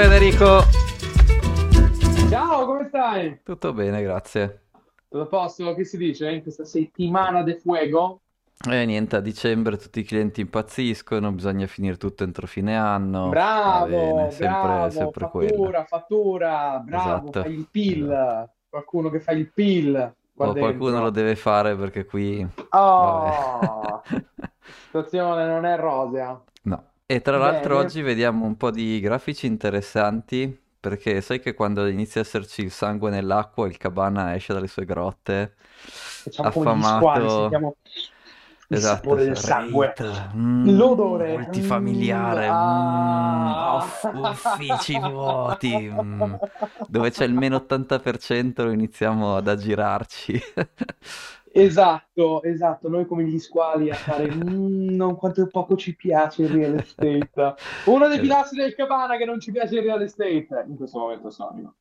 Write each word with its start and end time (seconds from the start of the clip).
Federico. 0.00 0.60
Ciao, 2.30 2.66
come 2.66 2.86
stai? 2.86 3.40
Tutto 3.42 3.72
bene, 3.72 4.00
grazie. 4.00 4.66
Tutto 5.08 5.24
a 5.24 5.26
posto? 5.26 5.74
Che 5.74 5.82
si 5.84 5.96
dice 5.96 6.30
in 6.30 6.42
questa 6.42 6.64
settimana 6.64 7.42
de 7.42 7.56
fuego? 7.56 8.20
E 8.70 8.84
niente, 8.84 9.16
a 9.16 9.20
dicembre 9.20 9.76
tutti 9.76 9.98
i 9.98 10.04
clienti 10.04 10.42
impazziscono, 10.42 11.32
bisogna 11.32 11.66
finire 11.66 11.96
tutto 11.96 12.22
entro 12.22 12.46
fine 12.46 12.76
anno. 12.78 13.28
Va 13.30 13.86
bene, 13.88 14.12
Bravo, 14.12 14.30
sempre, 14.30 14.46
bravo, 14.46 14.90
sempre 14.90 15.28
quello. 15.30 15.48
fattura, 15.56 15.84
fattura, 15.84 16.82
bravo, 16.84 17.28
Esatto. 17.28 17.42
fai 17.42 17.52
il 17.54 17.56
esatto. 17.58 17.68
PIL. 17.72 18.50
Qualcuno 18.68 19.10
che 19.10 19.18
fa 19.18 19.32
il 19.32 19.52
PIL 19.52 20.14
qua 20.32 20.48
O 20.50 20.54
qualcuno 20.54 21.00
lo 21.00 21.10
deve 21.10 21.34
fare 21.34 21.74
perché 21.74 22.04
qui... 22.04 22.46
Oh, 22.68 23.58
Vabbè. 23.58 24.24
situazione 24.84 25.44
non 25.44 25.64
è 25.64 25.76
rosea. 25.76 26.40
No. 26.62 26.84
E 27.10 27.22
tra 27.22 27.38
l'altro 27.38 27.76
Bene, 27.76 27.86
oggi 27.86 28.02
vediamo 28.02 28.44
un 28.44 28.56
po' 28.58 28.70
di 28.70 29.00
grafici 29.00 29.46
interessanti 29.46 30.54
perché 30.78 31.20
sai 31.22 31.40
che 31.40 31.54
quando 31.54 31.86
inizia 31.86 32.20
a 32.20 32.24
esserci 32.24 32.60
il 32.62 32.70
sangue 32.70 33.10
nell'acqua 33.10 33.66
il 33.66 33.78
cabana 33.78 34.34
esce 34.34 34.52
dalle 34.52 34.66
sue 34.68 34.84
grotte 34.84 35.54
facciamo 36.22 36.50
come 36.50 36.74
gli 36.76 36.82
squali, 36.82 37.26
affamato. 37.26 37.28
sentiamo 37.28 37.76
il 38.70 38.76
Esatto, 38.76 39.16
sapore 39.16 39.24
del 39.24 39.36
sangue, 39.38 39.94
mm, 40.36 40.68
l'odore. 40.76 41.28
Mm, 41.30 41.34
multifamiliare, 41.36 42.50
mm, 42.50 42.52
ah. 42.52 43.74
off- 43.76 44.10
uffici 44.12 44.98
vuoti, 44.98 45.88
mm, 45.90 46.34
dove 46.86 47.10
c'è 47.10 47.24
il 47.24 47.32
meno 47.32 47.56
80% 47.56 48.64
lo 48.64 48.70
iniziamo 48.72 49.36
ad 49.36 49.48
aggirarci. 49.48 50.40
Esatto, 51.50 52.42
esatto, 52.42 52.88
noi 52.88 53.06
come 53.06 53.24
gli 53.24 53.38
squali 53.38 53.90
a 53.90 53.94
fare 53.96 54.30
"Mm, 54.32 54.94
non 54.94 55.16
quanto 55.16 55.46
poco 55.48 55.76
ci 55.76 55.96
piace 55.96 56.42
il 56.42 56.50
real 56.50 56.74
estate. 56.74 57.54
Uno 57.84 58.06
dei 58.08 58.18
Eh, 58.18 58.20
pilastri 58.20 58.60
del 58.60 58.74
Cabana 58.74 59.16
che 59.16 59.24
non 59.24 59.40
ci 59.40 59.50
piace 59.52 59.76
il 59.76 59.82
real 59.82 60.02
estate 60.02 60.64
in 60.68 60.76
questo 60.76 60.98
momento 60.98 61.30
storico. 61.30 61.74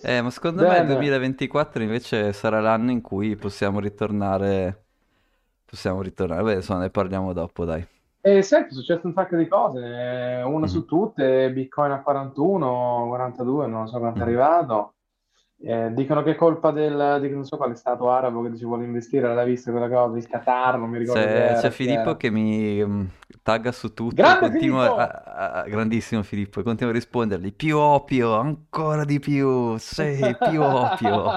eh, 0.00 0.20
ma 0.20 0.30
secondo 0.30 0.64
me 0.64 0.78
il 0.78 0.84
Bene. 0.84 0.86
2024 0.86 1.82
invece 1.82 2.32
sarà 2.32 2.60
l'anno 2.60 2.90
in 2.90 3.00
cui 3.00 3.36
possiamo 3.36 3.80
ritornare, 3.80 4.86
possiamo 5.64 6.02
ritornare, 6.02 6.42
beh, 6.42 6.54
insomma 6.56 6.80
ne 6.80 6.90
parliamo 6.90 7.32
dopo, 7.32 7.64
dai. 7.64 7.86
E 8.24 8.42
senti, 8.42 8.70
è 8.70 8.72
successo 8.76 9.06
un 9.06 9.12
sacco 9.14 9.36
di 9.36 9.48
cose, 9.48 9.80
eh, 9.84 10.42
una 10.44 10.66
Mhm, 10.66 10.66
su 10.66 10.84
tutte, 10.84 11.50
Bitcoin 11.52 11.90
a 11.90 12.02
41, 12.02 13.06
42, 13.08 13.66
non 13.66 13.88
so 13.88 13.98
quanto 13.98 14.22
è 14.22 14.26
mhm. 14.26 14.28
arrivato. 14.28 14.94
Eh, 15.64 15.92
dicono 15.94 16.24
che 16.24 16.32
è 16.32 16.34
colpa 16.34 16.72
del, 16.72 17.18
di 17.20 17.30
non 17.30 17.44
so 17.44 17.56
quale 17.56 17.76
stato 17.76 18.10
arabo 18.10 18.42
che 18.42 18.56
ci 18.56 18.64
vuole 18.64 18.84
investire, 18.84 19.32
l'hai 19.32 19.46
vista 19.46 19.70
quella 19.70 19.88
cosa, 19.88 20.18
il 20.18 20.26
Qatar, 20.26 20.76
non 20.76 20.90
mi 20.90 20.98
ricordo 20.98 21.20
C'è 21.20 21.56
c'è 21.60 21.70
Filippo 21.70 22.16
che 22.16 22.30
mi 22.30 22.84
mm, 22.84 23.04
tagga 23.44 23.70
su 23.70 23.94
tutto 23.94 24.12
Grande 24.16 24.58
Filippo! 24.58 24.96
a- 24.96 25.60
a- 25.60 25.62
grandissimo 25.68 26.24
Filippo, 26.24 26.58
e 26.58 26.62
continua 26.64 26.90
a 26.90 26.94
rispondergli 26.96 27.54
più 27.54 27.78
opio, 27.78 28.34
ancora 28.34 29.04
di 29.04 29.20
più, 29.20 29.76
sì, 29.76 30.36
più 30.50 30.60
opio. 30.62 31.30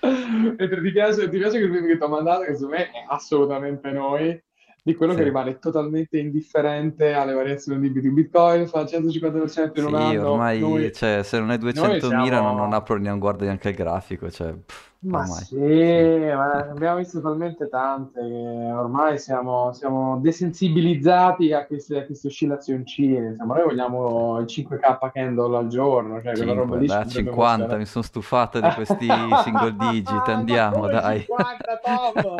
Mentre 0.00 0.80
ti 0.82 0.90
piace, 0.90 1.28
ti 1.28 1.38
piace 1.38 1.58
quel 1.60 1.72
film 1.72 1.86
che 1.86 1.96
ti 1.98 2.02
ho 2.02 2.08
mandato, 2.08 2.42
che 2.42 2.54
secondo 2.54 2.74
me 2.74 2.90
è 2.90 3.04
assolutamente 3.06 3.92
noi, 3.92 4.42
di 4.84 4.94
quello 4.96 5.12
che 5.12 5.18
Sì. 5.20 5.24
rimane 5.24 5.58
totalmente 5.60 6.18
indifferente 6.18 7.12
alle 7.12 7.34
variazioni 7.34 7.92
di 7.92 8.10
Bitcoin, 8.10 8.66
fa 8.66 8.80
il 8.80 8.88
150% 8.88 9.78
in 9.78 9.84
un 9.84 9.90
Sì, 9.90 10.16
anno, 10.16 10.30
ormai, 10.32 10.58
noi, 10.58 10.92
cioè, 10.92 11.22
se 11.22 11.38
non 11.38 11.52
è 11.52 11.58
noi 11.58 11.72
200.000 11.72 12.10
non, 12.10 12.56
non 12.56 12.56
siamo... 12.56 12.74
apro, 12.74 12.98
non 12.98 13.18
guardo 13.20 13.44
neanche 13.44 13.68
il 13.68 13.76
grafico, 13.76 14.28
cioè, 14.28 14.52
pff, 14.52 14.90
Ma 15.04 15.24
sì, 15.26 15.56
ma 15.56 16.68
abbiamo 16.70 16.96
visto 16.98 17.20
talmente 17.20 17.68
tante 17.68 18.20
che 18.20 18.72
ormai 18.72 19.18
siamo, 19.18 19.72
siamo 19.72 20.18
desensibilizzati 20.20 21.52
a 21.52 21.64
queste, 21.66 21.98
a 21.98 22.04
queste 22.04 22.26
oscillazioncine. 22.26 23.28
Insomma, 23.28 23.54
noi 23.54 23.64
vogliamo 23.64 24.38
il 24.40 24.46
5K 24.46 25.10
candle 25.12 25.56
al 25.58 25.66
giorno, 25.68 26.20
cioè 26.22 26.32
quella 26.34 26.54
roba 26.54 26.76
5, 26.76 26.78
lì 26.80 26.86
da 26.86 26.94
potrebbe 27.02 27.10
50, 27.12 27.44
emozionare. 27.44 27.78
mi 27.78 27.86
sono 27.86 28.04
stufato 28.04 28.60
di 28.60 28.68
questi 28.74 29.06
single 29.44 29.76
digit, 29.76 30.28
andiamo, 30.28 30.88
dai. 30.88 31.20
50, 31.20 31.80
Tom? 31.84 32.36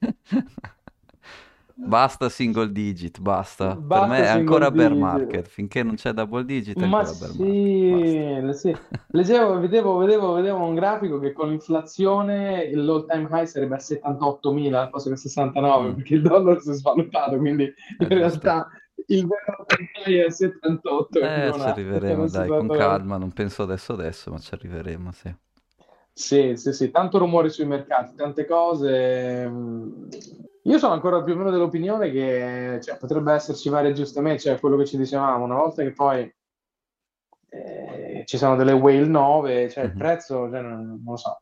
Basta 1.92 2.28
single 2.28 2.70
digit, 2.72 3.18
basta. 3.20 3.82
Per 3.90 4.04
me 4.04 4.18
Basta 4.18 4.24
è 4.24 4.26
ancora 4.26 4.70
bear 4.70 4.94
digit. 4.94 4.94
market, 4.94 5.48
finché 5.48 5.82
non 5.82 5.94
c'è 5.96 6.12
double 6.12 6.44
digit 6.44 6.82
è 6.82 6.84
Ma 6.84 7.04
ancora 7.04 7.14
bear 7.14 7.32
market, 7.34 7.80
sì, 7.80 7.86
basta. 7.86 8.22
sì. 8.52 8.78
Leggevo, 9.10 9.58
vedevo, 9.58 9.96
vedevo, 9.98 10.32
vedevo 10.34 10.64
un 10.64 10.74
grafico 10.74 11.18
che 11.18 11.32
con 11.32 11.48
l'inflazione 11.48 12.70
l'all 12.74 13.06
time 13.06 13.26
high 13.30 13.46
sarebbe 13.46 13.74
a 13.76 13.78
78.000 13.80 14.82
al 14.82 14.90
posto 14.90 15.08
che 15.08 15.14
a 15.16 15.18
69 15.18 15.92
Mm, 15.92 15.94
perché 15.94 16.14
il 16.14 16.22
dollaro 16.22 16.60
si 16.60 16.70
è 16.70 16.74
svalutato, 16.74 17.36
quindi 17.38 17.64
è 17.98 18.08
in 18.08 18.08
giusto. 18.10 18.48
realtà 18.48 18.68
il 19.06 19.26
vero 19.26 19.66
high 20.06 20.14
è 20.20 20.24
a 20.26 20.30
78 20.30 21.18
e 21.20 21.20
Eh, 21.20 21.52
ci 21.56 21.68
arriveremo, 21.68 22.26
dai, 22.28 22.52
con 22.54 22.70
69. 22.70 22.70
calma, 22.70 23.16
non 23.18 23.32
penso 23.32 23.62
adesso 23.62 23.92
adesso, 23.92 24.30
ma 24.32 24.38
ci 24.38 24.54
arriveremo, 24.54 25.12
sì. 25.12 25.32
Sì, 26.12 26.56
sì, 26.56 26.72
sì, 26.72 26.90
tanto 26.90 27.18
rumore 27.18 27.48
sui 27.48 27.64
mercati, 27.64 28.14
tante 28.16 28.44
cose. 28.44 29.48
Io 30.68 30.78
sono 30.78 30.92
ancora 30.92 31.22
più 31.22 31.32
o 31.32 31.36
meno 31.36 31.50
dell'opinione 31.50 32.10
che 32.10 32.78
cioè, 32.82 32.96
potrebbe 32.98 33.32
esserci 33.32 33.68
vari 33.70 33.88
aggiustamenti, 33.88 34.42
cioè 34.42 34.60
quello 34.60 34.76
che 34.76 34.84
ci 34.84 34.96
dicevamo, 34.98 35.44
una 35.44 35.54
volta 35.56 35.82
che 35.82 35.92
poi 35.92 36.30
eh, 37.50 38.22
ci 38.26 38.36
sono 38.36 38.56
delle 38.56 38.72
whale 38.72 39.06
nuove, 39.06 39.70
cioè 39.70 39.84
il 39.84 39.90
Mhm. 39.92 39.96
prezzo, 39.98 40.50
cioè, 40.50 40.60
non, 40.60 40.84
non 40.86 41.00
lo 41.06 41.16
so, 41.16 41.38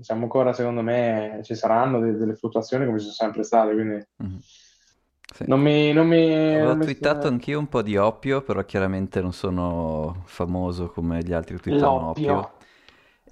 siamo 0.00 0.22
ancora, 0.24 0.52
secondo 0.52 0.82
me, 0.82 1.40
ci 1.44 1.54
saranno 1.54 1.98
de- 2.00 2.16
delle 2.16 2.34
fluttuazioni 2.34 2.84
come 2.84 2.98
ci 2.98 3.04
sono 3.04 3.14
sempre 3.14 3.42
state, 3.42 3.72
quindi 3.72 4.06
Mhm. 4.16 4.38
Sì. 5.34 5.44
non 5.46 5.60
mi, 5.60 5.92
non 5.94 6.06
mi, 6.06 6.50
Avevo 6.50 6.66
non 6.66 6.76
mi- 6.76 6.84
twittato 6.84 7.26
anch'io 7.28 7.58
un 7.58 7.68
po' 7.68 7.80
di 7.80 7.96
oppio, 7.96 8.42
però 8.42 8.62
chiaramente 8.66 9.22
non 9.22 9.32
sono 9.32 10.22
famoso 10.26 10.90
come 10.90 11.22
gli 11.22 11.32
altri 11.32 11.54
che 11.56 11.62
twittano 11.62 12.10
oppio. 12.10 12.50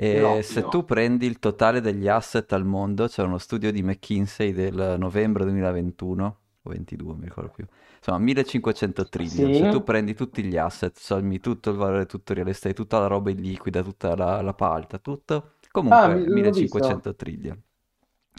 E 0.03 0.41
se 0.43 0.67
l'oppio. 0.67 0.69
tu 0.69 0.85
prendi 0.85 1.27
il 1.27 1.39
totale 1.39 1.81
degli 1.83 2.09
asset 2.09 2.51
al 2.55 2.65
mondo, 2.65 3.07
c'è 3.07 3.23
uno 3.23 3.37
studio 3.37 3.71
di 3.71 3.83
McKinsey 3.83 4.53
del 4.53 4.97
novembre 4.99 5.45
2021 5.45 6.39
o 6.63 6.71
22, 6.71 7.15
mi 7.17 7.25
ricordo 7.25 7.51
più. 7.51 7.67
Insomma, 7.99 8.19
1500 8.19 9.09
trillion. 9.11 9.53
Se 9.53 9.67
tu 9.67 9.83
Sì, 9.83 9.85
prendi 9.85 10.15
tutti 10.15 10.43
gli 10.43 10.57
asset, 10.57 10.97
sommi 10.97 11.39
tutto 11.41 11.71
il 11.71 11.77
valore, 11.77 12.07
tutto 12.07 12.33
il 12.33 12.39
real 12.39 12.49
estate, 12.51 12.75
tutta 12.75 12.99
la 12.99 13.07
roba 13.09 13.31
illiquida, 13.31 13.83
tutta 13.83 14.17
la, 14.17 14.41
la 14.41 14.55
palta, 14.55 14.99
tutto, 14.99 15.57
ah, 15.89 16.09
comunque 16.09 16.27
l'ho 16.31 16.55
1500 16.57 17.11
visto, 17.11 17.15
trillion. 17.15 17.63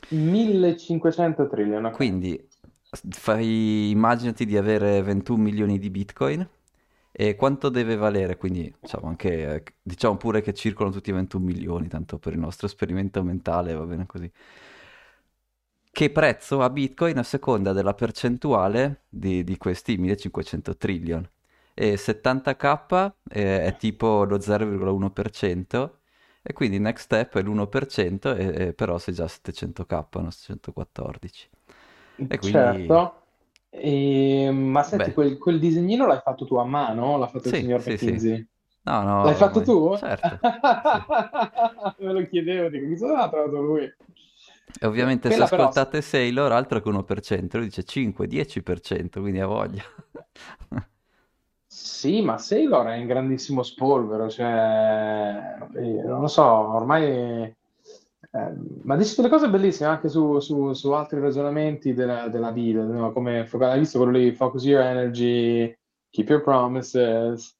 1500 0.09 1.47
trillion, 1.49 1.85
ok. 1.85 1.97
Quindi 1.97 2.47
fai, 3.09 3.89
immaginati 3.91 4.45
di 4.45 4.57
avere 4.57 5.01
21 5.01 5.41
milioni 5.41 5.77
di 5.77 5.89
Bitcoin 5.89 6.47
e 7.11 7.35
quanto 7.35 7.69
deve 7.69 7.95
valere? 7.95 8.37
Quindi 8.37 8.73
diciamo 8.79 9.07
anche, 9.07 9.55
eh, 9.55 9.63
diciamo 9.81 10.17
pure 10.17 10.41
che 10.41 10.53
circolano 10.53 10.95
tutti 10.95 11.09
i 11.09 11.13
21 11.13 11.45
milioni, 11.45 11.87
tanto 11.87 12.17
per 12.19 12.33
il 12.33 12.39
nostro 12.39 12.67
esperimento 12.67 13.23
mentale, 13.23 13.73
va 13.73 13.85
bene 13.85 14.05
così. 14.05 14.31
Che 15.93 16.09
prezzo 16.09 16.61
ha 16.61 16.69
Bitcoin 16.69 17.17
a 17.17 17.23
seconda 17.23 17.73
della 17.73 17.93
percentuale 17.93 19.03
di, 19.09 19.43
di 19.43 19.57
questi 19.57 19.97
1500 19.97 20.77
trillion? 20.77 21.29
E 21.73 21.97
70k 21.97 23.17
è, 23.27 23.65
è 23.65 23.75
tipo 23.77 24.23
lo 24.23 24.39
0,1% 24.39 25.99
e 26.41 26.53
quindi 26.53 26.79
next 26.79 27.03
step 27.05 27.37
è 27.37 27.41
l'1% 27.43 28.33
e, 28.35 28.73
però 28.73 28.97
sei 28.97 29.13
già 29.13 29.25
a 29.25 29.27
700k, 29.27 30.21
non 30.21 30.31
614. 30.31 31.49
E 32.27 32.37
quindi, 32.37 32.97
Certo. 32.97 33.20
E- 33.73 34.49
ma 34.51 34.83
senti, 34.83 35.11
quel, 35.13 35.37
quel 35.37 35.59
disegnino 35.59 36.05
l'hai 36.05 36.19
fatto 36.21 36.45
tu 36.45 36.55
a 36.55 36.65
mano? 36.65 37.17
L'ha 37.17 37.27
fatto 37.27 37.49
il 37.49 37.55
sì, 37.55 37.55
signor 37.55 37.81
sì, 37.97 37.97
sì. 37.97 38.11
McKinsey? 38.11 38.45
No, 38.83 39.03
no, 39.03 39.15
L'hai 39.21 39.35
fatto 39.35 39.61
tu? 39.61 39.91
certo, 39.93 40.39
sì. 40.81 41.05
Me 41.99 42.13
lo 42.13 42.27
chiedevo, 42.27 42.69
dico, 42.69 42.85
mi 42.87 42.97
sono 42.97 43.29
trovato 43.29 43.61
lui. 43.61 43.91
E 44.79 44.85
ovviamente 44.85 45.31
se 45.31 45.41
Quella 45.41 45.47
però, 45.47 45.71
ascoltate 45.71 46.01
Sailor, 46.01 46.51
altro 46.51 46.81
che 46.81 46.89
1%, 46.89 47.57
lui 47.57 47.67
dice 47.67 47.83
5-10%, 47.85 49.21
quindi 49.21 49.39
ha 49.39 49.45
voglia. 49.45 49.83
sì, 51.65 52.21
ma 52.21 52.37
Sailor 52.37 52.87
è 52.87 52.95
in 52.97 53.07
grandissimo 53.07 53.63
spolvero, 53.63 54.29
cioè, 54.29 55.57
eh, 55.75 56.03
non 56.03 56.21
lo 56.21 56.27
so, 56.27 56.43
ormai... 56.43 57.55
eh, 58.31 58.53
ma 58.83 58.95
dici 58.95 59.15
delle 59.15 59.29
cose 59.29 59.49
bellissime 59.49 59.89
anche 59.89 60.09
su, 60.09 60.39
su- 60.39 60.73
su 60.73 60.91
altri 60.91 61.19
ragionamenti 61.19 61.93
della, 61.93 62.27
della 62.29 62.51
vita, 62.51 62.83
no? 62.83 63.11
Come, 63.11 63.47
hai 63.49 63.79
visto 63.79 63.97
quello 63.99 64.17
lì, 64.17 64.31
focus 64.33 64.63
your 64.65 64.81
energy, 64.81 65.73
keep 66.09 66.29
your 66.29 66.41
promises, 66.41 67.55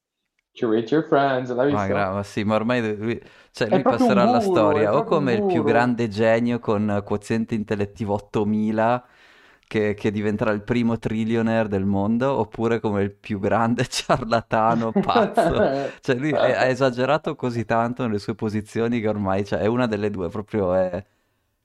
curate 0.52 0.94
your 0.94 1.04
friends, 1.06 1.50
l'hai 1.52 1.68
Ma, 1.68 1.86
visto? 1.86 1.92
gra- 1.92 2.10
ma 2.12 2.22
sì, 2.22 2.42
ma 2.44 2.56
ormai 2.56 2.96
lui, 2.96 3.20
cioè, 3.52 3.70
lui 3.70 3.84
passerà 3.86 4.22
alla 4.22 4.40
storia 4.40 4.94
o 4.96 5.04
come 5.04 5.32
il 5.32 5.44
più 5.44 5.62
grande 5.62 6.08
genio 6.08 6.58
con 6.58 7.00
quoziente 7.04 7.54
intellettivo 7.54 8.14
8000 8.14 9.06
che, 9.72 9.94
che 9.94 10.10
diventerà 10.10 10.50
il 10.50 10.62
primo 10.62 10.98
trillionaire 10.98 11.66
del 11.68 11.86
mondo, 11.86 12.38
oppure 12.38 12.78
come 12.78 13.02
il 13.02 13.10
più 13.14 13.38
grande 13.38 13.86
ciarlatano 13.88 14.92
pazzo. 15.00 15.66
Cioè, 16.00 16.16
lui 16.16 16.32
ha 16.34 16.66
esagerato 16.66 17.34
così 17.34 17.64
tanto 17.64 18.02
nelle 18.04 18.18
sue 18.18 18.34
posizioni 18.34 19.00
che 19.00 19.08
ormai 19.08 19.46
cioè, 19.46 19.60
è 19.60 19.66
una 19.66 19.86
delle 19.86 20.10
due, 20.10 20.28
proprio 20.28 20.74
è, 20.74 21.02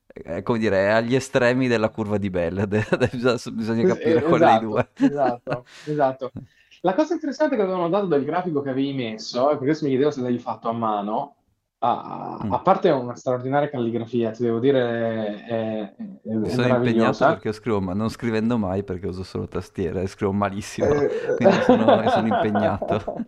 è 0.08 0.42
come 0.42 0.60
dire, 0.60 0.86
è 0.88 0.90
agli 0.92 1.16
estremi 1.16 1.68
della 1.68 1.90
curva 1.90 2.18
di 2.18 2.30
Bell. 2.30 2.66
bisogna 3.54 3.84
capire 3.84 4.20
eh, 4.20 4.24
quale 4.24 4.46
dei 4.46 4.58
Esatto, 4.58 4.60
due. 4.60 4.90
esatto, 4.98 5.66
esatto. 5.84 6.34
La 6.82 6.94
cosa 6.96 7.14
interessante 7.14 7.56
che 7.56 7.62
avevo 7.62 7.78
notato 7.78 8.06
dal 8.08 8.24
grafico 8.24 8.62
che 8.62 8.70
avevi 8.70 8.94
messo, 8.94 9.50
e 9.52 9.56
per 9.58 9.66
questo 9.66 9.86
mi 9.86 9.92
chiedevo 9.92 10.12
se 10.12 10.22
l'avevi 10.22 10.40
fatto 10.40 10.70
a 10.70 10.74
mano, 10.74 11.36
a, 11.80 12.40
Mm. 12.44 12.52
a 12.54 12.60
parte 12.60 12.90
una 12.90 13.16
straordinaria 13.16 13.70
calligrafia, 13.70 14.32
ti 14.32 14.44
devo 14.44 14.60
dire, 14.60 15.46
è, 15.46 15.46
è- 15.46 15.96
è 16.46 16.50
sono 16.50 16.68
impegnato 16.68 17.26
perché 17.26 17.52
scrivo, 17.54 17.80
ma 17.82 17.94
non 17.94 18.10
scrivendo 18.10 18.58
mai 18.58 18.84
perché 18.84 19.08
uso 19.08 19.24
solo 19.24 19.48
tastiera 19.48 20.02
e 20.02 20.08
scrivo 20.08 20.32
malissimo, 20.34 20.88
Eh, 20.88 21.36
quindi 21.38 21.56
sono, 21.62 21.86
sono 22.10 22.28
impegnato. 22.28 23.04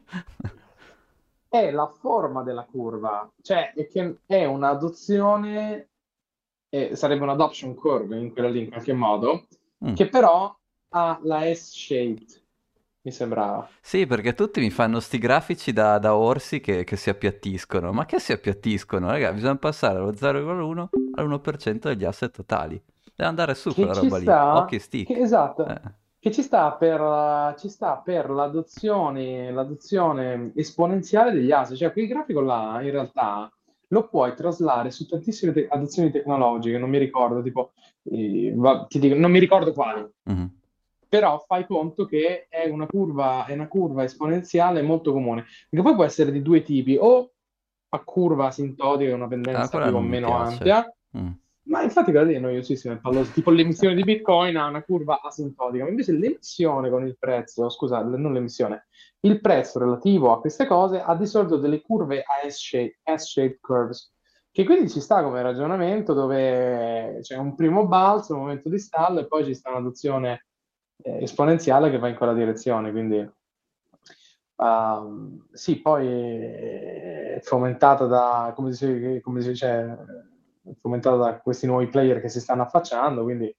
È 1.50 1.72
la 1.72 1.88
forma 1.88 2.44
della 2.44 2.64
curva, 2.64 3.28
cioè 3.42 3.74
è 3.74 3.88
che 3.88 4.20
è 4.28 4.46
un'adozione, 4.46 5.90
eh, 6.70 6.96
sarebbe 6.96 7.24
un 7.24 7.30
adoption 7.30 7.74
curve 7.74 8.16
in 8.20 8.32
quella 8.32 8.50
lì 8.50 8.60
in 8.66 8.70
qualche 8.70 8.94
modo, 8.94 9.48
Mm. 9.84 9.94
che 9.94 10.10
però 10.10 10.54
ha 10.90 11.20
la 11.24 11.42
S-shaped, 11.54 12.39
mi 13.10 13.16
sembrava. 13.16 13.74
Sì, 13.82 14.06
perché 14.06 14.34
tutti 14.34 14.60
mi 14.60 14.70
fanno 14.70 15.00
sti 15.00 15.18
grafici 15.18 15.74
da, 15.74 15.98
da 15.98 16.16
orsi 16.16 16.60
che, 16.60 16.84
che 16.84 16.96
si 16.96 17.10
appiattiscono. 17.10 17.92
Ma 17.92 18.06
che 18.06 18.20
si 18.20 18.32
appiattiscono? 18.32 19.10
Raga, 19.10 19.34
bisogna 19.34 19.58
passare 19.58 19.96
dallo 19.96 20.14
0,1 20.14 20.90
all'1% 21.12 21.90
degli 21.90 22.04
asset 22.06 22.32
totali. 22.32 22.76
Deve 23.16 23.30
andare 23.30 23.56
su 23.56 23.74
Che 23.74 23.74
quella 23.74 23.94
roba 23.94 24.18
lì. 24.18 24.26
sta, 24.26 24.56
Occhi 24.58 24.76
e 24.76 24.80
che, 25.04 25.16
stick. 25.16 25.20
esatto, 25.22 25.66
Eh, 25.66 25.82
che 26.20 26.32
ci 26.32 26.42
sta 26.44 26.72
per, 26.74 27.00
eh, 27.02 27.56
ci 27.58 27.70
sta 27.70 27.98
per 27.98 28.30
l'adozione, 28.30 29.52
l'adozione 29.52 30.52
esponenziale 30.56 31.32
degli 31.32 31.52
asset, 31.52 31.78
cioè 31.78 31.92
quel 31.92 32.08
grafico 32.08 32.42
là 32.42 32.80
in 32.82 32.92
realtà 32.92 33.52
lo 33.92 34.08
puoi 34.08 34.36
traslare 34.36 34.92
su 34.92 35.06
tantissime 35.08 35.52
te- 35.52 35.68
adozioni 35.68 36.12
tecnologiche, 36.12 36.78
non 36.78 36.90
mi 36.90 37.00
ricordo, 37.00 37.42
tipo, 37.42 37.72
eh, 38.04 38.54
va- 38.56 38.86
ti 38.88 39.00
dico, 39.00 39.16
non 39.16 39.32
mi 39.32 39.40
ricordo 39.40 39.74
quali, 39.74 40.06
mhm. 40.26 40.59
Però 41.10 41.44
fai 41.48 41.66
conto 41.66 42.06
che 42.06 42.46
è 42.48 42.70
una 42.70 42.86
curva, 42.86 43.46
è 43.46 43.54
una 43.54 43.68
curva 43.68 44.04
esponenziale 44.04 44.82
molto 44.84 45.12
comune, 45.12 45.46
perché 45.68 45.84
poi 45.84 45.96
può 45.96 46.04
essere 46.04 46.32
di 46.32 46.42
due 46.44 46.62
tipi, 46.62 46.96
o 47.00 47.32
a 47.90 48.00
curva 48.04 48.46
asintotica, 48.48 49.16
una 49.16 49.26
Ah, 49.26 49.28
pendenza 49.30 49.68
quella 49.70 49.88
più 49.88 49.96
o 49.96 50.02
meno 50.02 50.28
piace. 50.28 50.54
ampia, 50.54 50.94
Mm. 51.18 51.30
ma 51.64 51.82
infatti 51.82 52.12
lì 52.12 52.36
è 52.36 52.40
noiosissima, 52.40 52.94
è 52.94 52.98
pallosa. 52.98 53.32
Tipo 53.32 53.50
l'emissione 53.50 53.96
di 53.96 54.04
Bitcoin 54.04 54.56
ha 54.58 54.68
una 54.68 54.84
curva 54.84 55.22
asintotica, 55.24 55.84
ma 55.84 55.90
invece 55.90 56.12
l'emissione 56.12 56.92
con 56.92 57.04
il 57.04 57.18
prezzo, 57.18 57.68
scusa, 57.70 58.04
non 58.04 58.32
l'emissione, 58.32 58.86
il 59.22 59.42
prezzo 59.42 59.80
relativo 59.80 60.32
a 60.32 60.40
queste 60.40 60.68
cose 60.68 61.02
ha 61.02 61.16
di 61.16 61.26
solito 61.26 61.58
delle 61.58 61.82
curve 61.82 62.22
a 62.22 62.48
S-shape, 62.48 63.00
S-shaped 63.16 63.58
curves, 63.60 64.14
che 64.52 64.64
quindi 64.66 64.88
ci 64.88 65.00
sta 65.00 65.24
come 65.24 65.42
ragionamento 65.42 66.14
dove 66.14 67.18
c'è 67.22 67.38
un 67.38 67.56
primo 67.56 67.88
balzo, 67.88 68.34
un 68.36 68.42
momento 68.42 68.70
di 68.70 68.78
stallo 68.78 69.20
e 69.22 69.28
poi 69.28 69.46
ci 69.46 69.56
sta 69.56 69.72
un'adozione 69.72 70.46
esponenziale 71.04 71.90
che 71.90 71.98
va 71.98 72.08
in 72.10 72.16
quella 72.16 72.34
direzione, 72.34 72.92
quindi 72.92 73.30
ehm, 74.58 75.48
sì, 75.52 75.82
poi 75.82 76.08
è 76.08 77.40
fomentata 77.42 78.06
da, 78.06 78.52
come 78.56 78.74
si, 78.74 79.20
come 79.22 79.42
si 79.42 79.50
dice, 79.50 79.68
è 80.64 80.72
fomentata 80.80 81.16
da 81.16 81.40
questi 81.40 81.66
nuovi 81.66 81.88
player 81.88 82.22
che 82.22 82.30
si 82.30 82.40
stanno 82.40 82.64
affacciando, 82.64 83.24
quindi 83.24 83.54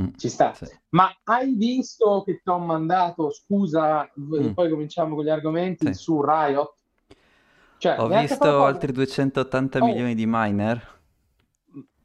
Mm. 0.00 0.10
ci 0.16 0.28
sta. 0.28 0.54
Sì. 0.54 0.66
Ma 0.90 1.12
hai 1.24 1.54
visto 1.56 2.22
che 2.24 2.40
ti 2.42 2.48
ho 2.48 2.58
mandato, 2.58 3.30
scusa, 3.32 4.08
Mm. 4.18 4.52
poi 4.52 4.70
cominciamo 4.70 5.16
con 5.16 5.24
gli 5.24 5.30
argomenti 5.30 5.92
Sì. 5.92 5.94
su 5.94 6.22
Riot? 6.24 6.74
Cioè, 7.78 7.98
Ho 7.98 8.06
visto 8.08 8.62
altri 8.62 8.92
280 8.92 9.80
Oh. 9.80 9.84
milioni 9.84 10.14
di 10.14 10.26
miner. 10.26 10.98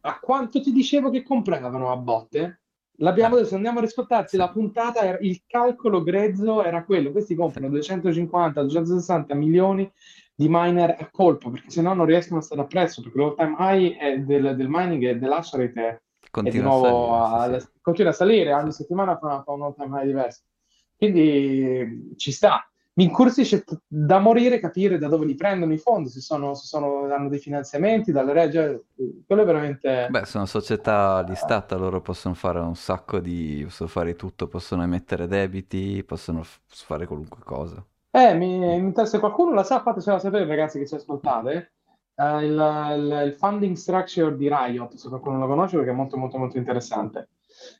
A 0.02 0.20
quanto 0.20 0.62
ti 0.62 0.72
dicevo 0.72 1.10
che 1.12 1.22
compravano 1.22 1.92
a 1.92 1.98
botte? 1.98 2.62
L'abbiamo 2.98 3.36
Eh. 3.36 3.38
detto, 3.40 3.50
se 3.50 3.56
andiamo 3.56 3.80
a 3.80 3.82
riscottarci 3.82 4.30
Sì. 4.30 4.38
la 4.38 4.50
puntata, 4.50 5.02
era- 5.02 5.18
il 5.20 5.42
calcolo 5.46 6.02
grezzo 6.04 6.64
era 6.64 6.84
quello, 6.84 7.12
questi 7.12 7.36
comprano 7.36 7.68
Sì. 7.68 7.74
250-260 7.74 9.34
milioni 9.36 9.92
di 10.34 10.48
miner 10.50 10.96
a 11.00 11.10
colpo, 11.12 11.50
perché 11.50 11.70
se 11.70 11.82
no 11.82 11.94
non 11.94 12.06
riescono 12.06 12.40
a 12.40 12.44
stare 12.44 12.62
a 12.62 12.66
prezzo, 12.66 13.02
perché 13.02 13.18
l'all 13.18 13.36
time 13.36 13.56
high 13.60 14.18
del, 14.26 14.56
del 14.56 14.68
mining 14.70 15.04
e 15.04 15.16
dell'hash 15.18 15.56
rate 15.56 16.02
Continua 16.32 16.74
a 16.74 17.40
salire. 17.40 17.60
sì, 17.62 17.66
sì. 17.66 17.72
continua 17.82 18.12
a 18.12 18.14
salire, 18.16 18.54
ogni 18.54 18.72
settimana 18.74 19.18
fa, 19.18 19.42
fa 19.44 19.52
un 19.54 19.62
all 19.64 19.74
time 19.76 19.98
high 20.02 20.06
diverso. 20.06 20.42
Quindi 20.98 22.14
ci 22.18 22.32
sta. 22.32 22.70
Mi 22.98 23.04
incuriosisce 23.04 23.64
t- 23.64 23.78
da 23.86 24.20
morire 24.20 24.60
capire 24.60 24.98
da 24.98 25.10
dove 25.10 25.26
li 25.26 25.36
prendono 25.36 25.74
i 25.74 25.78
fondi, 25.78 26.08
se 26.10 26.22
sono, 26.22 26.54
se 26.54 26.66
sono- 26.66 27.14
hanno 27.14 27.28
dei 27.28 27.40
finanziamenti, 27.40 28.14
dalle 28.14 28.32
regge, 28.32 28.86
quello 29.28 29.42
è 29.42 29.46
veramente... 29.46 30.08
Beh, 30.10 30.26
sono 30.26 30.46
società 30.46 31.22
listata, 31.28 31.76
loro 31.76 32.00
possono 32.00 32.36
fare 32.36 32.60
un 32.60 32.76
sacco 32.76 33.20
di... 33.20 33.62
possono 33.66 33.90
fare 33.90 34.16
tutto, 34.16 34.48
possono 34.48 34.84
emettere 34.84 35.28
debiti, 35.28 36.04
possono 36.06 36.44
f- 36.44 36.60
fare 36.68 37.06
qualunque 37.06 37.42
cosa. 37.44 37.86
Eh, 38.12 38.34
mi, 38.34 38.60
mi 38.60 38.76
interessa, 38.78 39.16
se 39.16 39.20
qualcuno 39.20 39.54
la 39.54 39.64
sa, 39.66 39.82
fatecela 39.82 40.18
sapere, 40.18 40.46
ragazzi, 40.46 40.80
che 40.80 40.88
ci 40.88 40.96
ascoltate. 40.96 41.74
Eh, 42.16 42.46
il, 42.46 42.54
il- 42.98 43.24
il 43.26 43.34
funding 43.34 43.76
structure 43.76 44.38
di 44.38 44.48
Riot, 44.48 44.94
se 44.96 45.10
qualcuno 45.10 45.38
lo 45.38 45.48
conosce, 45.48 45.76
perché 45.76 45.92
è 45.92 45.94
molto, 45.94 46.16
molto, 46.16 46.38
molto 46.38 46.58
interessante. 46.58 47.28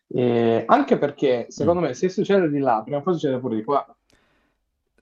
E 0.08 0.64
anche 0.68 0.98
perché, 0.98 1.46
secondo 1.50 1.80
me, 1.80 1.94
se 1.94 2.10
succede 2.10 2.50
di 2.50 2.60
là, 2.60 2.82
prima 2.84 2.98
o 2.98 3.02
poi 3.02 3.14
succede 3.14 3.40
pure 3.40 3.56
di 3.56 3.64
qua. 3.64 3.86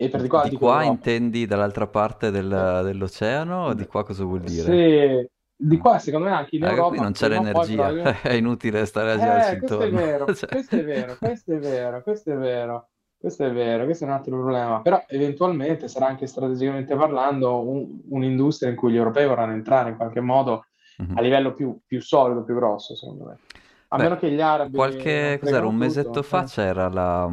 E 0.05 0.09
per 0.09 0.21
di 0.21 0.27
qua 0.27 0.47
Di 0.47 0.55
qua 0.57 0.83
intendi 0.83 1.45
dall'altra 1.45 1.87
parte 1.87 2.29
del- 2.31 2.81
dell'oceano 2.83 3.65
o 3.67 3.73
di 3.73 3.85
qua 3.87 4.03
cosa 4.03 4.23
vuol 4.23 4.41
dire? 4.41 4.63
Se, 4.63 5.31
di 5.55 5.77
qua, 5.77 5.97
secondo 5.99 6.27
me, 6.27 6.33
anche 6.33 6.55
in 6.57 6.61
Raga, 6.63 6.73
Europa, 6.75 6.93
qui 6.95 7.03
non 7.03 7.11
c'è 7.13 7.27
poi 7.27 7.35
l'energia, 7.37 7.75
probabilmente- 7.75 8.19
è 8.29 8.33
inutile 8.33 8.85
stare 8.85 9.11
a 9.11 9.17
girarci 9.17 9.53
Eh, 9.53 9.57
questo 9.59 9.81
è 9.81 9.85
intorno. 9.85 10.05
vero, 10.05 10.25
Cioè- 10.35 10.49
questo 10.49 10.75
è 10.75 10.83
vero, 10.83 11.15
questo 11.19 11.53
è 11.53 11.57
vero, 11.59 12.01
questo 12.03 12.31
è 12.31 12.35
vero, 12.35 12.87
questo 13.17 13.45
è 13.45 13.51
vero, 13.53 13.85
questo 13.85 14.03
è 14.03 14.07
un 14.07 14.13
altro 14.13 14.35
problema. 14.35 14.81
Però 14.81 15.03
eventualmente 15.07 15.87
sarà 15.87 16.07
anche 16.07 16.27
strategicamente 16.27 16.95
parlando 16.95 17.65
un- 17.65 18.01
un'industria 18.09 18.69
in 18.69 18.75
cui 18.75 18.91
gli 18.91 18.97
europei 18.97 19.25
vorranno 19.25 19.53
entrare 19.53 19.91
in 19.91 19.95
qualche 19.95 20.19
modo 20.19 20.65
Mhm. 20.97 21.17
a 21.17 21.21
livello 21.21 21.53
più, 21.53 21.79
più 21.87 22.01
solido, 22.01 22.43
più 22.43 22.55
grosso, 22.55 22.95
secondo 22.95 23.23
me. 23.25 23.37
A 23.89 23.97
Beh, 23.97 24.03
meno 24.03 24.17
che 24.17 24.29
gli 24.31 24.41
arabi 24.41 24.75
Qualche, 24.75 25.37
cos'era, 25.39 25.65
un 25.67 25.75
mesetto 25.75 26.07
tutto, 26.09 26.21
fa 26.23 26.43
eh. 26.43 26.45
c'era 26.47 26.89
la, 26.89 27.29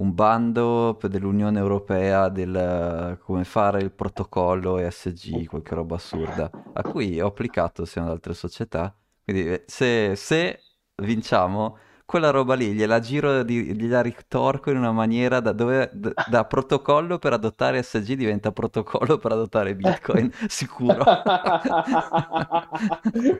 un 0.00 0.14
bando 0.14 0.98
dell'Unione 1.02 1.58
Europea 1.58 2.28
del 2.28 3.18
come 3.22 3.44
fare 3.44 3.80
il 3.80 3.92
protocollo 3.92 4.78
ESG, 4.78 5.46
qualche 5.46 5.74
roba 5.74 5.96
assurda, 5.96 6.50
a 6.72 6.82
cui 6.82 7.20
ho 7.20 7.26
applicato 7.26 7.82
assieme 7.82 8.08
ad 8.08 8.14
altre 8.14 8.34
società. 8.34 8.94
Quindi 9.22 9.46
eh, 9.52 9.64
se, 9.66 10.16
se 10.16 10.62
vinciamo, 11.02 11.76
quella 12.10 12.30
roba 12.30 12.54
lì 12.54 12.72
gliela 12.72 12.98
giro, 12.98 13.44
di, 13.44 13.72
gliela 13.76 14.00
ritorco 14.00 14.70
in 14.72 14.78
una 14.78 14.90
maniera 14.90 15.38
da, 15.38 15.52
dove, 15.52 15.88
da, 15.92 16.12
da 16.28 16.44
protocollo 16.44 17.18
per 17.20 17.32
adottare 17.34 17.78
ESG 17.78 18.14
diventa 18.14 18.50
protocollo 18.50 19.16
per 19.16 19.30
adottare 19.30 19.76
Bitcoin, 19.76 20.28
sicuro. 20.48 21.04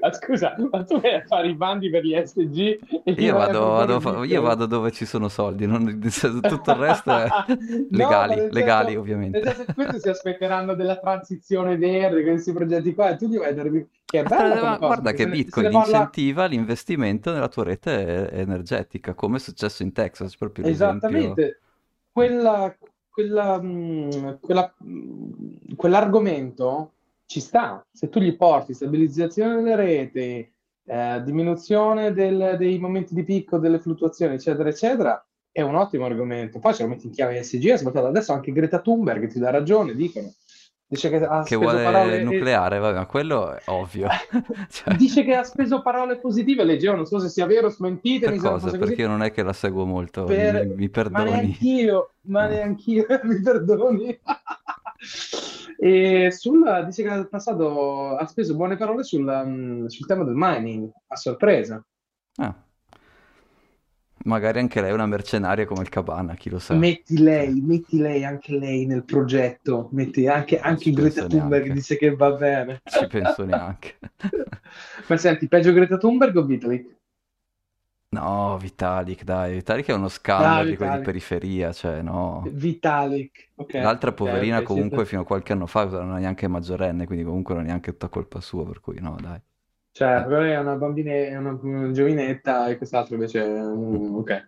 Ma 0.00 0.12
scusa, 0.12 0.54
ma 0.70 0.84
tu 0.84 1.00
vai 1.00 1.14
a 1.14 1.24
fare 1.26 1.48
i 1.48 1.54
bandi 1.56 1.90
per 1.90 2.04
gli 2.04 2.14
SG 2.14 2.78
e 3.02 3.12
Io 3.12 3.34
vado, 3.36 3.60
vado- 3.70 3.98
fa- 3.98 4.24
io 4.24 4.40
vado 4.40 4.66
dove 4.66 4.92
ci 4.92 5.04
sono 5.04 5.28
soldi, 5.28 5.66
non- 5.66 5.98
tutto 6.46 6.70
il 6.70 6.76
resto 6.76 7.10
è 7.10 7.26
No, 7.28 7.86
legali, 7.90 8.36
nel 8.36 8.48
legali 8.52 8.86
senso- 8.86 9.00
ovviamente. 9.00 9.42
senso, 9.42 9.64
questi 9.74 9.98
si 9.98 10.08
aspetteranno 10.08 10.74
della 10.74 10.96
transizione 10.98 11.76
verde, 11.76 12.22
questi 12.22 12.52
progetti 12.52 12.94
qua, 12.94 13.10
e 13.10 13.16
tu 13.16 13.26
gli 13.26 13.36
vai 13.36 13.48
a 13.50 13.54
dare... 13.54 13.88
Che 14.10 14.22
bello 14.24 14.76
guarda 14.76 15.12
che 15.12 15.18
se 15.18 15.24
se 15.24 15.30
Bitcoin 15.30 15.70
parla- 15.70 15.98
incentiva 15.98 16.46
l'investimento 16.46 17.32
nella 17.32 17.48
tua 17.48 17.64
rete 17.64 18.28
energetica, 18.30 19.14
come 19.14 19.36
è 19.36 19.40
successo 19.40 19.82
in 19.82 19.92
Texas, 19.92 20.36
proprio. 20.36 20.66
Esattamente, 20.66 21.60
quella, 22.12 22.76
quella, 23.08 23.60
mh, 23.62 24.40
quella, 24.40 24.74
mh, 24.78 25.74
quell'argomento 25.76 26.92
ci 27.26 27.40
sta. 27.40 27.84
Se 27.92 28.08
tu 28.08 28.18
gli 28.18 28.36
porti 28.36 28.74
stabilizzazione 28.74 29.56
delle 29.56 29.76
reti, 29.76 30.52
eh, 30.86 31.22
diminuzione 31.24 32.12
del- 32.12 32.56
dei 32.58 32.78
momenti 32.80 33.14
di 33.14 33.22
picco, 33.22 33.58
delle 33.58 33.78
fluttuazioni, 33.78 34.34
eccetera, 34.34 34.68
eccetera, 34.68 35.24
è 35.52 35.62
un 35.62 35.76
ottimo 35.76 36.04
argomento. 36.06 36.58
Poi 36.58 36.74
ce 36.74 36.82
lo 36.82 36.88
metti 36.88 37.06
in 37.06 37.12
chiave 37.12 37.38
ESG, 37.38 37.70
è 37.70 37.76
sbagliato. 37.76 38.06
Adesso 38.08 38.32
anche 38.32 38.50
Greta 38.52 38.80
Thunberg 38.80 39.28
ti 39.28 39.38
dà 39.38 39.50
ragione, 39.50 39.94
dicono. 39.94 40.32
Dice 40.90 41.08
che 41.08 41.24
ha 41.24 41.38
Che 41.42 41.54
speso 41.54 41.60
vuole 41.60 41.84
parole... 41.84 42.22
nucleare, 42.24 42.78
vabbè, 42.80 42.96
ma 42.98 43.06
quello 43.06 43.52
è 43.54 43.62
ovvio. 43.66 44.08
Cioè, 44.68 44.96
Dice 44.96 45.22
che 45.22 45.36
ha 45.36 45.44
speso 45.44 45.82
parole 45.82 46.18
positive, 46.18 46.64
leggevo, 46.64 46.96
non 46.96 47.06
so 47.06 47.20
se 47.20 47.28
sia 47.28 47.46
vero, 47.46 47.68
smentitemi 47.68 48.38
per 48.40 48.50
cosa? 48.50 48.66
così. 48.66 48.78
Perché 48.78 49.02
io 49.02 49.08
non 49.08 49.22
è 49.22 49.30
che 49.30 49.44
la 49.44 49.52
seguo 49.52 49.84
molto, 49.84 50.24
Per- 50.24 50.66
mi, 50.66 50.74
mi 50.74 50.84
Ma 50.86 50.90
perdoni. 50.90 51.30
neanch'io, 51.30 52.10
ma 52.22 52.46
Eh. 52.48 52.54
neanch'io, 52.54 53.06
mi 53.22 53.40
perdoni. 53.40 54.20
E 55.78 56.30
sul, 56.32 56.82
dice 56.86 57.02
che 57.04 57.08
ha 57.08 57.24
passato, 57.24 58.16
ha 58.16 58.26
speso 58.26 58.56
buone 58.56 58.76
parole 58.76 59.04
sul, 59.04 59.22
mm, 59.46 59.86
sul 59.86 60.06
tema 60.06 60.24
del 60.24 60.34
mining, 60.36 60.90
a 61.06 61.14
sorpresa. 61.16 61.80
Ah. 62.38 62.54
Magari 64.24 64.58
anche 64.60 64.80
lei 64.80 64.90
è 64.90 64.92
una 64.94 65.06
mercenaria 65.06 65.66
come 65.66 65.82
il 65.82 65.88
Cabana, 65.88 66.34
chi 66.34 66.50
lo 66.50 66.58
sa. 66.58 66.74
Metti 66.74 67.18
lei, 67.18 67.60
metti 67.60 67.98
lei, 67.98 68.24
anche 68.24 68.56
lei 68.58 68.86
nel 68.86 69.04
progetto, 69.04 69.88
metti 69.92 70.26
anche, 70.26 70.58
anche 70.58 70.92
Greta 70.92 71.26
Thunberg 71.26 71.66
neanche. 71.66 71.72
dice 71.72 71.96
che 71.96 72.14
va 72.14 72.32
bene. 72.32 72.82
Ci 72.84 73.06
penso 73.06 73.44
neanche. 73.44 73.98
Ma 75.08 75.16
senti, 75.16 75.48
peggio 75.48 75.72
Greta 75.72 75.96
Thunberg 75.98 76.36
o 76.36 76.44
Vitalik? 76.44 76.98
No, 78.12 78.56
Vitalik, 78.58 79.22
dai, 79.24 79.54
Vitalik 79.54 79.86
è 79.88 79.92
uno 79.94 80.08
Ah, 80.08 80.08
scammer 80.08 80.66
di 80.66 80.76
quelli 80.76 80.92
di 80.92 80.98
periferia, 81.00 81.72
cioè 81.72 82.02
no. 82.02 82.50
Vitalik. 82.52 83.50
Ok, 83.56 83.74
L'altra 83.78 84.12
poverina 84.12 84.60
ok, 84.60 84.66
ci 84.74 84.82
sta. 84.88 85.02
comunque 85.02 85.04
fino 85.06 85.22
a 85.22 85.24
qualche 85.24 85.52
anno 85.52 85.66
fa 85.66 85.84
non 85.86 86.08
era 86.10 86.18
neanche 86.18 86.46
maggiorenne, 86.48 87.06
quindi 87.06 87.24
comunque 87.24 87.54
non 87.54 87.64
è 87.64 87.66
neanche 87.68 87.92
tutta 87.92 88.08
colpa 88.08 88.40
sua, 88.40 88.64
per 88.66 88.80
cui 88.80 89.00
no, 89.00 89.16
dai. 89.20 89.40
Cioè, 89.92 90.24
quella 90.24 90.46
è 90.46 90.58
una 90.58 90.76
bambina, 90.76 91.10
è 91.10 91.36
una, 91.36 91.58
una 91.62 91.90
giovinetta 91.90 92.68
e 92.68 92.76
quest'altro 92.76 93.14
invece 93.14 93.42
è 93.42 93.60
un... 93.60 94.14
Ok. 94.14 94.46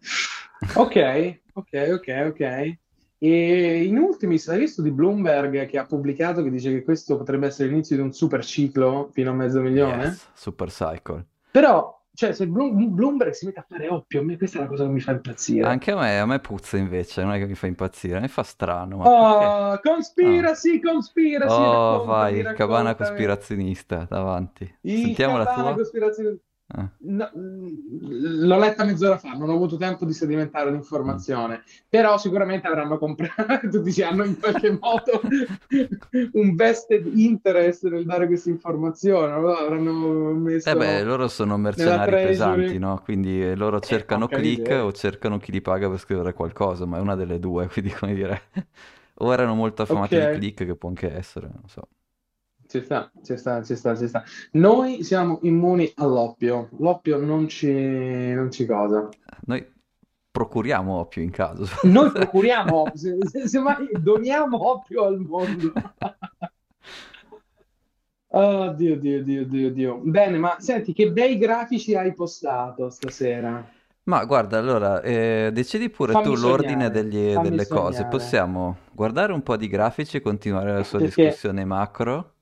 Ok, 0.77 1.41
ok, 1.55 1.91
ok, 1.93 2.25
ok. 2.29 2.77
E 3.19 3.85
in 3.85 3.99
ultimis, 3.99 4.49
hai 4.49 4.59
visto 4.59 4.83
di 4.83 4.91
Bloomberg 4.91 5.67
che 5.67 5.79
ha 5.79 5.87
pubblicato 5.87 6.43
che 6.43 6.51
dice 6.51 6.73
che 6.73 6.83
questo 6.83 7.17
potrebbe 7.17 7.47
essere 7.47 7.69
l'inizio 7.69 7.95
di 7.95 8.03
un 8.03 8.13
super 8.13 8.45
ciclo 8.45 9.11
fino 9.13 9.31
a 9.31 9.35
mezzo 9.35 9.61
milione? 9.61 10.05
Yes, 10.05 10.29
Super 10.33 10.69
Cycle. 10.71 11.25
Però, 11.51 12.01
cioè, 12.14 12.33
se 12.33 12.47
Bloom- 12.47 12.88
Bloomberg 12.88 13.33
si 13.33 13.47
mette 13.47 13.61
a 13.61 13.66
fare 13.69 13.88
oppio, 13.88 14.21
a 14.21 14.25
me 14.25 14.37
questa 14.37 14.59
è 14.59 14.61
la 14.62 14.66
cosa 14.69 14.85
che 14.85 14.90
mi 14.90 15.00
fa 15.00 15.12
impazzire. 15.12 15.66
Anche 15.66 15.90
a 15.92 15.97
me, 15.97 16.19
a 16.21 16.26
me 16.26 16.38
puzza 16.40 16.76
invece, 16.76 17.23
non 17.23 17.33
è 17.33 17.38
che 17.38 17.47
mi 17.47 17.54
fa 17.54 17.66
impazzire, 17.66 18.21
mi 18.21 18.28
fa 18.28 18.42
strano, 18.42 18.97
ma 18.99 19.04
perché? 19.04 19.14
Oh, 19.25 19.81
conspiracy, 19.83 20.81
conspiracy, 20.81 21.52
Oh, 21.52 22.04
vai, 22.04 22.42
cabana 22.42 22.90
raccontami. 22.90 22.97
cospirazionista, 22.97 24.07
davanti. 24.09 24.73
Il 24.83 25.00
Sentiamo 25.00 25.38
la 25.38 25.45
tua? 25.47 25.75
cospirazione. 25.75 26.38
Eh. 26.75 26.88
No, 27.05 27.29
mm, 27.37 28.45
l'ho 28.47 28.59
letta 28.59 28.85
mezz'ora 28.85 29.19
fa, 29.19 29.33
non 29.33 29.49
ho 29.50 29.55
avuto 29.55 29.76
tempo 29.76 30.05
di 30.05 30.12
sedimentare 30.12 30.71
Mm. 31.07 31.23
l'informazione, 31.23 31.64
però 31.88 32.17
sicuramente 32.17 32.69
avranno 32.69 32.97
comprato, 32.97 33.35
tu 33.69 33.83
dici, 33.83 34.02
hanno 34.02 34.25
in 34.25 34.38
qualche 34.38 34.71
modo 34.81 35.21
un 36.33 36.55
vested 36.55 37.07
interest 37.07 37.88
nel 37.88 38.05
dare 38.05 38.26
questa 38.26 38.50
informazione, 38.50 39.33
no? 39.41 39.49
avranno 39.52 40.33
Eh 40.64 40.75
messo 40.75 40.76
beh, 40.76 41.02
loro 41.02 41.26
sono 41.29 41.57
mercenari 41.57 42.17
pesanti, 42.19 42.79
no? 42.79 43.00
Quindi 43.02 43.43
eh, 43.43 43.57
loro 43.57 43.81
Eh, 43.81 43.81
cercano 43.81 44.29
porca 44.29 44.29
click 44.31 44.69
miseria. 44.69 44.81
o 44.83 44.93
cercano 44.93 45.38
chi 45.38 45.50
li 45.50 45.61
paga 45.61 45.88
per 45.88 45.99
scrivere 45.99 46.33
qualcosa, 46.35 46.87
ma 46.87 46.99
è 46.99 47.00
una 47.00 47.17
delle 47.17 47.41
due, 47.41 47.67
quindi 47.69 47.91
come 47.91 48.14
dire, 48.14 48.43
o 49.14 49.33
erano 49.33 49.55
molto 49.57 49.83
affamati 49.83 50.19
di 50.19 50.29
Ok, 50.29 50.29
click, 50.29 50.64
che 50.64 50.76
può 50.76 50.88
anche 50.88 51.12
essere, 51.12 51.49
non 51.49 51.67
so. 51.69 51.88
Ci 52.73 52.83
sta, 52.83 53.11
ci 53.23 53.37
sta, 53.37 53.62
ci 53.62 53.76
sta, 53.76 53.95
ci 53.95 54.09
sta. 54.09 54.25
Noi 54.52 55.05
siamo 55.05 55.41
immuni 55.43 55.93
all'oppio, 55.97 56.71
l'oppio 56.79 57.19
non 57.19 57.47
ci, 57.49 57.71
non 57.71 58.50
ci 58.50 58.64
cosa. 58.64 59.11
Noi 59.45 59.71
procuriamo 60.31 60.95
oppio 60.99 61.21
in 61.23 61.31
caso. 61.31 61.67
Noi 61.83 62.11
procuriamo 62.11 62.75
oppio, 62.76 62.97
se, 62.97 63.17
se- 63.29 63.49
semmai 63.49 63.91
doniamo 64.00 64.71
oppio 64.71 65.05
al 65.05 65.19
mondo. 65.19 65.73
Oh, 68.29 68.69
Dio, 68.73 68.97
Dio, 68.99 69.23
Dio, 69.23 69.45
Dio, 69.45 69.71
Dio. 69.71 70.00
Bene, 70.02 70.38
ma 70.38 70.57
senti, 70.59 70.95
che 70.95 71.11
bei 71.12 71.37
grafici 71.37 71.95
hai 71.95 72.14
postato 72.14 72.88
stasera? 72.88 73.69
Ma 74.05 74.25
guarda, 74.25 74.59
allora, 74.59 75.00
eh, 75.02 75.50
decidi 75.52 75.88
pure 75.88 76.14
tu 76.14 76.23
Fammi 76.23 76.37
l'ordine 76.37 76.87
sognare, 76.87 77.02
degli- 77.09 77.33
fammi 77.35 77.49
delle 77.50 77.67
cose. 77.69 77.93
sognare. 77.93 78.09
Possiamo 78.09 78.76
guardare 78.93 79.33
un 79.33 79.43
po' 79.43 79.57
di 79.57 79.69
grafici 79.69 80.17
e 80.17 80.21
continuare 80.21 80.73
la 80.73 80.83
sua 80.83 80.99
Perché 80.99 81.23
discussione 81.23 81.64
macro? 81.64 82.33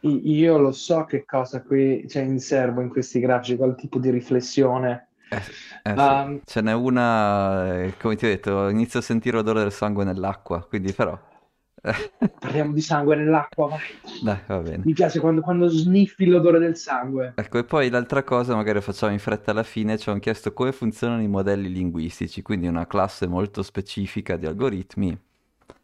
Io 0.00 0.58
lo 0.58 0.72
so 0.72 1.04
che 1.04 1.24
cosa 1.24 1.62
qui 1.62 2.04
c'è 2.06 2.22
in 2.22 2.40
serbo 2.40 2.80
in 2.80 2.88
questi 2.88 3.20
grafici, 3.20 3.56
qual 3.56 3.74
tipo 3.74 3.98
di 3.98 4.10
riflessione. 4.10 5.08
Eh, 5.30 5.36
eh 5.36 5.40
sì, 5.40 5.52
Um, 5.82 6.40
ce 6.44 6.60
n'è 6.60 6.72
una, 6.72 7.82
eh, 7.82 7.94
come 7.98 8.16
ti 8.16 8.26
ho 8.26 8.28
detto, 8.28 8.68
inizio 8.68 8.98
a 8.98 9.02
sentire 9.02 9.36
l'odore 9.36 9.62
del 9.62 9.72
sangue 9.72 10.04
nell'acqua, 10.04 10.62
quindi 10.68 10.92
però... 10.92 11.18
parliamo 12.38 12.72
di 12.72 12.80
sangue 12.82 13.16
nell'acqua, 13.16 13.68
vai. 13.68 13.78
Dai, 14.22 14.38
va 14.46 14.58
bene. 14.58 14.82
Mi 14.84 14.92
piace 14.92 15.18
quando, 15.20 15.40
quando 15.40 15.68
sniffi 15.68 16.26
l'odore 16.26 16.58
del 16.58 16.76
sangue. 16.76 17.32
Ecco, 17.36 17.58
e 17.58 17.64
poi 17.64 17.88
l'altra 17.88 18.22
cosa, 18.22 18.54
magari 18.54 18.80
facciamo 18.82 19.12
in 19.12 19.18
fretta 19.18 19.52
alla 19.52 19.62
fine, 19.62 19.96
ci 19.96 20.10
hanno 20.10 20.18
chiesto 20.18 20.52
come 20.52 20.72
funzionano 20.72 21.22
i 21.22 21.28
modelli 21.28 21.72
linguistici, 21.72 22.42
quindi 22.42 22.66
una 22.66 22.86
classe 22.86 23.26
molto 23.26 23.62
specifica 23.62 24.36
di 24.36 24.46
algoritmi. 24.46 25.18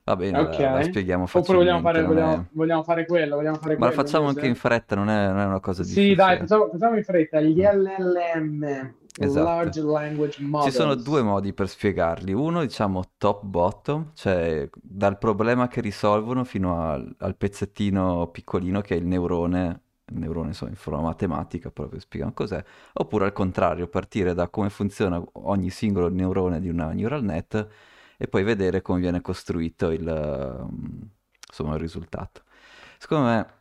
Va 0.06 0.14
bene, 0.16 0.38
la, 0.40 0.70
la 0.70 0.78
Ok. 0.78 0.84
spieghiamo 0.84 1.26
Oppure 1.32 1.58
vogliamo 1.58 1.80
fare, 1.80 2.02
vogliamo, 2.02 2.34
è... 2.34 2.46
vogliamo 2.52 2.82
fare 2.84 3.06
quello, 3.06 3.36
vogliamo 3.36 3.58
fare 3.58 3.76
Ma 3.76 3.86
la 3.86 3.92
quello 3.92 4.02
facciamo 4.02 4.28
anche 4.28 4.46
in 4.46 4.54
fretta, 4.54 4.94
non 4.94 5.08
è, 5.10 5.26
non 5.28 5.38
è 5.40 5.44
una 5.46 5.60
cosa 5.60 5.82
Sì, 5.82 6.14
dai, 6.14 6.38
difficile. 6.38 6.38
facciamo, 6.38 6.68
facciamo 6.70 6.96
in 6.96 7.04
fretta. 7.04 7.40
Gli 7.40 7.60
LLM, 7.62 8.94
Esatto. 9.18 9.44
Large 9.44 9.80
Language 9.82 10.38
Ci 10.58 10.70
sono 10.70 10.88
Models. 10.90 11.02
due 11.02 11.22
modi 11.22 11.52
per 11.52 11.68
spiegarli. 11.68 12.32
Uno, 12.32 12.60
diciamo, 12.62 13.02
top-bottom, 13.18 14.12
cioè 14.14 14.68
dal 14.80 15.18
problema 15.18 15.68
che 15.68 15.80
risolvono 15.80 16.44
fino 16.44 16.80
al, 16.90 17.14
al 17.18 17.36
pezzettino 17.36 18.28
piccolino 18.28 18.80
che 18.80 18.94
è 18.94 18.98
il 18.98 19.06
neurone, 19.06 19.80
il 20.06 20.18
neurone 20.18 20.48
insomma 20.48 20.70
in 20.70 20.76
forma 20.76 21.00
matematica, 21.02 21.70
proprio 21.70 22.00
spiegano 22.00 22.32
cos'è. 22.32 22.62
Oppure 22.94 23.24
al 23.26 23.32
contrario, 23.32 23.88
partire 23.88 24.34
da 24.34 24.48
come 24.48 24.70
funziona 24.70 25.22
ogni 25.32 25.70
singolo 25.70 26.08
neurone 26.08 26.60
di 26.60 26.68
una 26.68 26.92
neural 26.92 27.22
net 27.24 27.68
e 28.16 28.28
poi 28.28 28.42
vedere 28.44 28.82
come 28.82 29.00
viene 29.00 29.20
costruito 29.20 29.90
il, 29.90 30.02
insomma, 31.48 31.74
il 31.74 31.80
risultato. 31.80 32.42
Secondo 32.98 33.26
me 33.26 33.54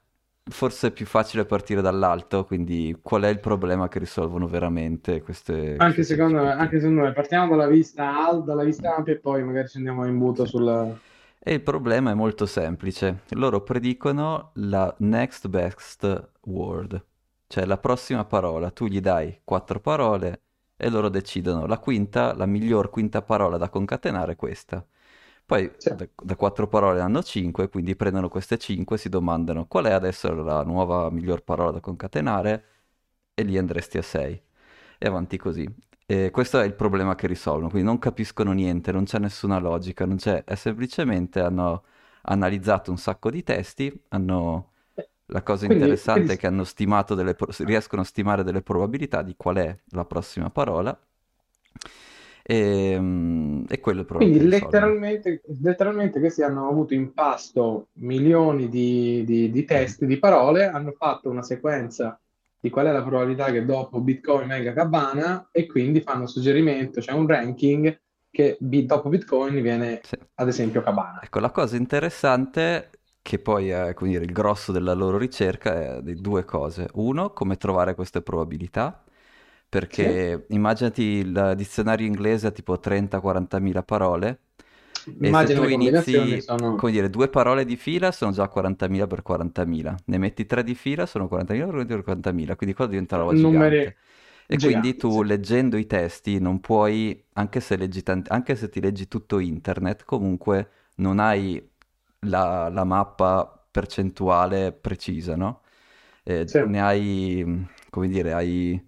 forse 0.47 0.87
è 0.87 0.91
più 0.91 1.05
facile 1.05 1.45
partire 1.45 1.81
dall'alto, 1.81 2.45
quindi 2.45 2.97
qual 3.01 3.23
è 3.23 3.29
il 3.29 3.39
problema 3.39 3.87
che 3.87 3.99
risolvono 3.99 4.47
veramente 4.47 5.21
queste, 5.21 5.75
Anche 5.77 6.03
secondo 6.03 6.41
me, 6.41 6.51
anche 6.51 6.79
secondo 6.79 7.01
me, 7.03 7.13
partiamo 7.13 7.55
dalla 7.55 7.67
vista 7.69 8.13
alta, 8.27 8.45
dalla 8.45 8.63
vista 8.65 8.93
ampia 8.95 9.13
e 9.13 9.19
poi 9.19 9.43
magari 9.43 9.69
ci 9.69 9.77
andiamo 9.77 10.05
in 10.05 10.17
butto 10.17 10.45
Sì. 10.45 10.51
sul... 10.51 10.99
E 11.39 11.53
il 11.53 11.61
problema 11.61 12.11
è 12.11 12.13
molto 12.13 12.45
semplice. 12.45 13.23
Loro 13.31 13.61
predicono 13.63 14.51
la 14.55 14.93
next 14.99 15.47
best 15.47 16.31
word, 16.43 17.05
cioè 17.47 17.65
la 17.65 17.77
prossima 17.77 18.25
parola. 18.25 18.71
Tu 18.71 18.87
gli 18.87 18.99
dai 19.01 19.41
quattro 19.43 19.79
parole 19.79 20.44
e 20.77 20.89
loro 20.89 21.09
decidono 21.09 21.65
la 21.65 21.77
quinta, 21.79 22.33
la 22.35 22.45
miglior 22.45 22.89
quinta 22.89 23.21
parola 23.21 23.57
da 23.57 23.69
concatenare 23.69 24.33
è 24.33 24.35
questa. 24.35 24.85
Poi 25.45 25.71
Sì. 25.77 25.93
da, 25.95 26.07
da 26.15 26.35
quattro 26.35 26.67
parole 26.67 26.99
hanno 27.01 27.21
cinque, 27.23 27.69
quindi 27.69 27.95
prendono 27.95 28.29
queste 28.29 28.57
cinque, 28.57 28.97
si 28.97 29.09
domandano 29.09 29.67
qual 29.67 29.85
è 29.85 29.91
adesso 29.91 30.33
la 30.33 30.63
nuova 30.63 31.09
miglior 31.11 31.43
parola 31.43 31.71
da 31.71 31.79
concatenare 31.79 32.65
e 33.33 33.43
lì 33.43 33.57
andresti 33.57 33.97
a 33.97 34.01
sei. 34.01 34.41
E 34.97 35.07
avanti 35.07 35.37
così. 35.37 35.67
E 36.07 36.29
questo 36.31 36.59
è 36.59 36.65
il 36.65 36.73
problema 36.75 37.15
che 37.15 37.27
risolvono, 37.27 37.69
quindi 37.69 37.87
non 37.87 37.99
capiscono 37.99 38.51
niente, 38.53 38.91
non 38.91 39.05
c'è 39.05 39.19
nessuna 39.19 39.57
logica, 39.59 40.05
non 40.05 40.17
c'è, 40.17 40.43
è 40.43 40.55
semplicemente 40.55 41.39
hanno 41.39 41.83
analizzato 42.23 42.91
un 42.91 42.97
sacco 42.97 43.29
di 43.29 43.43
testi, 43.43 43.91
hanno... 44.09 44.71
La 45.27 45.41
cosa 45.43 45.65
Quindi, 45.65 45.83
interessante 45.83 46.19
quindi 46.19 46.33
è 46.33 46.37
che 46.37 46.47
hanno 46.47 46.63
stimato 46.63 47.15
delle, 47.15 47.33
pro- 47.35 47.51
riescono 47.59 48.01
a 48.01 48.05
stimare 48.05 48.43
delle 48.43 48.61
probabilità 48.61 49.21
di 49.21 49.35
qual 49.35 49.57
è 49.57 49.77
la 49.89 50.05
prossima 50.05 50.49
parola 50.49 50.97
e, 52.43 52.97
mm, 52.99 53.63
e 53.67 53.79
quello 53.79 53.99
è 53.99 54.01
il 54.01 54.07
problema 54.07 54.31
Quindi 54.31 54.47
letteralmente, 54.47 55.41
letteralmente 55.61 56.19
questi 56.19 56.43
hanno 56.43 56.69
avuto 56.69 56.93
in 56.93 57.13
pasto 57.13 57.87
milioni 57.93 58.69
di, 58.69 59.23
di, 59.25 59.49
di 59.49 59.65
testi, 59.65 60.05
di 60.05 60.19
parole, 60.19 60.67
hanno 60.67 60.91
fatto 60.91 61.29
una 61.29 61.41
sequenza 61.41 62.19
di 62.59 62.69
qual 62.69 62.87
è 62.87 62.91
la 62.91 63.03
probabilità 63.03 63.51
che 63.51 63.65
dopo 63.65 63.99
Bitcoin 63.99 64.47
venga 64.47 64.73
Cabana 64.73 65.49
e 65.51 65.65
quindi 65.67 66.01
fanno 66.01 66.27
suggerimento, 66.27 66.99
c'è 66.99 67.11
un 67.11 67.27
ranking 67.27 67.99
che 68.29 68.57
dopo 68.59 69.09
Bitcoin 69.09 69.61
viene 69.61 70.01
Sì. 70.03 70.17
ad 70.35 70.47
esempio 70.47 70.81
Cabana. 70.81 71.21
Ecco, 71.23 71.39
la 71.39 71.51
cosa 71.51 71.75
interessante, 71.77 72.89
che 73.25 73.39
poi 73.39 73.69
è 73.69 73.93
dire, 74.01 74.23
il 74.23 74.31
grosso 74.31 74.71
della 74.71 74.93
loro 74.93 75.17
ricerca, 75.17 75.97
è 75.97 76.01
di 76.03 76.13
due 76.21 76.45
cose. 76.45 76.87
Uno, 76.93 77.31
come 77.33 77.57
trovare 77.57 77.95
queste 77.95 78.21
probabilità, 78.21 79.03
Sì? 79.89 80.05
perché 80.07 80.45
immaginati 80.49 81.01
il 81.03 81.53
dizionario 81.57 82.05
inglese 82.05 82.47
ha 82.47 82.51
tipo 82.51 82.79
30-40 82.79 83.57
mila 83.59 83.81
parole, 83.83 84.41
e 85.17 85.33
se 85.33 85.49
Immagino 85.49 85.65
tu 85.65 85.67
inizi, 85.67 86.39
sono... 86.39 86.69
come 86.75 86.91
dire, 86.91 87.09
due 87.09 87.27
parole 87.29 87.65
di 87.65 87.75
fila 87.77 88.11
sono 88.11 88.31
già 88.31 88.47
40.000 88.47 89.07
per 89.07 89.23
40.000, 89.23 89.95
ne 90.05 90.17
metti 90.19 90.45
tre 90.45 90.63
di 90.63 90.75
fila 90.75 91.05
sono 91.07 91.27
40.000 91.27 91.65
per 91.95 92.03
40.000, 92.03 92.55
quindi 92.55 92.75
qua 92.75 92.85
diventa 92.85 93.15
una 93.15 93.23
roba 93.25 93.35
numeri 93.35 93.35
gigante. 93.35 93.95
E 94.47 94.59
quindi 94.59 94.95
giganti, 94.95 94.97
tu 94.97 95.23
sì. 95.23 95.23
leggendo 95.23 95.77
i 95.77 95.87
testi 95.87 96.39
non 96.39 96.59
puoi, 96.59 97.25
anche 97.33 97.59
se 97.59 97.75
leggi 97.77 98.03
tanti- 98.03 98.29
anche 98.31 98.55
se 98.55 98.69
ti 98.69 98.79
leggi 98.79 99.07
tutto 99.07 99.39
internet, 99.39 100.03
comunque 100.03 100.69
non 100.97 101.17
hai 101.19 101.67
la, 102.25 102.69
la 102.69 102.83
mappa 102.83 103.65
percentuale 103.71 104.71
precisa, 104.73 105.35
no? 105.35 105.61
Eh, 106.23 106.51
Sì. 106.51 106.59
ne 106.61 106.81
hai, 106.81 107.43
mh, 107.45 107.69
come 107.89 108.07
dire, 108.07 108.33
hai 108.33 108.87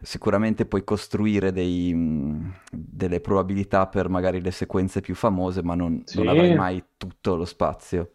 sicuramente 0.00 0.66
puoi 0.66 0.84
costruire 0.84 1.52
dei, 1.52 1.92
mh, 1.94 2.54
delle 2.70 3.20
probabilità 3.20 3.86
per 3.88 4.08
magari 4.08 4.40
le 4.40 4.50
sequenze 4.52 5.00
più 5.00 5.14
famose, 5.14 5.62
ma 5.62 5.74
non, 5.74 6.04
non 6.12 6.28
avrai 6.28 6.50
Sì. 6.50 6.54
mai 6.54 6.82
tutto 6.96 7.34
lo 7.36 7.44
spazio. 7.44 8.12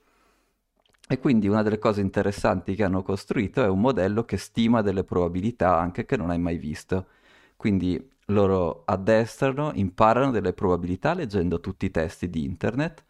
E 1.07 1.19
quindi 1.19 1.47
una 1.47 1.61
delle 1.63 1.77
cose 1.79 2.01
interessanti 2.01 2.75
che 2.75 2.83
hanno 2.83 3.03
costruito 3.03 3.61
è 3.63 3.67
un 3.67 3.79
modello 3.81 4.23
che 4.23 4.37
stima 4.37 4.81
delle 4.81 5.03
probabilità 5.03 5.77
anche 5.77 6.05
che 6.05 6.15
non 6.17 6.29
hai 6.29 6.39
mai 6.39 6.57
visto. 6.57 7.07
Quindi 7.57 8.09
loro 8.27 8.83
addestrano, 8.85 9.71
imparano 9.75 10.31
delle 10.31 10.53
probabilità 10.53 11.13
leggendo 11.13 11.59
tutti 11.59 11.85
i 11.85 11.91
testi 11.91 12.29
di 12.29 12.43
internet 12.45 13.03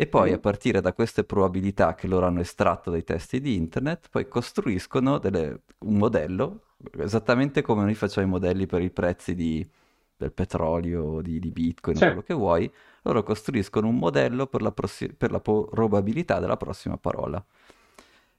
e 0.00 0.06
poi 0.06 0.32
a 0.32 0.36
Mm. 0.36 0.40
partire 0.40 0.80
da 0.80 0.92
queste 0.92 1.24
probabilità 1.24 1.94
che 1.96 2.06
loro 2.06 2.26
hanno 2.26 2.38
estratto 2.40 2.88
dai 2.90 3.02
testi 3.02 3.40
di 3.40 3.56
internet, 3.56 4.08
poi 4.10 4.28
costruiscono 4.28 5.18
delle- 5.18 5.62
un 5.80 5.96
modello 5.96 6.60
esattamente 7.00 7.62
come 7.62 7.82
noi 7.82 7.94
facciamo 7.94 8.24
i 8.26 8.30
modelli 8.30 8.66
per 8.66 8.80
i 8.82 8.90
prezzi 8.90 9.34
di, 9.34 9.68
del 10.16 10.30
petrolio, 10.32 11.20
di, 11.20 11.40
di 11.40 11.50
Bitcoin, 11.50 11.96
Sì. 11.96 12.04
quello 12.04 12.22
che 12.22 12.34
vuoi, 12.34 12.70
loro 13.02 13.24
costruiscono 13.24 13.88
un 13.88 13.96
modello 13.96 14.46
per 14.46 14.62
la, 14.62 14.70
prossi- 14.70 15.12
per 15.12 15.32
la 15.32 15.40
probabilità 15.40 16.38
della 16.38 16.56
prossima 16.56 16.96
parola. 16.96 17.44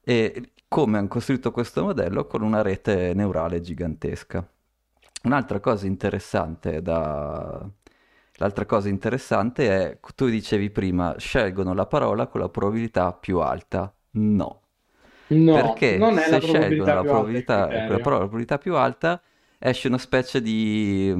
E 0.01 0.51
come 0.70 0.98
hanno 0.98 1.08
costruito 1.10 1.51
questo 1.51 1.84
modello? 1.84 2.25
Con 2.25 2.42
una 2.42 2.62
rete 2.62 3.13
neurale 3.13 3.60
gigantesca. 3.62 4.48
Un'altra 5.24 5.60
cosa 5.60 5.86
interessante 5.88 6.82
da... 6.82 7.68
L'altra 8.39 8.65
cosa 8.65 8.89
interessante 8.89 9.91
è, 9.91 10.00
tu 10.15 10.27
dicevi 10.29 10.69
prima, 10.72 11.15
scelgono 11.17 11.74
la 11.74 11.86
parola 11.86 12.27
con 12.27 12.39
la 12.41 12.50
probabilità 12.50 13.13
più 13.13 13.39
alta. 13.39 13.93
No, 14.12 14.62
No, 15.31 15.51
perché 15.51 16.13
se 16.15 16.39
scelgono 16.39 16.93
la 16.93 17.03
probabilità, 17.05 17.84
la 17.86 18.00
probabilità 18.00 18.58
più 18.58 18.75
alta, 18.75 19.22
esce 19.60 19.88
una 19.88 19.98
specie 19.98 20.41
di, 20.41 21.13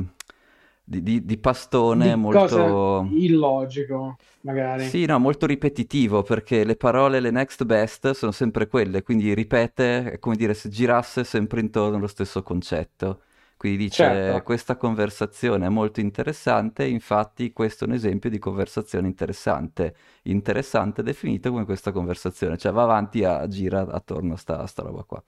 di, 0.84 1.04
di- 1.04 1.26
di 1.26 1.38
pastone 1.38 2.14
Di 2.14 2.20
molto... 2.20 3.16
illogico, 3.26 4.18
magari. 4.42 4.84
Sì, 4.84 5.06
no, 5.06 5.20
molto 5.20 5.46
ripetitivo 5.46 6.24
perché 6.24 6.64
le 6.64 6.76
parole, 6.78 7.20
le 7.20 7.32
next 7.32 7.66
best, 7.66 8.12
sono 8.12 8.32
sempre 8.32 8.68
quelle, 8.68 9.04
quindi 9.04 9.34
ripete, 9.34 10.14
è 10.14 10.20
come 10.20 10.36
dire 10.38 10.54
se 10.54 10.70
girasse 10.70 11.24
sempre 11.26 11.60
intorno 11.60 11.98
allo 11.98 12.08
stesso 12.08 12.42
concetto. 12.44 13.24
Quindi 13.60 13.78
dice, 13.86 14.42
Certo, 14.42 14.46
questa 14.46 14.78
conversazione 14.78 15.66
è 15.66 15.70
molto 15.70 16.00
interessante, 16.00 16.86
infatti 16.86 17.52
questo 17.52 17.84
è 17.84 17.88
un 17.90 17.94
esempio 17.94 18.30
di 18.30 18.40
conversazione 18.40 19.08
interessante. 19.08 19.96
Interessante 20.24 21.04
definito 21.04 21.52
come 21.52 21.66
questa 21.66 21.92
conversazione, 21.92 22.58
cioè 22.58 22.72
va 22.72 22.84
avanti 22.84 23.26
a 23.26 23.46
gira 23.50 23.82
attorno 23.82 24.36
a 24.36 24.38
sta, 24.38 24.60
a 24.60 24.66
sta 24.66 24.84
roba 24.84 25.04
qua. 25.04 25.22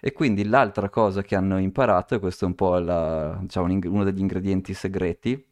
E 0.00 0.12
quindi 0.12 0.44
l'altra 0.46 0.88
cosa 0.88 1.22
che 1.22 1.34
hanno 1.34 1.58
imparato, 1.58 2.14
e 2.14 2.18
questo 2.20 2.44
è 2.44 2.48
un 2.48 2.54
po' 2.54 2.78
la- 2.78 3.38
diciamo, 3.40 3.66
uno 3.66 4.04
degli 4.04 4.20
ingredienti 4.20 4.72
segreti, 4.72 5.44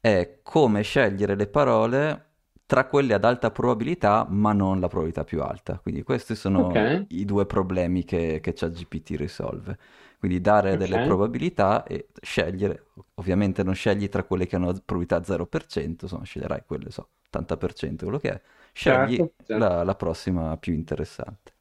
è 0.00 0.38
come 0.42 0.82
scegliere 0.82 1.34
le 1.34 1.46
parole 1.46 2.33
tra 2.66 2.86
quelle 2.86 3.14
ad 3.14 3.24
alta 3.24 3.50
probabilità, 3.50 4.26
ma 4.28 4.52
non 4.52 4.80
la 4.80 4.88
probabilità 4.88 5.24
più 5.24 5.42
alta. 5.42 5.78
Quindi 5.78 6.02
questi 6.02 6.34
sono 6.34 6.62
ok, 6.62 7.06
i 7.08 7.24
due 7.24 7.46
problemi 7.46 8.04
che, 8.04 8.40
che 8.42 8.52
ChatGPT 8.54 9.10
risolve. 9.16 9.78
Quindi 10.18 10.40
dare 10.40 10.76
delle 10.76 10.98
ok, 10.98 11.00
probabilità 11.00 11.84
e 11.84 12.08
scegliere, 12.22 12.86
ovviamente 13.14 13.62
non 13.62 13.74
scegli 13.74 14.08
tra 14.08 14.22
quelle 14.24 14.46
che 14.46 14.56
hanno 14.56 14.72
probabilità 14.84 15.22
0%, 15.22 16.04
insomma 16.04 16.24
sceglierai 16.24 16.62
quelle, 16.66 16.90
so, 16.90 17.08
80%, 17.22 18.04
quello 18.04 18.18
che 18.18 18.30
è, 18.32 18.40
scegli 18.72 19.22
certo, 19.22 19.34
certo. 19.44 19.54
la, 19.58 19.82
la 19.84 19.94
prossima 19.94 20.56
più 20.56 20.72
interessante. 20.72 21.52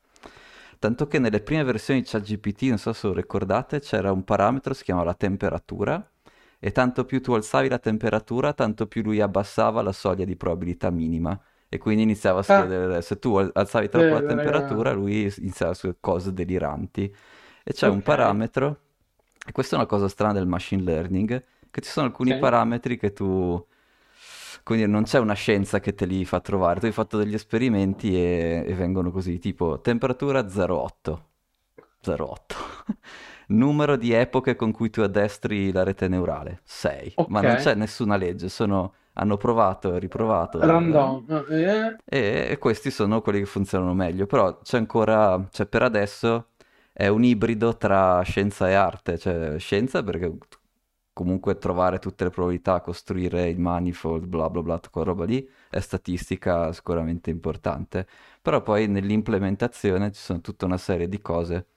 Tanto 0.80 1.08
che 1.08 1.20
nelle 1.20 1.42
prime 1.42 1.64
versioni 1.64 2.02
di 2.02 2.08
ChatGPT, 2.08 2.64
non 2.64 2.78
so 2.78 2.92
se 2.94 3.08
lo 3.08 3.14
ricordate, 3.14 3.80
c'era 3.80 4.12
un 4.12 4.24
parametro, 4.24 4.74
si 4.74 4.84
chiamava 4.84 5.08
la 5.08 5.14
temperatura, 5.14 6.06
e 6.66 6.72
tanto 6.72 7.04
più 7.06 7.22
tu 7.22 7.34
alzavi 7.34 7.68
la 7.70 7.80
temperatura, 7.80 8.54
tanto 8.54 8.88
più 8.88 9.02
lui 9.04 9.20
abbassava 9.22 9.82
la 9.82 9.92
soglia 9.92 10.26
di 10.26 10.36
probabilità 10.38 10.90
minima. 10.90 11.38
E 11.68 11.78
quindi 11.78 12.04
iniziava 12.04 12.40
a 12.40 12.44
Ah, 12.48 12.70
scrivere, 12.70 13.02
se 13.02 13.18
tu 13.20 13.36
al- 13.36 13.50
alzavi 13.54 13.90
troppo 13.90 14.14
la 14.14 14.22
raga, 14.22 14.22
temperatura, 14.22 14.92
lui 14.94 15.24
iniziava 15.40 15.72
a 15.72 15.76
scrivere 15.76 16.00
cose 16.02 16.32
deliranti. 16.34 17.14
E 17.64 17.74
c'è 17.74 17.88
un 17.88 18.02
ok, 18.02 18.04
parametro, 18.04 18.80
e 19.46 19.52
questa 19.52 19.76
è 19.76 19.80
una 19.80 19.88
cosa 19.88 20.08
strana 20.08 20.34
del 20.34 20.48
machine 20.48 20.84
learning, 20.84 21.44
che 21.72 21.82
ci 21.82 21.90
sono 21.90 22.08
alcuni 22.08 22.36
sì, 22.36 22.36
parametri 22.36 22.98
che 22.98 23.12
tu, 23.14 23.66
quindi 24.64 24.88
non 24.88 25.04
c'è 25.04 25.20
una 25.20 25.34
scienza 25.34 25.80
che 25.80 25.94
te 25.94 26.06
li 26.06 26.24
fa 26.26 26.40
trovare, 26.40 26.80
tu 26.80 26.86
hai 26.86 26.92
fatto 26.92 27.18
degli 27.18 27.34
esperimenti 27.34 28.16
e, 28.16 28.64
e 28.66 28.74
vengono 28.76 29.12
così, 29.12 29.40
tipo 29.40 29.80
temperatura 29.82 30.48
0,8, 30.50 31.30
0,8. 32.02 32.56
Numero 33.54 33.96
di 33.96 34.12
epoche 34.12 34.56
con 34.56 34.72
cui 34.72 34.90
tu 34.90 35.02
addestri 35.02 35.72
la 35.72 35.84
rete 35.84 36.08
neurale, 36.08 36.62
6. 36.64 37.14
Ma 37.28 37.40
ok, 37.40 37.46
non 37.46 37.56
c'è 37.56 37.76
nessuna 37.76 38.16
legge, 38.16 38.50
sono, 38.50 38.94
hanno 39.14 39.38
provato 39.38 39.94
e 39.96 40.00
riprovato, 40.00 40.60
eh, 40.60 40.66
random, 40.66 41.46
eh, 41.50 41.98
e, 42.04 42.48
e 42.50 42.58
questi 42.58 42.90
sono 42.90 43.22
quelli 43.22 43.40
che 43.40 43.46
funzionano 43.46 43.94
meglio, 43.94 44.26
però 44.26 44.60
c'è 44.62 44.78
ancora, 44.78 45.48
cioè 45.52 45.68
per 45.68 45.84
adesso 45.84 46.48
è 46.92 47.08
un 47.08 47.24
ibrido 47.24 47.78
tra 47.78 48.22
scienza 48.24 48.70
e 48.70 48.74
arte, 48.74 49.18
cioè 49.18 49.60
scienza 49.60 50.02
perché 50.04 50.36
comunque 51.14 51.58
trovare 51.58 52.00
tutte 52.00 52.24
le 52.24 52.30
probabilità, 52.32 52.82
costruire 52.82 53.48
il 53.50 53.60
manifold, 53.60 54.26
bla 54.26 54.50
bla 54.50 54.62
bla, 54.62 54.80
quella 54.92 55.08
roba 55.08 55.26
lì 55.26 55.48
è 55.70 55.80
statistica 55.80 56.72
sicuramente 56.74 57.30
importante, 57.30 58.08
però 58.42 58.62
poi 58.62 58.88
nell'implementazione 58.88 60.12
ci 60.12 60.22
sono 60.22 60.42
tutta 60.42 60.66
una 60.66 60.78
serie 60.78 61.08
di 61.08 61.22
cose, 61.22 61.68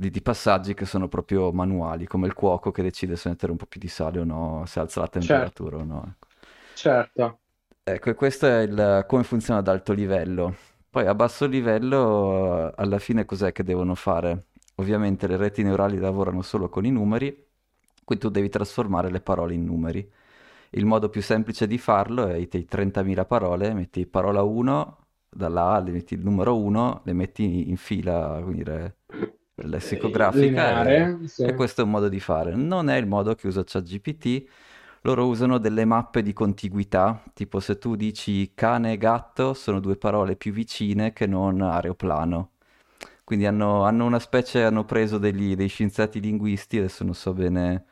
di, 0.00 0.08
di 0.10 0.22
passaggi 0.22 0.72
che 0.72 0.86
sono 0.86 1.08
proprio 1.08 1.52
manuali, 1.52 2.06
come 2.06 2.26
il 2.26 2.32
cuoco 2.32 2.70
che 2.70 2.82
decide 2.82 3.16
se 3.16 3.28
mettere 3.28 3.52
un 3.52 3.58
po' 3.58 3.66
più 3.66 3.78
di 3.78 3.88
sale 3.88 4.18
o 4.18 4.24
no, 4.24 4.64
se 4.66 4.80
alza 4.80 5.00
la 5.00 5.08
certo, 5.18 5.18
temperatura 5.18 5.76
o 5.76 5.84
no. 5.84 6.02
ecco. 6.08 6.26
certo, 6.72 7.40
Ecco, 7.82 8.10
e 8.10 8.14
questo 8.14 8.46
è 8.46 8.60
il, 8.62 9.04
come 9.06 9.24
funziona 9.24 9.60
ad 9.60 9.68
alto 9.68 9.92
livello. 9.92 10.54
Poi 10.88 11.06
a 11.06 11.14
basso 11.14 11.46
livello, 11.46 12.72
alla 12.74 12.98
fine 12.98 13.24
cos'è 13.24 13.52
che 13.52 13.62
devono 13.64 13.94
fare? 13.94 14.46
Ovviamente 14.76 15.26
le 15.26 15.36
reti 15.36 15.62
neurali 15.62 15.98
lavorano 15.98 16.42
solo 16.42 16.68
con 16.68 16.84
i 16.86 16.90
numeri, 16.90 17.26
quindi 18.04 18.24
tu 18.24 18.30
devi 18.30 18.48
trasformare 18.48 19.10
le 19.10 19.20
parole 19.20 19.54
in 19.54 19.64
numeri. 19.64 20.08
Il 20.70 20.86
modo 20.86 21.08
più 21.10 21.22
semplice 21.22 21.66
di 21.66 21.78
farlo 21.78 22.26
è 22.28 22.36
i 22.36 22.48
30.000 22.48 23.26
parole, 23.26 23.74
metti 23.74 24.06
parola 24.06 24.42
1, 24.42 24.98
dalla 25.28 25.72
A 25.72 25.80
le 25.80 25.90
metti 25.92 26.14
il 26.14 26.20
numero 26.22 26.56
1, 26.58 27.02
le 27.04 27.12
metti 27.12 27.68
in 27.70 27.76
fila, 27.76 28.40
quindi 28.42 28.64
dire, 28.64 28.98
lessicografica 29.62 30.42
e, 30.42 30.46
lineare, 30.46 31.18
sì, 31.26 31.42
e 31.42 31.54
questo 31.54 31.80
è 31.82 31.84
un 31.84 31.90
modo 31.90 32.08
di 32.08 32.20
fare. 32.20 32.54
Non 32.54 32.88
è 32.88 32.96
il 32.96 33.06
modo 33.06 33.34
che 33.34 33.46
usa 33.46 33.64
ChatGPT, 33.64 34.44
loro 35.02 35.26
usano 35.26 35.58
delle 35.58 35.84
mappe 35.84 36.22
di 36.22 36.32
contiguità, 36.32 37.22
tipo 37.32 37.60
se 37.60 37.78
tu 37.78 37.96
dici 37.96 38.52
cane 38.54 38.92
e 38.92 38.96
gatto 38.98 39.54
sono 39.54 39.80
due 39.80 39.96
parole 39.96 40.36
più 40.36 40.52
vicine 40.52 41.12
che 41.12 41.26
non 41.26 41.60
aeroplano. 41.62 42.50
Quindi 43.24 43.46
hanno, 43.46 43.84
hanno 43.84 44.04
una 44.06 44.18
specie, 44.18 44.64
hanno 44.64 44.84
preso 44.84 45.16
degli, 45.18 45.54
dei 45.54 45.68
scienziati 45.68 46.20
linguisti, 46.20 46.78
adesso 46.78 47.04
non 47.04 47.14
so 47.14 47.32
bene, 47.32 47.84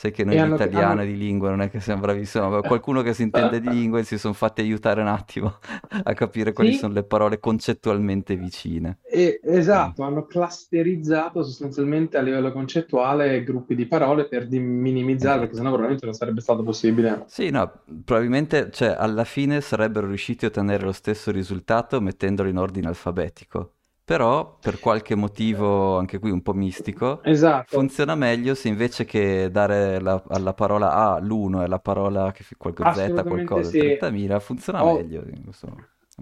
sai 0.00 0.10
che 0.12 0.24
noi 0.24 0.38
hanno, 0.38 0.54
italiano 0.54 1.02
hanno... 1.02 1.04
di 1.04 1.16
lingua 1.16 1.50
non 1.50 1.60
è 1.62 1.70
che 1.70 1.80
siamo 1.80 2.00
bravissimi, 2.00 2.48
ma 2.48 2.62
qualcuno 2.62 3.02
che 3.02 3.12
si 3.14 3.22
intende 3.22 3.60
di 3.60 3.68
lingue 3.68 4.02
si 4.04 4.18
sono 4.18 4.32
fatti 4.34 4.60
aiutare 4.62 5.00
un 5.02 5.08
attimo 5.08 5.58
a 6.04 6.12
capire 6.14 6.52
quali 6.52 6.72
Sì, 6.72 6.72
sono 6.72 6.92
le 6.94 7.04
parole 7.04 7.38
concettualmente 7.38 8.36
vicine. 8.36 8.98
E- 9.02 9.40
esatto, 9.42 10.02
hanno 10.04 10.24
clusterizzato 10.24 11.42
sostanzialmente 11.42 12.16
a 12.16 12.22
livello 12.22 12.50
concettuale 12.50 13.42
gruppi 13.44 13.74
di 13.74 13.86
parole 13.86 14.26
per 14.26 14.48
minimizzare, 14.48 15.40
perché 15.40 15.52
Esatto. 15.52 15.56
sennò 15.56 15.68
probabilmente 15.68 16.06
non 16.06 16.14
sarebbe 16.14 16.40
stato 16.40 16.62
possibile. 16.62 17.26
Sì, 17.26 17.48
no, 17.50 17.82
probabilmente, 18.04 18.70
cioè, 18.72 18.88
alla 18.90 19.24
fine 19.24 19.60
sarebbero 19.62 20.06
riusciti 20.08 20.44
a 20.44 20.48
ottenere 20.48 20.84
lo 20.84 20.92
stesso 20.92 21.30
risultato 21.30 21.98
mettendolo 22.00 22.48
in 22.50 22.58
ordine 22.58 22.88
alfabetico. 22.88 23.76
Però, 24.10 24.56
per 24.60 24.80
qualche 24.80 25.14
motivo, 25.14 25.96
anche 25.96 26.18
qui 26.18 26.32
un 26.32 26.42
po' 26.42 26.52
mistico, 26.52 27.22
Esatto, 27.22 27.78
funziona 27.78 28.16
meglio 28.16 28.56
se 28.56 28.66
invece 28.66 29.04
che 29.04 29.50
dare 29.52 30.00
la- 30.00 30.20
alla 30.30 30.52
parola 30.52 30.90
A 30.94 31.20
l'1 31.20 31.60
e 31.60 31.66
alla 31.66 31.78
parola 31.78 32.32
che 32.32 32.42
qualcosa 32.58 32.92
Z 32.92 33.22
qualcosa 33.22 33.70
sì. 33.70 33.78
30.000, 33.78 34.40
funziona 34.40 34.84
Ho, 34.84 34.96
meglio. 34.96 35.22
in 35.32 35.44
questo- 35.44 35.68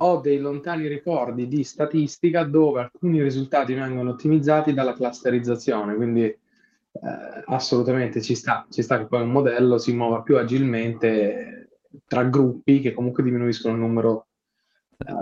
ho 0.00 0.20
dei 0.20 0.38
lontani 0.38 0.86
ricordi 0.86 1.48
di 1.48 1.64
statistica 1.64 2.44
dove 2.44 2.80
alcuni 2.82 3.22
risultati 3.22 3.72
vengono 3.72 4.10
ottimizzati 4.10 4.74
dalla 4.74 4.92
clusterizzazione, 4.92 5.94
quindi 5.94 6.24
eh, 6.24 6.38
assolutamente 7.46 8.20
ci 8.20 8.34
sta, 8.34 8.66
ci 8.68 8.82
sta 8.82 8.98
che 8.98 9.06
poi 9.06 9.22
un 9.22 9.30
modello 9.30 9.78
si 9.78 9.94
muova 9.94 10.20
più 10.20 10.36
agilmente 10.36 11.70
tra 12.06 12.22
gruppi 12.24 12.80
che 12.80 12.92
comunque 12.92 13.22
diminuiscono 13.22 13.72
il 13.72 13.80
numero 13.80 14.26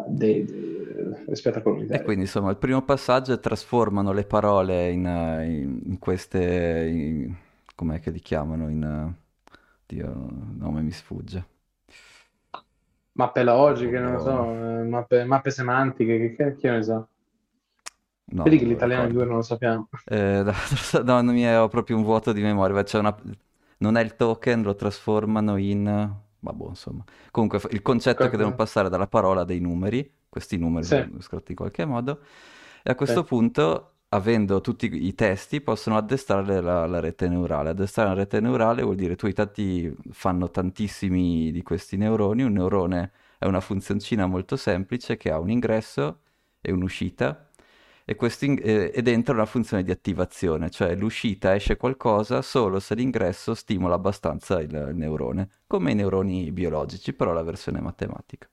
dei- 0.08 0.44
dei- 0.44 1.24
rispetto 1.26 1.58
a 1.58 1.62
quello 1.62 1.84
E 1.88 2.00
quindi 2.02 2.22
insomma 2.24 2.50
il 2.50 2.56
primo 2.58 2.82
passaggio 2.82 3.32
è 3.32 3.38
trasformano 3.40 4.12
le 4.12 4.24
parole 4.24 4.90
in, 4.90 5.04
in- 5.04 5.80
in 5.84 5.98
queste, 5.98 6.86
in- 6.88 7.34
com'è 7.74 8.00
che 8.00 8.10
li 8.10 8.20
chiamano? 8.20 8.68
In, 8.68 9.14
Dio, 9.86 10.06
il 10.06 10.56
nome 10.58 10.82
mi 10.82 10.90
sfugge. 10.92 11.46
Mappe 13.14 13.42
logiche, 13.42 13.98
non 13.98 14.12
lo 14.12 14.18
so, 14.20 14.44
eh, 14.52 14.84
mappe, 14.84 15.24
mappe 15.24 15.50
semantiche, 15.50 16.18
che 16.18 16.36
cacchio 16.36 16.70
ne 16.72 16.82
so. 16.84 17.08
No, 18.32 18.44
Vedi 18.44 18.58
che 18.58 18.64
l'italiano 18.64 19.06
in 19.08 19.12
due 19.12 19.26
non 19.26 19.36
lo 19.36 19.42
sappiamo. 19.42 19.88
Eh, 20.04 20.42
no, 21.04 21.20
non 21.22 21.34
mi 21.34 21.46
ho 21.54 21.68
proprio 21.68 21.96
un 21.96 22.02
vuoto 22.04 22.32
di 22.32 22.40
memoria. 22.42 22.82
C'è 22.82 22.98
una- 22.98 23.16
non 23.78 23.96
è 23.96 24.02
il 24.02 24.16
token, 24.16 24.62
lo 24.62 24.74
trasformano 24.74 25.56
in... 25.56 26.24
Vabbè, 26.40 26.64
insomma. 26.68 27.04
Comunque 27.30 27.60
il 27.70 27.82
concetto 27.82 28.26
è 28.26 28.30
che 28.30 28.36
devono 28.36 28.54
passare 28.54 28.88
dalla 28.88 29.06
parola 29.08 29.44
dei 29.44 29.60
numeri, 29.60 30.08
questi 30.28 30.56
numeri 30.58 30.86
Sì, 30.86 31.04
scritti 31.20 31.52
in 31.52 31.56
qualche 31.56 31.84
modo, 31.84 32.20
e 32.82 32.90
a 32.90 32.94
sì. 32.96 32.96
questo 32.96 33.24
punto, 33.24 33.94
avendo 34.08 34.60
tutti 34.60 34.86
i 35.06 35.14
testi, 35.14 35.60
possono 35.60 35.96
addestrare 35.96 36.60
la, 36.60 36.86
la 36.86 37.00
rete 37.00 37.28
neurale. 37.28 37.70
Addestrare 37.70 38.08
la 38.10 38.14
rete 38.14 38.40
neurale 38.40 38.82
vuol 38.82 38.96
dire 38.96 39.16
tu 39.16 39.26
i 39.26 39.32
tanti 39.32 39.94
fanno 40.10 40.50
tantissimi 40.50 41.50
di 41.50 41.62
questi 41.62 41.96
neuroni, 41.96 42.42
un 42.42 42.52
neurone 42.52 43.12
è 43.38 43.46
una 43.46 43.60
funzioncina 43.60 44.26
molto 44.26 44.56
semplice 44.56 45.16
che 45.16 45.30
ha 45.30 45.38
un 45.38 45.50
ingresso 45.50 46.20
e 46.60 46.72
un'uscita 46.72 47.45
e, 48.08 48.16
in- 48.42 48.60
ed 48.62 49.08
entra 49.08 49.34
una 49.34 49.46
funzione 49.46 49.82
di 49.82 49.90
attivazione, 49.90 50.70
cioè 50.70 50.94
l'uscita 50.94 51.54
esce 51.56 51.76
qualcosa 51.76 52.40
solo 52.40 52.78
se 52.78 52.94
l'ingresso 52.94 53.52
stimola 53.52 53.96
abbastanza 53.96 54.60
il, 54.60 54.72
il 54.90 54.96
neurone, 54.96 55.48
come 55.66 55.90
i 55.90 55.94
neuroni 55.96 56.52
biologici, 56.52 57.12
però 57.12 57.32
la 57.32 57.42
versione 57.42 57.80
matematica. 57.80 58.48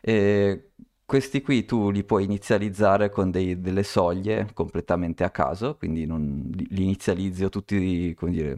E 0.00 0.70
questi 1.04 1.42
qui 1.42 1.66
tu 1.66 1.90
li 1.90 2.02
puoi 2.02 2.24
inizializzare 2.24 3.10
con 3.10 3.30
dei, 3.30 3.60
delle 3.60 3.82
soglie 3.82 4.48
completamente 4.54 5.22
a 5.22 5.30
caso, 5.30 5.76
quindi 5.76 6.06
non, 6.06 6.50
li 6.54 6.82
inizializzi 6.82 7.44
o 7.44 7.50
tutti 7.50 7.78
dire, 7.78 8.56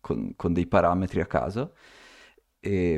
con, 0.00 0.34
con 0.36 0.52
dei 0.52 0.66
parametri 0.66 1.20
a 1.20 1.26
caso, 1.26 1.74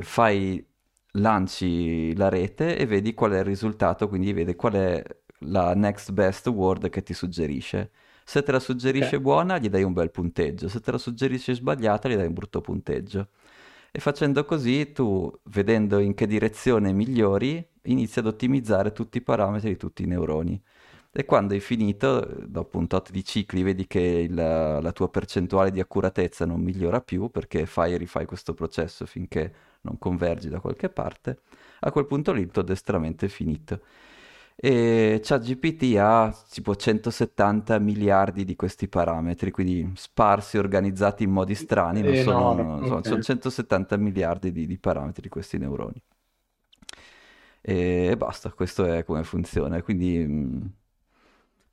fai, 0.01 0.67
lanci 1.13 2.15
la 2.17 2.29
rete 2.29 2.77
e 2.77 2.87
vedi 2.87 3.15
qual 3.15 3.33
è 3.33 3.39
il 3.39 3.45
risultato, 3.45 4.09
quindi 4.09 4.33
vedi 4.33 4.55
qual 4.55 4.73
è 4.75 5.03
la 5.41 5.75
next 5.75 6.13
best 6.13 6.47
word 6.49 6.89
che 6.89 7.03
ti 7.03 7.15
suggerisce. 7.15 7.91
Se 8.25 8.43
te 8.43 8.53
la 8.53 8.61
suggerisce 8.61 9.17
Ok. 9.17 9.21
buona, 9.21 9.59
gli 9.59 9.69
dai 9.69 9.83
un 9.85 9.93
bel 9.93 10.11
punteggio, 10.11 10.69
se 10.69 10.81
te 10.81 10.91
la 10.91 10.99
suggerisce 10.99 11.55
sbagliata, 11.55 12.09
gli 12.09 12.17
dai 12.17 12.27
un 12.27 12.33
brutto 12.35 12.61
punteggio. 12.61 13.29
E 13.91 14.01
facendo 14.01 14.45
così, 14.45 14.93
tu, 14.93 15.33
vedendo 15.45 15.99
in 15.99 16.15
che 16.15 16.27
direzione 16.27 16.93
migliori, 16.93 17.67
inizi 17.85 18.19
ad 18.19 18.27
ottimizzare 18.27 18.93
tutti 18.93 19.19
i 19.19 19.23
parametri 19.23 19.71
di 19.71 19.77
tutti 19.77 20.03
i 20.03 20.07
neuroni. 20.07 20.61
E 21.13 21.25
quando 21.25 21.55
hai 21.55 21.61
finito, 21.61 22.21
dopo 22.47 22.77
un 22.79 22.87
tot 22.87 23.11
di 23.11 23.25
cicli, 23.25 23.63
vedi 23.63 23.87
che 23.87 24.01
il- 24.01 24.35
la 24.35 24.93
tua 24.93 25.09
percentuale 25.09 25.71
di 25.71 25.81
accuratezza 25.81 26.45
non 26.45 26.61
migliora 26.61 27.01
più 27.01 27.31
perché 27.31 27.65
fai 27.65 27.95
e 27.95 27.97
rifai 27.97 28.27
questo 28.27 28.53
processo 28.53 29.07
finché 29.07 29.55
non 29.83 29.97
convergi 29.99 30.49
da 30.51 30.61
qualche 30.61 30.91
parte, 30.91 31.41
a 31.81 31.91
quel 31.91 32.07
punto 32.07 32.33
lì 32.33 32.43
il 32.43 32.51
tuo 32.51 32.61
addestramento 32.63 33.25
è 33.25 33.29
finito. 33.29 33.81
E 34.59 35.21
ChatGPT 35.23 35.97
ha 35.99 36.35
tipo 36.51 36.75
170 36.77 37.79
miliardi 37.79 38.45
di 38.45 38.57
questi 38.57 38.89
parametri, 38.89 39.51
quindi 39.51 39.93
sparsi, 39.95 40.57
organizzati 40.59 41.25
in 41.25 41.31
modi 41.31 41.55
strani, 41.55 42.03
non 42.03 42.17
sono, 42.17 42.41
Enorme, 42.41 42.79
insomma, 42.79 43.03
sono 43.05 43.21
ok. 43.21 43.21
170 43.21 43.97
miliardi 43.99 44.51
di, 44.53 44.67
di 44.67 44.79
parametri 44.79 45.23
di 45.23 45.29
questi 45.29 45.59
neuroni. 45.59 46.03
E, 47.63 48.09
e 48.13 48.17
basta, 48.17 48.51
questo 48.53 48.85
è 48.87 49.05
come 49.05 49.25
funziona. 49.25 49.83
Quindi 49.83 50.19
mh, 50.27 50.73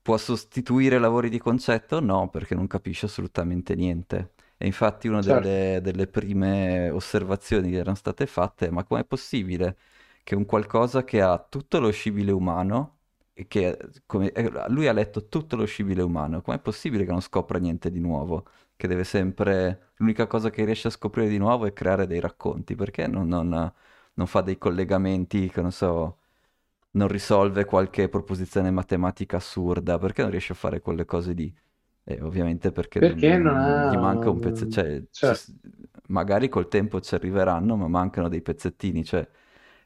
può 0.01 0.17
sostituire 0.17 0.99
lavori 0.99 1.29
di 1.29 1.39
concetto? 1.39 1.99
No, 1.99 2.29
perché 2.29 2.55
non 2.55 2.67
capisce 2.67 3.05
assolutamente 3.05 3.75
niente. 3.75 4.33
E 4.57 4.65
infatti 4.67 5.07
una 5.07 5.21
Certo. 5.21 5.49
delle, 5.49 5.79
delle 5.81 6.07
prime 6.07 6.89
osservazioni 6.89 7.71
che 7.71 7.77
erano 7.77 7.95
state 7.95 8.25
fatte 8.25 8.67
è 8.67 8.69
ma 8.69 8.83
com'è 8.83 9.03
possibile 9.05 9.77
che 10.23 10.35
un 10.35 10.45
qualcosa 10.45 11.03
che 11.03 11.21
ha 11.21 11.37
tutto 11.39 11.79
lo 11.79 11.91
scibile 11.91 12.31
umano, 12.31 12.99
e 13.33 13.47
che 13.47 13.77
come- 14.05 14.31
eh, 14.31 14.49
lui 14.69 14.87
ha 14.87 14.93
letto 14.93 15.27
tutto 15.27 15.55
lo 15.55 15.65
scibile 15.65 16.01
umano, 16.01 16.41
com'è 16.41 16.59
possibile 16.59 17.03
che 17.05 17.11
non 17.11 17.21
scopra 17.21 17.57
niente 17.59 17.89
di 17.91 17.99
nuovo? 17.99 18.45
Che 18.75 18.87
deve 18.87 19.03
sempre... 19.03 19.91
L'unica 19.97 20.27
cosa 20.27 20.49
che 20.49 20.65
riesce 20.65 20.87
a 20.87 20.91
scoprire 20.91 21.29
di 21.29 21.37
nuovo 21.37 21.65
è 21.65 21.73
creare 21.73 22.07
dei 22.07 22.19
racconti, 22.19 22.75
perché 22.75 23.07
non, 23.07 23.27
non- 23.27 23.73
non 24.15 24.27
fa 24.27 24.41
dei 24.41 24.57
collegamenti 24.57 25.49
che 25.49 25.61
non 25.61 25.71
so 25.71 26.19
non 26.91 27.07
risolve 27.07 27.65
qualche 27.65 28.07
proposizione 28.09 28.69
matematica 28.71 29.37
assurda, 29.37 29.97
perché 29.97 30.21
non 30.21 30.29
riesce 30.31 30.53
a 30.53 30.55
fare 30.55 30.79
quelle 30.81 31.05
cose 31.05 31.33
lì? 31.33 31.53
E 32.03 32.21
ovviamente 32.21 32.71
perché 32.71 32.99
Perché 32.99 33.37
non 33.37 33.37
non- 33.37 33.85
gli 33.87 33.97
ha... 33.97 33.97
manca 33.97 34.29
un 34.29 34.39
pezzo, 34.39 34.67
cioè 34.67 35.01
Certo. 35.11 35.39
ci- 35.39 35.59
magari 36.07 36.49
col 36.49 36.67
tempo 36.67 36.99
ci 37.01 37.15
arriveranno, 37.15 37.75
ma 37.77 37.87
mancano 37.87 38.29
dei 38.29 38.41
pezzettini, 38.41 39.03
cioè 39.03 39.27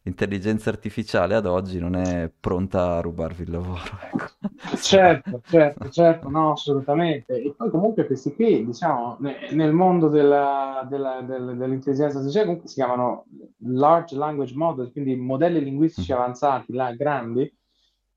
l'intelligenza 0.08 0.70
artificiale 0.70 1.36
ad 1.36 1.46
oggi 1.46 1.80
non 1.80 1.96
è 1.96 2.32
pronta 2.40 2.98
a 2.98 3.02
rubarvi 3.02 3.44
il 3.44 3.52
lavoro, 3.52 4.00
ecco. 4.12 4.32
Certo, 4.80 5.42
certo, 5.46 5.90
certo, 5.90 6.30
no, 6.30 6.52
assolutamente. 6.52 7.42
E 7.42 7.54
poi 7.56 7.70
comunque 7.70 8.06
questi 8.06 8.34
qui, 8.36 8.66
diciamo, 8.66 9.18
ne- 9.22 9.50
nel 9.52 9.72
mondo 9.74 10.10
della- 10.10 10.86
della- 10.90 11.22
del- 11.22 11.56
dell'intelligenza 11.58 12.18
artificiale 12.18 12.46
comunque 12.46 12.70
si 12.70 12.76
chiamano 12.76 13.26
large 13.60 14.16
language 14.16 14.54
model, 14.56 14.92
quindi 14.92 15.16
modelli 15.16 15.64
linguistici 15.64 16.12
Mhm, 16.12 16.14
avanzati, 16.14 16.74
là, 16.74 16.92
grandi, 16.94 17.52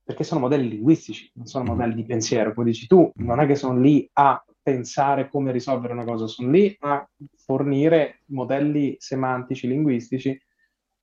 perché 0.03 0.25
sono 0.25 0.41
modelli 0.41 0.69
linguistici, 0.69 1.31
non 1.35 1.47
sono 1.47 1.65
mhm, 1.65 1.73
modelli 1.75 1.95
di 1.95 2.05
pensiero. 2.05 2.53
Come 2.53 2.67
dici 2.67 2.87
tu, 2.87 3.11
mhm. 3.17 3.25
non 3.25 3.41
è 3.41 3.47
che 3.47 3.55
sono 3.55 3.79
lì 3.81 4.09
a 4.15 4.43
pensare 4.63 5.29
come 5.29 5.53
risolvere 5.53 5.93
una 5.93 6.05
cosa, 6.05 6.27
sono 6.27 6.51
lì 6.51 6.75
a 6.81 7.09
fornire 7.37 8.23
modelli 8.27 8.97
semantici, 8.99 9.67
linguistici 9.69 10.39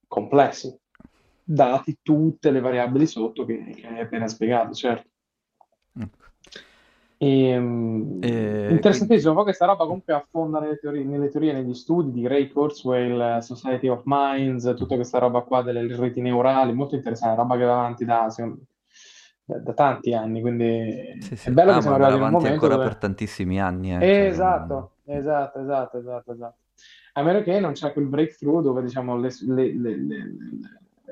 complessi, 0.07 0.75
dati 1.43 1.97
tutte 2.01 2.51
le 2.51 2.59
variabili 2.59 3.07
sotto 3.07 3.45
che, 3.45 3.63
che 3.75 3.87
hai 3.87 3.99
appena 4.01 4.27
spiegato, 4.27 4.73
certo. 4.73 5.09
Ecco. 5.99 6.25
Ehm, 7.19 8.31
E 8.65 8.73
interessantissimo, 8.73 9.33
poi 9.33 9.43
questa 9.43 9.65
roba 9.65 9.85
comunque 9.85 10.13
affonda 10.13 10.59
nelle 10.59 10.77
teorie, 10.77 11.03
nelle 11.03 11.29
teorie, 11.29 11.53
negli 11.53 11.73
studi 11.73 12.11
di 12.11 12.27
Ray 12.27 12.49
Kurzweil, 12.49 13.19
eh, 13.37 13.41
Society 13.41 13.87
of 13.87 14.01
Minds, 14.05 14.73
tutta 14.75 14.95
questa 14.95 15.17
roba 15.19 15.41
qua 15.41 15.61
delle 15.63 15.87
reti 15.95 16.21
neurali, 16.21 16.73
molto 16.73 16.95
interessante, 16.95 17.35
roba 17.41 17.57
che 17.57 17.63
va 17.63 17.73
avanti 17.79 18.05
da, 18.05 18.27
da- 19.45 19.59
da 19.59 19.73
tanti 19.73 20.13
anni, 20.13 20.41
quindi 20.41 20.65
Sì, 21.19 21.35
è 21.41 21.49
sì. 21.49 21.51
bello 21.51 21.71
Ah, 21.71 21.73
che 21.73 21.81
siamo 21.81 21.95
arrivati 21.95 22.17
in 22.17 22.23
un 22.23 22.29
avanti 22.29 22.29
momento 22.29 22.67
ancora 22.67 22.79
per 22.79 22.95
dove... 22.95 22.97
tantissimi 22.97 23.59
anni, 23.61 23.93
eh, 23.95 24.09
cioè 24.11 24.27
non... 24.27 24.37
Esatto, 24.37 24.91
esatto, 25.05 25.59
esatto, 25.59 25.97
esatto, 25.97 26.31
esatto. 26.33 26.57
A 27.17 27.23
meno 27.23 27.41
che 27.41 27.59
non 27.59 27.73
c'è 27.73 27.93
quel 27.93 28.05
breakthrough 28.05 28.61
dove 28.63 28.81
diciamo 28.83 29.17
le- 29.17 29.31
le- 29.41 29.73
le- 29.73 29.95
le- 29.97 30.35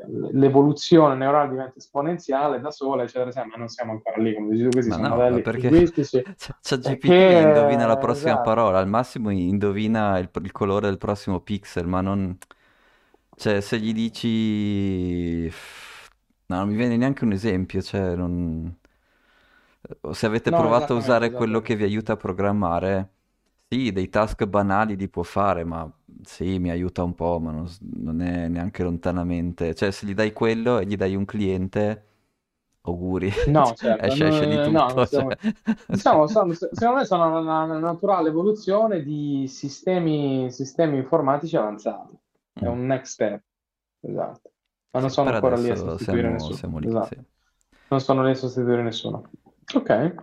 le- 0.07 0.29
l'evoluzione 0.33 1.15
neurale 1.15 1.49
diventa 1.49 1.73
esponenziale 1.77 2.59
da 2.59 2.69
sola, 2.71 3.03
eccetera, 3.03 3.25
eccetera, 3.29 3.47
ma 3.49 3.55
non 3.57 3.67
siamo 3.69 3.93
ancora 3.93 4.21
lì, 4.21 4.33
come 4.35 4.49
dici 4.51 4.63
tu, 4.63 4.71
questi 4.71 4.91
Ma 4.91 4.97
sono 4.97 5.07
no, 5.07 5.09
modelli 5.09 5.41
perché 5.41 5.71
linguistici. 5.71 6.23
C'è 6.61 6.77
GPT 6.79 7.29
che, 7.29 7.29
indovina 7.29 7.85
la 7.85 7.97
prossima 7.97 8.37
esatto, 8.37 8.39
parola, 8.39 8.79
al 8.79 8.87
massimo 8.87 9.29
indovina 9.31 10.17
il, 10.19 10.29
il 10.43 10.51
colore 10.51 10.87
del 10.87 10.97
prossimo 10.97 11.39
pixel, 11.41 11.87
ma 11.87 12.01
non... 12.01 12.37
Cioè, 13.35 13.61
se 13.61 13.79
gli 13.79 13.93
dici... 13.93 15.51
No, 16.47 16.57
non 16.57 16.67
mi 16.69 16.75
viene 16.75 16.97
neanche 16.97 17.23
un 17.23 17.31
esempio, 17.33 17.81
cioè, 17.81 18.15
non... 18.15 18.77
Se 20.13 20.25
avete 20.25 20.51
no, 20.51 20.53
provato 20.53 20.93
a 20.93 20.95
usare 20.97 21.31
quello 21.31 21.61
che 21.61 21.75
vi 21.75 21.83
aiuta 21.83 22.13
a 22.13 22.17
programmare, 22.17 23.14
sì, 23.75 23.91
dei 23.91 24.09
task 24.09 24.45
banali 24.45 24.95
li 24.95 25.09
può 25.09 25.23
fare, 25.23 25.63
ma 25.63 25.91
sì, 26.23 26.59
mi 26.59 26.69
aiuta 26.69 27.03
un 27.03 27.13
po', 27.15 27.39
ma 27.39 27.51
non, 27.51 27.67
non 27.95 28.21
è 28.21 28.47
neanche 28.47 28.83
lontanamente... 28.83 29.75
Cioè, 29.75 29.91
se 29.91 30.05
gli 30.05 30.13
dai 30.13 30.33
quello 30.33 30.79
e 30.79 30.85
gli 30.85 30.95
dai 30.95 31.15
un 31.15 31.25
cliente, 31.25 32.05
auguri, 32.81 33.29
No, 33.47 33.73
certo, 33.75 34.15
esce, 34.15 34.27
esce 34.27 34.47
di 34.47 34.59
no, 34.69 34.89
no, 34.91 34.99
tutto, 34.99 35.05
stiamo... 35.05 35.35
cioè... 35.35 35.37
Diciamo, 35.87 36.25
sono- 36.27 36.51
secondo 36.53 36.95
me 36.99 37.05
sono 37.05 37.39
una, 37.39 37.63
una 37.63 37.79
naturale 37.79 38.29
evoluzione 38.29 39.03
di 39.03 39.45
sistemi, 39.47 40.51
sistemi 40.51 40.97
informatici 40.97 41.55
avanzati. 41.55 42.17
È 42.57 42.65
Mm. 42.65 42.67
un 42.67 42.85
next 42.87 43.13
step, 43.13 43.43
esatto. 44.01 44.51
Ma 44.91 44.99
non 44.99 45.09
Sì, 45.09 45.11
sono 45.11 45.29
ancora 45.29 45.57
lì 45.57 45.69
a 45.69 45.75
sostituire 45.75 46.29
siamo, 46.29 46.31
nessuno, 46.31 46.59
siamo 46.59 46.77
lì, 46.79 46.89
esatto. 46.89 46.99
sì. 46.99 47.15
Non 47.87 48.01
sono 48.01 48.23
lì 48.23 48.31
a 48.31 48.35
sostituire 48.35 48.81
nessuno. 48.81 49.29
Ok. 49.75 50.15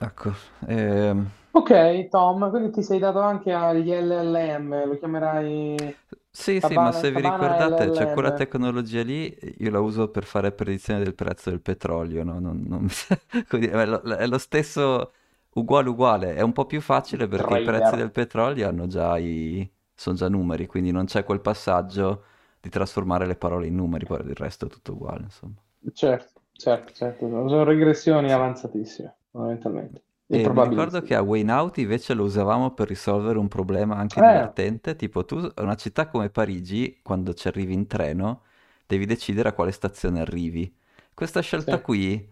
Ecco, 0.00 0.32
ehm, 0.66 1.30
Ok, 1.50 2.08
Tom, 2.08 2.48
quindi 2.50 2.70
ti 2.70 2.82
sei 2.82 2.98
dato 2.98 3.20
anche 3.20 3.52
agli 3.52 3.90
LLM, 3.90 4.86
lo 4.86 4.96
chiamerai 4.98 5.98
Sì, 6.30 6.60
sì, 6.60 6.78
ma 6.78 6.92
se 6.92 7.10
vi 7.10 7.20
Tabana 7.20 7.20
ricordate, 7.20 7.90
c'è 7.90 8.08
quella 8.08 8.30
LLM. 8.30 8.32
tecnologia 8.32 9.02
lì, 9.02 9.36
io 9.58 9.70
la 9.70 9.80
uso 9.80 10.08
per 10.08 10.24
fare 10.24 10.52
predizione 10.52 11.02
del 11.02 11.14
prezzo 11.14 11.50
del 11.50 11.60
petrolio, 11.60 12.22
no? 12.24 12.38
Non- 12.38 12.62
non 12.66 12.86
dire, 13.58 13.82
È 13.82 13.86
lo, 13.86 14.00
è 14.02 14.26
lo 14.26 14.38
stesso, 14.38 15.12
uguale 15.54 15.88
uguale, 15.88 16.34
è 16.34 16.40
un 16.40 16.52
po' 16.52 16.64
più 16.66 16.80
facile 16.80 17.26
perché 17.28 17.54
i 17.54 17.60
prezzi 17.60 17.96
del 17.96 18.10
petrolio 18.12 18.68
hanno 18.68 18.86
già 18.86 19.18
i, 19.18 19.68
sono 19.94 20.16
già 20.16 20.28
numeri, 20.28 20.66
quindi 20.66 20.90
non 20.92 21.04
c'è 21.06 21.24
quel 21.24 21.40
passaggio 21.40 22.24
di 22.60 22.68
trasformare 22.70 23.26
le 23.26 23.36
parole 23.36 23.66
in 23.66 23.74
numeri, 23.74 24.06
poi 24.06 24.20
il 24.20 24.34
resto 24.34 24.66
è 24.66 24.68
tutto 24.68 24.92
uguale, 24.92 25.24
insomma. 25.24 25.54
Certo, 25.92 26.42
certo, 26.52 26.92
certo. 26.92 27.26
Sono 27.28 27.64
regressioni 27.64 28.32
avanzatissime, 28.32 29.16
fondamentalmente. 29.32 30.02
E 30.30 30.46
ricordo 30.48 31.00
che 31.00 31.14
a 31.14 31.22
Waynout 31.22 31.78
invece 31.78 32.12
lo 32.12 32.24
usavamo 32.24 32.72
per 32.74 32.86
risolvere 32.88 33.38
un 33.38 33.48
problema 33.48 33.96
anche 33.96 34.20
Eh, 34.20 34.20
divertente, 34.20 34.94
tipo 34.94 35.24
tu 35.24 35.36
a 35.54 35.62
una 35.62 35.74
città 35.74 36.08
come 36.08 36.28
Parigi, 36.28 37.00
quando 37.02 37.32
ci 37.32 37.48
arrivi 37.48 37.72
in 37.72 37.86
treno, 37.86 38.42
devi 38.86 39.06
decidere 39.06 39.48
a 39.48 39.52
quale 39.54 39.70
stazione 39.72 40.20
arrivi. 40.20 40.74
Questa 41.14 41.40
scelta 41.40 41.78
sì, 41.78 41.80
qui 41.80 42.30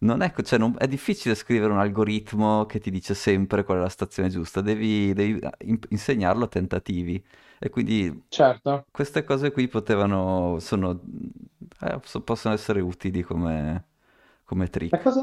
non 0.00 0.22
è, 0.22 0.32
cioè 0.42 0.58
non- 0.58 0.74
è 0.78 0.88
difficile 0.88 1.34
scrivere 1.36 1.72
un 1.72 1.78
algoritmo 1.78 2.66
che 2.66 2.80
ti 2.80 2.90
dice 2.90 3.14
sempre 3.14 3.62
qual 3.64 3.78
è 3.78 3.80
la 3.82 3.88
stazione 3.88 4.28
giusta, 4.30 4.60
devi, 4.60 5.12
devi 5.12 5.38
ah, 5.44 5.52
in- 5.64 5.78
insegnarlo 5.90 6.44
a 6.44 6.48
tentativi. 6.48 7.24
E 7.60 7.70
quindi 7.70 8.26
certo. 8.30 8.86
queste 8.90 9.22
cose 9.24 9.52
qui 9.52 9.68
potevano, 9.68 10.58
sono, 10.60 11.00
eh, 11.82 12.00
so- 12.04 12.22
possono 12.22 12.54
essere 12.54 12.80
utili 12.80 13.22
come, 13.22 13.86
come 14.44 14.68
La 14.90 14.98
trick. 14.98 15.04
cosa 15.04 15.22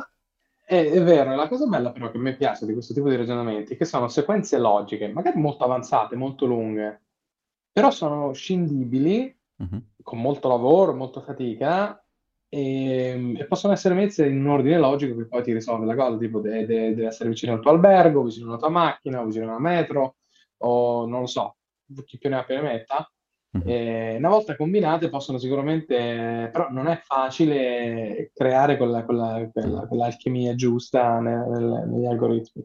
è, 0.66 0.76
è 0.92 1.04
vero, 1.04 1.36
la 1.36 1.48
cosa 1.48 1.66
bella 1.68 1.92
però 1.92 2.10
che 2.12 2.18
a 2.18 2.20
me 2.22 2.36
piace 2.36 2.66
di 2.66 2.74
questo 2.74 2.94
tipo 2.94 3.10
di 3.10 3.16
ragionamenti 3.16 3.74
è 3.74 3.78
che 3.78 3.86
sono 3.86 4.08
sequenze 4.08 4.58
logiche, 4.58 5.08
magari 5.08 5.40
molto 5.40 5.64
avanzate, 5.64 6.16
molto 6.16 6.46
lunghe, 6.46 7.04
però 7.72 7.92
sono 7.92 8.34
scindibili 8.34 9.34
Mhm. 9.58 9.92
con 10.04 10.20
molto 10.20 10.50
lavoro, 10.50 10.94
molta 10.94 11.22
fatica, 11.22 11.98
e, 12.50 13.36
e 13.38 13.46
possono 13.48 13.72
essere 13.74 13.96
messe 13.96 14.26
in 14.28 14.40
un 14.40 14.50
ordine 14.50 14.78
logico 14.78 15.16
che 15.16 15.28
poi 15.28 15.44
ti 15.44 15.54
risolve 15.54 15.86
la 15.86 15.96
cosa, 15.96 16.18
tipo 16.18 16.40
de- 16.42 16.66
de- 16.66 16.94
deve 16.94 17.08
essere 17.08 17.30
vicino 17.30 17.54
al 17.54 17.62
tuo 17.62 17.72
albergo, 17.72 18.24
vicino 18.24 18.48
alla 18.50 18.58
tua 18.58 18.70
macchina, 18.70 19.24
vicino 19.24 19.46
alla 19.50 19.60
metro, 19.60 20.18
o 20.58 21.06
non 21.08 21.22
lo 21.22 21.26
so, 21.28 21.58
chi 22.06 22.18
più 22.18 22.30
ne 22.30 22.38
ha 22.38 22.44
più 22.44 22.56
ne 22.56 22.62
metta. 22.62 23.10
Mhm. 23.56 23.62
E 23.70 24.16
una 24.18 24.30
volta 24.30 24.56
combinate 24.56 25.10
possono 25.10 25.38
sicuramente, 25.38 26.50
però 26.52 26.70
non 26.70 26.88
è 26.88 27.00
facile 27.04 28.32
creare 28.34 28.76
quella, 28.76 29.04
quella- 29.06 29.50
quella- 29.52 29.88
quell'alchimia 29.88 30.56
giusta 30.56 31.20
nel- 31.20 31.48
nel- 31.48 31.84
negli 31.88 32.06
algoritmi. 32.06 32.64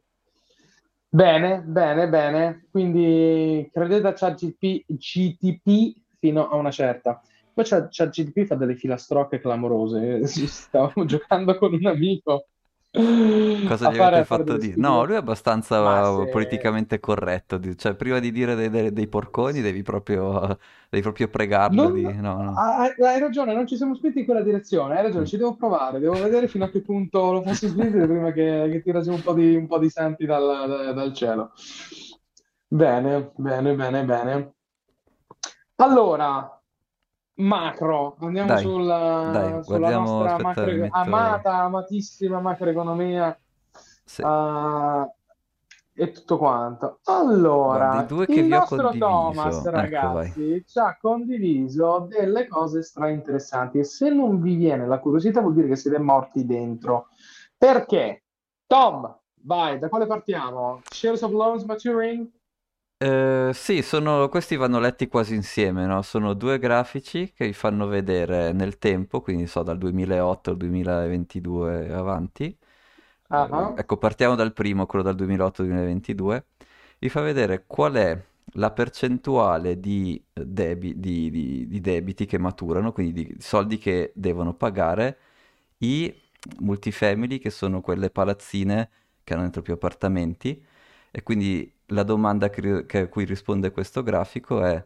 Bene, 1.08 1.62
bene, 1.62 2.08
bene. 2.08 2.66
Quindi 2.70 3.68
credete 3.72 4.06
a 4.06 4.12
ChatGPT 4.12 4.84
GTP 4.86 5.94
fino 6.18 6.48
a 6.48 6.56
una 6.56 6.70
certa. 6.70 7.20
Poi 7.52 7.64
ChatGPT 7.64 8.44
fa 8.44 8.54
delle 8.54 8.76
filastrocche 8.76 9.40
clamorose. 9.40 10.20
Stavamo 10.26 11.04
giocando 11.04 11.56
con 11.56 11.72
un 11.74 11.86
amico 11.86 12.46
Cosa 13.62 13.86
a 13.86 13.92
gli 13.92 13.96
avete 13.98 14.24
fatto 14.24 14.56
dire? 14.56 14.74
No, 14.76 15.04
lui 15.04 15.14
è 15.14 15.18
abbastanza 15.18 16.24
se... 16.24 16.28
politicamente 16.28 16.98
corretto. 16.98 17.60
Cioè, 17.76 17.94
prima 17.94 18.18
di 18.18 18.32
dire 18.32 18.54
dei, 18.54 18.68
dei- 18.70 18.92
dei 18.92 19.06
porconi 19.06 19.60
devi 19.60 19.82
proprio, 19.82 20.58
devi 20.88 21.02
proprio 21.02 21.28
pregarlo 21.28 21.82
Non... 21.82 21.92
di... 21.92 22.02
No, 22.14 22.42
no. 22.42 22.54
Hai, 22.56 23.20
ragione, 23.20 23.54
non 23.54 23.66
ci 23.66 23.76
siamo 23.76 23.94
spinti 23.94 24.20
in 24.20 24.24
quella 24.24 24.42
direzione. 24.42 24.96
Hai 24.96 25.02
ragione, 25.04 25.22
Mm. 25.22 25.26
ci 25.26 25.36
devo 25.36 25.54
provare. 25.56 26.00
Devo 26.00 26.14
vedere 26.20 26.48
fino 26.48 26.64
a 26.64 26.70
che 26.70 26.80
punto 26.82 27.32
lo 27.32 27.42
posso 27.42 27.68
spingere 27.68 28.06
prima 28.06 28.32
che, 28.32 28.68
che 28.72 28.82
tira 28.82 29.00
giù 29.02 29.12
un 29.12 29.22
po' 29.22 29.34
di, 29.34 29.54
un 29.54 29.66
po' 29.68 29.78
di 29.78 29.88
santi 29.88 30.26
dal, 30.26 30.68
da- 30.68 30.92
dal 30.92 31.12
cielo. 31.12 31.52
Bene, 32.68 33.32
bene, 33.36 33.74
bene, 33.74 34.04
bene. 34.04 34.54
Allora, 35.76 36.59
macro, 37.40 38.16
andiamo 38.20 38.48
Dai, 38.48 38.62
dai, 38.62 38.72
sulla, 38.72 39.60
sulla 39.62 39.78
guardiamo, 39.78 40.22
nostra 40.22 40.38
macro, 40.42 40.64
metto... 40.64 40.96
amata, 40.96 41.54
amatissima 41.56 42.40
macroeconomia 42.40 43.38
Sì. 44.04 44.22
eh, 44.22 45.12
e 45.92 46.12
tutto 46.12 46.38
quanto. 46.38 47.00
Allora, 47.04 48.04
due 48.08 48.24
che 48.24 48.40
il 48.40 48.46
vi 48.46 48.52
ho 48.52 48.58
nostro 48.58 48.90
Thomas. 48.90 49.58
Ecco, 49.58 49.70
ragazzi, 49.70 50.64
ci 50.66 50.78
ha 50.78 50.96
condiviso 50.98 52.06
delle 52.08 52.46
cose 52.46 52.82
stra 52.82 53.08
interessanti 53.08 53.78
e 53.78 53.84
se 53.84 54.08
non 54.08 54.40
vi 54.40 54.54
viene 54.54 54.86
la 54.86 54.98
curiosità 54.98 55.40
vuol 55.40 55.54
dire 55.54 55.68
che 55.68 55.76
siete 55.76 55.98
morti 55.98 56.46
dentro. 56.46 57.08
Perché? 57.58 58.22
Tom, 58.66 59.14
vai, 59.42 59.78
da 59.78 59.88
quale 59.88 60.06
partiamo? 60.06 60.80
Shares 60.90 61.20
of 61.22 61.32
loans 61.32 61.64
maturing? 61.64 62.26
Eh, 63.02 63.50
sì, 63.54 63.80
sono, 63.80 64.28
questi 64.28 64.56
vanno 64.56 64.78
letti 64.78 65.08
quasi 65.08 65.34
insieme, 65.34 65.86
no? 65.86 66.02
Sono 66.02 66.34
due 66.34 66.58
grafici 66.58 67.32
che 67.32 67.46
vi 67.46 67.54
fanno 67.54 67.86
vedere 67.86 68.52
nel 68.52 68.76
tempo, 68.78 69.22
quindi 69.22 69.46
so 69.46 69.62
dal 69.62 69.78
2008 69.78 70.50
al 70.50 70.56
2022 70.58 71.90
avanti. 71.92 72.44
Eh, 72.44 72.56
ah. 73.28 73.74
ecco, 73.76 73.96
partiamo 73.96 74.34
dal 74.34 74.52
primo, 74.52 74.84
quello 74.86 75.04
dal 75.04 75.14
2008 75.14 75.62
al 75.62 75.68
2022. 75.68 76.44
Vi 76.98 77.08
fa 77.08 77.22
vedere 77.22 77.64
qual 77.66 77.94
è 77.94 78.22
la 78.54 78.70
percentuale 78.72 79.80
di, 79.80 80.22
debi- 80.32 80.98
di- 81.00 81.30
di- 81.30 81.66
di 81.68 81.80
debiti 81.80 82.26
che 82.26 82.38
maturano, 82.38 82.92
quindi 82.92 83.12
di 83.24 83.36
soldi 83.40 83.78
che 83.78 84.12
devono 84.14 84.52
pagare 84.54 85.18
i 85.78 86.12
multifamily, 86.60 87.38
che 87.38 87.50
sono 87.50 87.80
quelle 87.80 88.10
palazzine 88.10 88.90
che 89.24 89.32
hanno 89.34 89.42
dentro 89.42 89.62
più 89.62 89.72
appartamenti. 89.74 90.62
E 91.10 91.22
quindi 91.22 91.72
la 91.90 92.02
domanda 92.02 92.50
che, 92.50 92.86
che- 92.86 92.98
a 93.00 93.08
cui 93.08 93.24
risponde 93.24 93.70
questo 93.70 94.02
grafico 94.02 94.62
è 94.64 94.84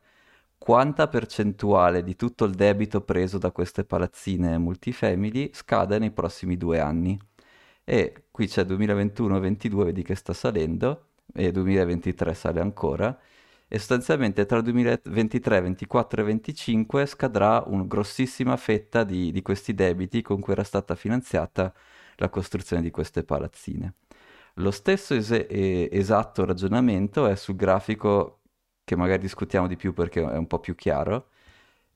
quanta 0.58 1.08
percentuale 1.08 2.02
di 2.02 2.16
tutto 2.16 2.44
il 2.44 2.54
debito 2.54 3.02
preso 3.02 3.38
da 3.38 3.50
queste 3.50 3.84
palazzine 3.84 4.58
multifamily 4.58 5.50
scade 5.52 5.98
nei 5.98 6.10
prossimi 6.10 6.56
due 6.56 6.80
anni? 6.80 7.18
E 7.84 8.24
qui 8.30 8.46
c'è 8.46 8.62
2021-22, 8.64 9.84
vedi 9.84 10.02
che 10.02 10.14
sta 10.14 10.32
salendo, 10.32 11.08
e 11.34 11.52
2023 11.52 12.34
sale 12.34 12.60
ancora. 12.60 13.18
E 13.66 13.78
sostanzialmente 13.78 14.46
tra 14.46 14.58
il 14.58 14.62
2023, 14.64 15.60
24 15.60 16.20
e 16.20 16.24
25 16.24 17.06
scadrà 17.06 17.62
una 17.66 17.84
grossissima 17.84 18.56
fetta 18.56 19.04
di, 19.04 19.32
di 19.32 19.42
questi 19.42 19.74
debiti 19.74 20.22
con 20.22 20.40
cui 20.40 20.52
era 20.52 20.64
stata 20.64 20.94
finanziata 20.94 21.72
la 22.16 22.28
costruzione 22.28 22.82
di 22.82 22.90
queste 22.90 23.24
palazzine. 23.24 23.94
Lo 24.58 24.70
stesso 24.70 25.14
es- 25.14 25.30
esatto 25.48 26.44
ragionamento 26.44 27.26
è 27.26 27.34
sul 27.34 27.56
grafico 27.56 28.40
che 28.84 28.96
magari 28.96 29.20
discutiamo 29.22 29.66
di 29.66 29.76
più 29.76 29.92
perché 29.92 30.20
è 30.22 30.36
un 30.36 30.46
po' 30.46 30.60
più 30.60 30.74
chiaro, 30.76 31.28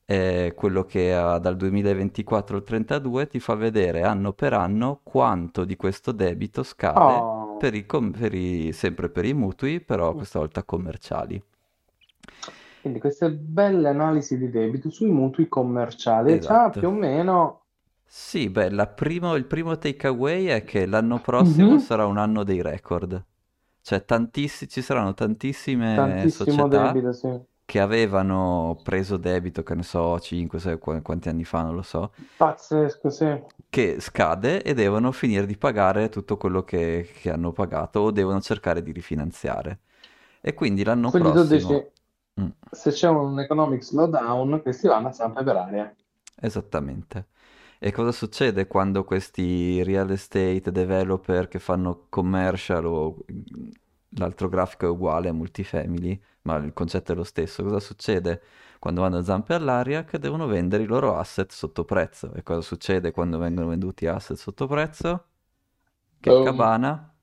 è 0.05 0.53
quello 0.55 0.83
che 0.85 1.13
ha 1.13 1.37
dal 1.37 1.55
2024 1.55 2.57
al 2.57 2.63
32 2.63 3.27
ti 3.27 3.39
fa 3.39 3.53
vedere 3.55 4.01
anno 4.03 4.33
per 4.33 4.53
anno 4.53 4.99
quanto 5.03 5.63
di 5.65 5.75
questo 5.77 6.11
debito 6.11 6.63
scade 6.63 6.99
Oh. 6.99 7.57
per 7.57 7.75
i 7.75 7.85
com- 7.85 8.11
per 8.11 8.33
i- 8.33 8.73
sempre 8.73 9.09
per 9.09 9.25
i 9.25 9.33
mutui, 9.33 9.79
però 9.79 10.13
questa 10.13 10.39
volta 10.39 10.63
commerciali. 10.63 11.41
Quindi 12.81 12.99
queste 12.99 13.29
belle 13.31 13.89
analisi 13.89 14.37
di 14.37 14.49
debito 14.49 14.89
sui 14.89 15.09
mutui 15.09 15.47
commerciali. 15.49 16.39
Già 16.39 16.69
più 16.69 16.87
o 16.87 16.91
Esatto. 16.91 16.91
meno 16.91 17.61
Sì, 18.11 18.49
beh, 18.49 18.71
la 18.71 18.87
primo- 18.87 19.35
il 19.35 19.45
primo 19.45 19.77
takeaway 19.77 20.45
è 20.45 20.63
che 20.63 20.85
l'anno 20.87 21.19
prossimo 21.21 21.77
Mhm. 21.77 21.77
sarà 21.77 22.05
un 22.05 22.17
anno 22.17 22.43
dei 22.43 22.61
record. 22.61 23.23
Cioè, 23.81 24.03
tantissi- 24.05 24.67
ci 24.67 24.81
saranno 24.81 25.13
tantissime 25.13 25.93
tantissimo 25.93 26.29
società 26.29 26.67
debito, 26.67 27.13
sì. 27.13 27.29
che 27.65 27.79
avevano 27.79 28.79
preso 28.83 29.17
debito, 29.17 29.63
che 29.63 29.75
ne 29.75 29.83
so, 29.83 30.19
5, 30.19 30.59
6, 30.59 30.79
quanti 30.79 31.29
anni 31.29 31.43
fa, 31.45 31.63
non 31.63 31.75
lo 31.75 31.81
so, 31.83 32.11
Pazzesco, 32.37 33.09
sì. 33.11 33.29
che 33.69 33.99
scade 33.99 34.63
e 34.63 34.73
devono 34.73 35.11
finire 35.11 35.45
di 35.45 35.57
pagare 35.57 36.09
tutto 36.09 36.37
quello 36.37 36.63
che, 36.63 37.09
che 37.21 37.29
hanno 37.31 37.51
pagato 37.51 37.99
o 37.99 38.11
devono 38.11 38.41
cercare 38.41 38.81
di 38.81 38.91
rifinanziare. 38.91 39.79
E 40.41 40.53
quindi 40.53 40.83
l'anno 40.83 41.11
Quindi 41.11 41.33
tu 41.33 41.43
dici, 41.45 41.73
prossimo... 41.73 41.91
Mm, 42.41 42.49
se 42.71 42.91
c'è 42.91 43.09
un 43.09 43.37
economic 43.41 43.83
slowdown, 43.83 44.61
questi 44.61 44.87
vanno 44.87 45.09
a 45.09 45.11
zampe 45.11 45.43
per 45.43 45.57
aria. 45.57 45.95
esattamente. 46.41 47.27
E 47.81 47.91
cosa 47.93 48.11
succede 48.11 48.67
quando 48.67 49.05
questi 49.05 49.81
real 49.83 50.11
estate 50.11 50.69
developer 50.71 51.47
che 51.47 51.59
fanno 51.59 52.07
commercial 52.09 52.85
o 52.85 53.15
l'altro 54.17 54.49
grafico 54.49 54.85
è 54.85 54.89
uguale 54.89 55.29
a 55.29 55.33
multifamily, 55.33 56.21
ma 56.41 56.57
il 56.57 56.73
concetto 56.73 57.13
è 57.13 57.15
lo 57.15 57.23
stesso, 57.23 57.63
cosa 57.63 57.79
succede 57.79 58.41
quando 58.79 58.99
vanno 59.01 59.17
a 59.17 59.23
zampe 59.23 59.53
all'aria? 59.53 60.03
Che 60.03 60.19
devono 60.19 60.45
vendere 60.45 60.83
i 60.83 60.87
loro 60.87 61.15
asset 61.17 61.51
sotto 61.51 61.85
prezzo. 61.85 62.33
E 62.33 62.43
cosa 62.43 62.59
succede 62.61 63.11
quando 63.11 63.37
vengono 63.37 63.69
venduti 63.69 64.07
asset 64.07 64.35
sotto 64.37 64.67
prezzo? 64.67 65.25
Che 66.19 66.37
Boom. 66.37 66.39
cabana? 66.39 67.13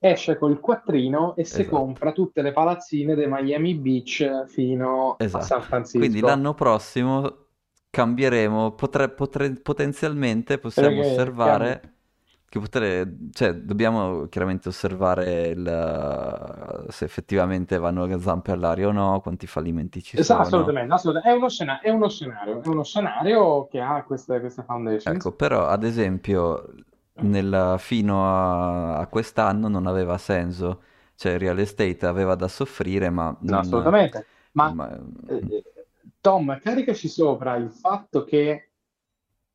Esce 0.00 0.36
col 0.36 0.58
quattrino 0.60 1.36
e 1.36 1.44
si 1.44 1.64
Esatto. 1.64 1.64
compra 1.64 2.12
tutte 2.12 2.42
le 2.42 2.52
palazzine 2.52 3.14
dei 3.14 3.28
Miami 3.28 3.74
Beach 3.76 4.44
fino 4.46 5.24
a 5.30 5.40
San 5.40 5.62
Esatto. 5.62 5.90
Quindi 5.94 6.20
Francisco. 6.22 6.22
l'anno 6.22 6.54
prossimo 6.54 7.39
cambieremo, 7.90 8.72
potre- 8.72 9.08
potre- 9.10 9.52
potenzialmente 9.60 10.58
possiamo 10.58 11.00
Perché 11.00 11.34
cambia. 11.36 11.80
osservare 11.80 11.94
che 12.48 12.58
potre- 12.58 13.16
cioè 13.32 13.54
dobbiamo 13.54 14.26
chiaramente 14.26 14.68
osservare 14.68 15.48
il- 15.48 16.86
se 16.88 17.04
effettivamente 17.04 17.78
vanno 17.78 18.04
a 18.04 18.18
zampe 18.20 18.52
all'aria 18.52 18.88
o 18.88 18.92
no, 18.92 19.20
quanti 19.20 19.46
fallimenti 19.46 20.02
ci 20.02 20.16
Esatto, 20.18 20.42
sono. 20.42 20.46
assolutamente, 20.46 20.92
assolutamente. 20.94 21.34
È 21.34 21.38
uno 21.38 21.48
scena- 21.48 21.80
è 21.80 21.90
uno 21.90 22.08
scenario, 22.08 22.62
è 22.62 22.66
uno 22.68 22.82
scenario 22.84 23.66
che 23.68 23.80
ha 23.80 24.02
queste, 24.04 24.40
queste 24.40 24.62
foundations. 24.64 25.16
Ecco, 25.16 25.32
però 25.32 25.66
ad 25.66 25.84
esempio 25.84 26.72
nel- 27.20 27.76
fino 27.78 28.24
a, 28.26 28.98
a 28.98 29.06
quest'anno 29.06 29.68
non 29.68 29.86
aveva 29.86 30.18
senso, 30.18 30.82
cioè 31.14 31.32
il 31.32 31.38
real 31.38 31.58
estate 31.58 32.06
aveva 32.06 32.34
da 32.34 32.48
soffrire, 32.48 33.10
ma 33.10 33.36
No, 33.40 33.58
non... 33.58 33.60
assolutamente. 33.60 34.26
Ma 34.52 34.68
ma- 34.74 34.90
eh, 35.28 35.62
Tom, 36.20 36.58
caricaci 36.60 37.08
sopra 37.08 37.56
il 37.56 37.70
fatto 37.70 38.24
che 38.24 38.70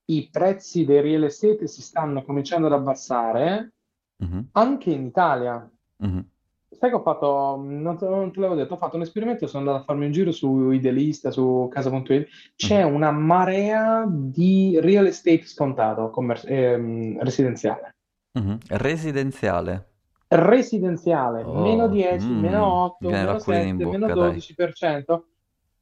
i 0.06 0.30
prezzi 0.32 0.86
dei 0.86 1.02
real 1.02 1.24
estate 1.24 1.68
si 1.68 1.82
stanno 1.82 2.24
cominciando 2.24 2.68
ad 2.68 2.74
abbassare 2.74 3.74
Mhm, 4.18 4.48
anche 4.54 4.91
in 4.91 5.06
Italia. 5.06 5.70
mhm, 6.00 6.26
Sai 6.70 6.89
che 6.89 6.96
ho 6.96 7.02
fatto, 7.02 7.56
non 7.58 7.98
te, 7.98 8.06
non 8.08 8.32
te 8.32 8.39
l'avevo 8.39 8.60
detto, 8.60 8.74
ho 8.74 8.78
fatto 8.78 8.98
un 8.98 9.02
esperimento, 9.04 9.48
sono 9.48 9.63
andato 9.63 9.82
a 9.82 9.86
farmi 9.86 10.06
un 10.06 10.12
giro 10.12 10.32
su 10.32 10.72
Idealista, 10.72 11.32
su 11.32 11.68
casa.it, 11.72 12.28
c'è 12.56 12.84
mhm. 12.84 12.94
una 12.94 13.12
marea 13.12 14.06
di 14.08 14.78
real 14.82 15.06
estate 15.06 15.46
scontato, 15.46 16.10
commer- 16.10 16.46
ehm, 16.50 17.22
residenziale. 17.22 17.96
Mhm. 18.34 18.58
Residenziale. 18.68 19.89
Residenziale, 20.28 21.44
meno 21.46 21.86
Oh, 21.86 21.88
10, 21.88 22.34
meno 22.34 22.65
mm, 22.65 22.70
8, 22.70 22.96
mi 23.00 23.08
viene 23.08 23.18
meno 23.18 23.32
l'acquolina 23.38 23.63
in 23.63 23.78
7, 23.78 23.86
meno 23.86 24.10
bocca, 24.10 24.13
dai. 24.13 24.41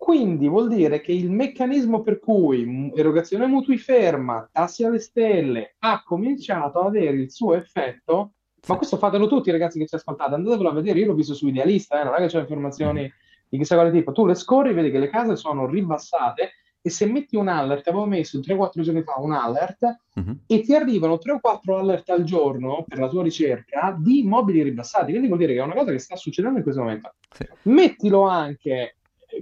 12%. 0.03 0.13
Quindi 0.13 0.47
vuol 0.47 0.67
dire 0.67 0.99
che 1.01 1.11
il 1.13 1.31
meccanismo 1.31 2.01
per 2.01 2.19
cui 2.19 2.91
erogazione 2.95 3.45
mutui 3.47 3.77
ferma, 3.77 4.47
tassi 4.51 4.83
alle 4.83 4.99
stelle, 4.99 5.75
ha 5.79 6.03
cominciato 6.03 6.79
ad 6.79 6.87
avere 6.87 7.17
il 7.17 7.31
suo 7.31 7.55
effetto. 7.55 8.33
Ma 8.67 8.77
questo 8.77 8.97
fatelo 8.97 9.27
tutti, 9.27 9.51
ragazzi 9.51 9.77
che 9.79 9.87
ci 9.87 9.95
ascoltate, 9.95 10.35
andatevelo 10.35 10.69
a 10.69 10.73
vedere. 10.73 10.99
Io 10.99 11.07
l'ho 11.07 11.13
visto 11.15 11.33
su 11.33 11.47
Idealista, 11.47 11.99
eh, 11.99 12.03
non 12.05 12.13
è 12.13 12.17
che 12.17 12.27
c'è 12.27 12.39
informazioni 12.39 13.11
di 13.49 13.57
chissà 13.57 13.75
quale 13.75 13.91
tipo. 13.91 14.11
Tu 14.13 14.25
le 14.25 14.35
scorri, 14.35 14.73
vedi 14.73 14.89
che 14.91 14.99
le 14.99 15.09
case 15.09 15.35
sono 15.35 15.65
ribassate 15.67 16.51
e 16.81 16.89
se 16.89 17.05
metti 17.05 17.35
un 17.37 17.47
alert, 17.49 17.87
avevo 17.87 18.05
messo 18.05 18.39
3-4 18.39 18.81
giorni 18.81 19.03
fa 19.03 19.15
un 19.19 19.31
alert 19.33 19.99
Mhm. 20.15 20.39
e 20.47 20.61
ti 20.61 20.73
arrivano 20.75 21.17
3 21.17 21.31
o 21.33 21.39
4 21.39 21.77
alert 21.77 22.09
al 22.09 22.23
giorno 22.23 22.83
per 22.87 22.99
la 22.99 23.07
tua 23.09 23.23
ricerca 23.23 23.95
di 23.99 24.19
immobili 24.19 24.63
ribassati. 24.63 25.09
Quindi 25.11 25.27
vuol 25.27 25.39
dire 25.39 25.53
che 25.53 25.59
è 25.59 25.63
una 25.63 25.75
cosa 25.75 25.91
che 25.91 25.99
sta 25.99 26.15
succedendo 26.15 26.57
in 26.57 26.63
questo 26.63 26.81
momento. 26.81 27.13
Sì. 27.31 27.45
Mettilo 27.63 28.23
anche 28.27 28.95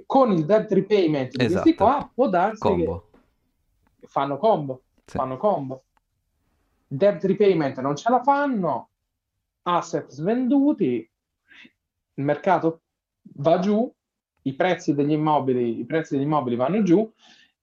con 0.06 0.32
il 0.32 0.46
debt 0.46 0.72
repayment 0.72 1.32
di 1.32 1.38
questi 1.48 1.70
Esatto. 1.70 1.76
qua, 1.76 2.12
può 2.14 2.30
darsi 2.30 2.60
Combo. 2.60 3.10
che 4.00 4.08
fanno 4.08 4.38
combo, 4.38 4.84
Sì. 5.06 5.18
fanno 5.18 5.38
combo. 5.38 5.84
Debt 6.88 7.24
repayment 7.24 7.80
non 7.80 7.96
ce 7.96 8.10
la 8.10 8.22
fanno, 8.22 8.90
asset 9.64 10.10
svenduti, 10.10 11.10
il 12.16 12.24
mercato 12.24 12.82
va 13.36 13.60
giù, 13.60 13.92
i 14.44 14.54
prezzi 14.56 14.94
degli 14.94 15.12
immobili, 15.12 15.80
i 15.80 15.86
prezzi 15.86 16.16
degli 16.16 16.26
immobili 16.26 16.56
vanno 16.56 16.82
giù 16.84 17.10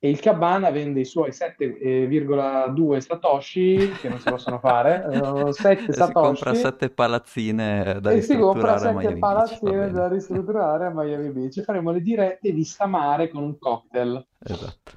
e 0.00 0.08
il 0.10 0.20
Cabana 0.20 0.70
vende 0.70 1.00
i 1.00 1.04
suoi 1.04 1.32
7,2 1.32 2.98
Satoshi 2.98 3.98
che 4.00 4.08
non 4.08 4.18
si 4.18 4.28
possono 4.28 4.58
fare, 4.58 5.04
eh, 5.48 5.52
7 5.52 5.92
E 5.92 5.92
si 5.92 6.14
compra 6.14 6.52
Satoshi 6.52 6.54
sette 6.54 6.90
palazzine 6.90 7.98
da 8.00 8.10
e 8.10 8.20
si 8.22 8.36
compra 8.36 8.76
ristrutturare 8.76 8.88
a 8.88 8.92
7 8.92 8.92
Miami 8.92 9.24
Beach, 9.24 9.58
va 9.60 9.72
palazzine 9.72 9.72
bene. 9.72 9.90
da 9.90 10.08
ristrutturare 10.08 10.86
a 10.86 10.90
Miami 10.90 11.30
Beach. 11.30 11.62
Faremo 11.62 11.90
le 11.90 12.00
dirette 12.00 12.52
di 12.52 12.64
Samare 12.64 13.28
con 13.28 13.42
un 13.42 13.58
cocktail. 13.58 14.26
Esatto. 14.38 14.92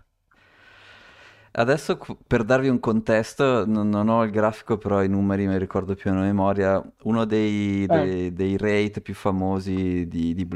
Adesso 1.54 1.98
per 2.26 2.46
darvi 2.46 2.70
un 2.70 2.80
contesto, 2.80 3.66
non, 3.66 3.90
non 3.90 4.08
ho 4.08 4.24
il 4.24 4.32
grafico, 4.32 4.78
però 4.78 5.04
i 5.04 5.10
numeri 5.10 5.46
me 5.48 5.54
li 5.54 5.60
ricordo 5.60 5.96
più 5.96 6.10
a 6.10 6.14
memoria. 6.14 6.82
Uno 7.04 7.26
dei, 7.26 7.86
Eh, 7.88 7.88
dei- 7.88 8.34
dei 8.34 8.56
rate 8.58 9.02
più 9.02 9.14
famosi 9.14 10.08
di, 10.08 10.34
di? 10.34 10.48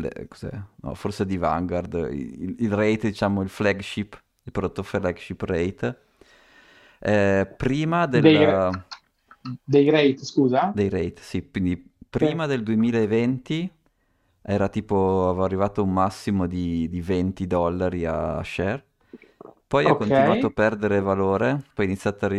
No, 0.82 0.94
forse 0.94 1.26
di 1.26 1.36
Vanguard, 1.36 1.94
il, 2.12 2.56
il 2.60 2.72
rate, 2.72 3.10
diciamo, 3.10 3.42
il 3.42 3.50
flagship, 3.50 4.18
il 4.46 4.52
prodotto 4.54 4.84
flagship 4.84 5.42
rate, 5.44 6.00
eh, 7.00 7.46
prima 7.58 8.06
dei, 8.08 8.22
del, 8.22 8.84
dei 9.66 9.90
rate, 9.90 10.26
scusa? 10.26 10.64
dei 10.70 10.90
rate, 10.90 11.22
sì, 11.22 11.50
quindi 11.50 11.92
Sì. 12.20 12.26
prima 12.26 12.46
del 12.48 12.64
2020 12.64 13.72
era 14.42 14.70
tipo, 14.70 15.30
aveva 15.30 15.46
arrivato 15.46 15.84
un 15.84 15.92
massimo 15.94 16.46
di, 16.48 16.88
di 16.90 17.02
20 17.02 17.48
dollari 17.48 18.06
a 18.06 18.42
share. 18.44 18.84
Poi 19.68 19.88
ha 19.90 19.96
continuato 19.96 20.48
a 20.48 20.52
perdere 20.52 21.00
valore, 21.02 21.70
poi 21.74 21.86
è 21.86 21.88
iniziata 21.90 22.26
ad 22.28 22.32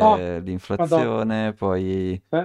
Oh, 0.00 0.26
arrivare 0.26 0.40
madonna. 0.76 1.10
l'inflazione, 1.20 1.52
poi 1.54 2.22
Sì. 2.32 2.38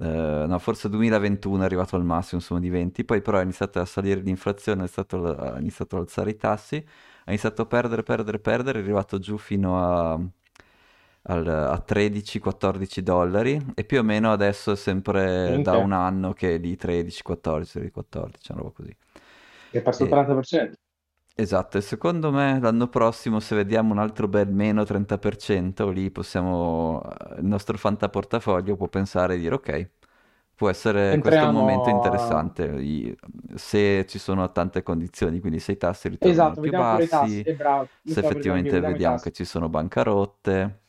eh, 0.00 0.44
no, 0.48 0.58
forse 0.58 0.88
2021 0.88 1.62
è 1.62 1.64
arrivato 1.66 1.96
al 1.96 2.04
massimo, 2.04 2.40
insomma, 2.40 2.60
di 2.60 2.68
20, 2.70 3.04
poi 3.04 3.22
però 3.22 3.38
è 3.38 3.42
iniziata 3.42 3.80
a 3.80 3.84
salire 3.86 4.20
l'inflazione, 4.20 4.84
è 4.84 4.86
stato- 4.88 5.24
ha 5.36 5.58
iniziato 5.58 5.96
ad 5.96 6.02
alzare 6.02 6.30
i 6.30 6.36
tassi, 6.36 6.84
ha 7.24 7.30
iniziato 7.30 7.62
a 7.62 7.66
perdere, 7.66 8.02
perdere, 8.02 8.38
perdere, 8.38 8.78
è 8.78 8.82
arrivato 8.82 9.18
giù 9.18 9.38
fino 9.38 9.78
a, 9.82 10.18
al- 11.22 11.46
a 11.48 11.78
13-14 11.80 13.02
dollari 13.02 13.58
e 13.74 13.84
più 13.84 13.98
o 13.98 14.02
meno 14.02 14.32
adesso 14.32 14.72
è 14.72 14.76
sempre 14.76 15.60
da 15.60 15.76
un 15.78 15.92
anno 15.92 16.32
che 16.32 16.54
è 16.56 16.58
lì 16.58 16.76
13-14, 16.76 17.90
14, 17.90 18.52
una 18.52 18.60
roba 18.62 18.72
così. 18.74 18.96
è 19.68 19.82
perso 19.82 20.04
il 20.04 20.08
E- 20.08 20.08
30%. 20.08 20.78
Esatto, 21.36 21.78
e 21.78 21.80
secondo 21.80 22.30
me 22.30 22.60
l'anno 22.60 22.88
prossimo 22.88 23.40
se 23.40 23.56
vediamo 23.56 23.92
un 23.92 23.98
altro 23.98 24.28
bel 24.28 24.48
meno 24.52 24.84
30%, 24.84 25.90
lì 25.90 26.10
possiamo, 26.12 27.02
il 27.38 27.44
nostro 27.44 27.76
fantaportafoglio 27.76 28.76
può 28.76 28.86
pensare 28.88 29.34
e 29.34 29.38
dire 29.38 29.54
ok, 29.56 29.90
può 30.64 30.70
essere 30.70 31.18
questo 31.18 31.44
un 31.44 31.52
momento 31.52 31.90
Entriamo 31.90 31.90
interessante 31.90 32.80
se 33.54 34.06
ci 34.08 34.18
sono 34.18 34.50
tante 34.50 34.82
condizioni, 34.82 35.40
quindi 35.40 35.58
se 35.60 35.72
i 35.72 35.76
tassi 35.76 36.08
ritornano 36.08 36.56
Esatto, 36.56 36.60
più 36.60 36.72
tassi. 36.72 36.74
bassi, 36.74 37.46
È 37.46 37.52
bravo, 37.54 37.88
se 38.02 38.20
effettivamente 38.20 38.80
io, 38.80 38.82
vediamo 38.82 39.18
che 39.20 39.30
tassi. 39.30 39.32
ci 39.32 39.44
sono 39.44 39.68
bancarotte, 39.68 40.80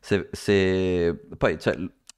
se, 0.00 0.28
se- 0.32 1.14
poi 1.36 1.58
cioè, 1.58 1.76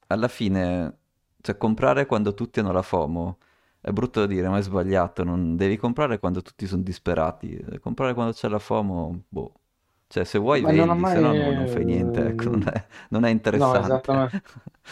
alla 0.08 0.28
fine 0.28 0.98
cioè, 1.40 1.56
comprare 1.56 2.06
quando 2.06 2.34
tutti 2.34 2.60
hanno 2.60 2.72
la 2.72 2.82
FOMO 2.82 3.38
è 3.80 3.90
brutto 3.92 4.20
da 4.20 4.26
dire, 4.26 4.48
ma 4.48 4.58
è 4.58 4.62
sbagliato. 4.62 5.24
Non 5.24 5.56
devi 5.56 5.76
comprare 5.76 6.18
quando 6.18 6.40
tutti 6.42 6.66
sono 6.66 6.82
disperati. 6.82 7.54
Eh, 7.56 7.78
Comprare 7.80 8.14
quando 8.14 8.32
c'è 8.32 8.48
la 8.48 8.58
FOMO, 8.58 9.24
boh. 9.28 9.52
Cioè, 10.14 10.22
se 10.24 10.38
vuoi 10.38 10.60
Ma 10.60 10.70
non 10.70 10.88
vendi, 10.90 11.04
se 11.06 11.18
mai... 11.18 11.20
no 11.20 11.32
non, 11.32 11.54
non 11.56 11.66
fai 11.66 11.84
niente. 11.84 12.24
Ecco, 12.24 12.50
non 12.50 12.62
è, 12.72 12.86
non 13.08 13.24
è 13.24 13.30
No, 13.52 13.76
interessante. 13.78 13.78
esattamente. 13.78 14.36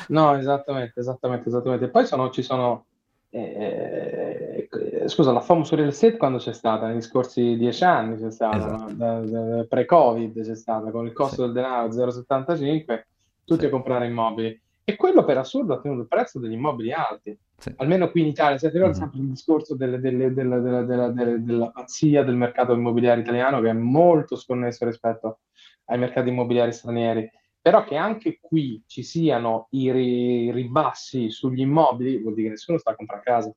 No, 0.07 0.37
esattamente, 0.37 1.01
esattamente, 1.01 1.49
esattamente. 1.49 1.91
Poi 1.91 2.07
sono, 2.07 2.31
ci 2.31 2.43
sono... 2.43 2.87
eh, 3.31 4.69
eh, 4.71 5.09
scusa, 5.09 5.33
la 5.33 5.41
FOMO 5.41 5.65
su 5.65 5.75
real 5.77 5.89
estate 5.89 6.17
quando 6.17 6.39
c'è 6.39 6.53
stata? 6.53 6.87
Negli 6.89 7.01
scorsi 7.01 7.57
dieci 7.57 7.85
anni 7.85 8.17
c'è 8.21 8.31
stata, 8.31 8.57
Esatto. 8.57 8.83
no? 8.89 8.95
Da- 8.95 9.21
da- 9.21 9.65
pre-Covid 9.69 10.43
c'è 10.43 10.57
stata, 10.57 10.91
con 10.91 11.07
il 11.07 11.13
Sì, 11.13 11.15
costo 11.15 11.43
del 11.43 11.53
denaro 11.53 11.91
0,75, 11.93 13.09
tutti 13.45 13.65
sì, 13.65 13.67
a 13.67 13.71
comprare 13.71 14.07
immobili. 14.07 14.61
E 14.85 14.97
quello 14.97 15.25
per 15.25 15.39
assurdo 15.39 15.75
ha 15.75 15.81
tenuto 15.81 16.03
il 16.03 16.09
prezzo 16.09 16.39
degli 16.41 16.53
immobili 16.53 16.93
alti. 16.93 17.39
Sì. 17.63 17.73
almeno 17.77 18.11
qui 18.11 18.23
in 18.23 18.27
Italia, 18.27 18.59
si 18.59 18.67
ricorda 18.67 18.89
Mhm. 18.89 18.95
sempre 18.95 19.19
il 19.21 19.29
discorso 19.29 19.77
delle- 19.77 20.01
delle- 20.01 20.33
della, 20.35 20.59
della- 20.59 20.83
della- 20.83 21.09
della- 21.11 21.37
della 21.39 21.71
pazzia 21.71 22.25
del 22.25 22.35
mercato 22.35 22.73
immobiliare 22.73 23.21
italiano 23.21 23.61
che 23.61 23.69
è 23.71 23.73
molto 23.73 24.35
sconnesso 24.37 24.85
rispetto 24.85 25.41
ai 25.87 25.99
mercati 25.99 26.29
immobiliari 26.29 26.73
stranieri, 26.73 27.31
però 27.61 27.85
che 27.85 27.97
anche 27.97 28.39
qui 28.41 28.83
ci 28.87 29.05
siano 29.05 29.69
i 29.71 29.93
ri- 29.93 30.51
ribassi 30.51 31.31
sugli 31.31 31.61
immobili 31.61 32.19
vuol 32.21 32.35
dire 32.35 32.47
che 32.49 32.53
nessuno 32.55 32.79
sta 32.79 32.91
a 32.91 32.97
comprare 32.97 33.23
casa, 33.23 33.53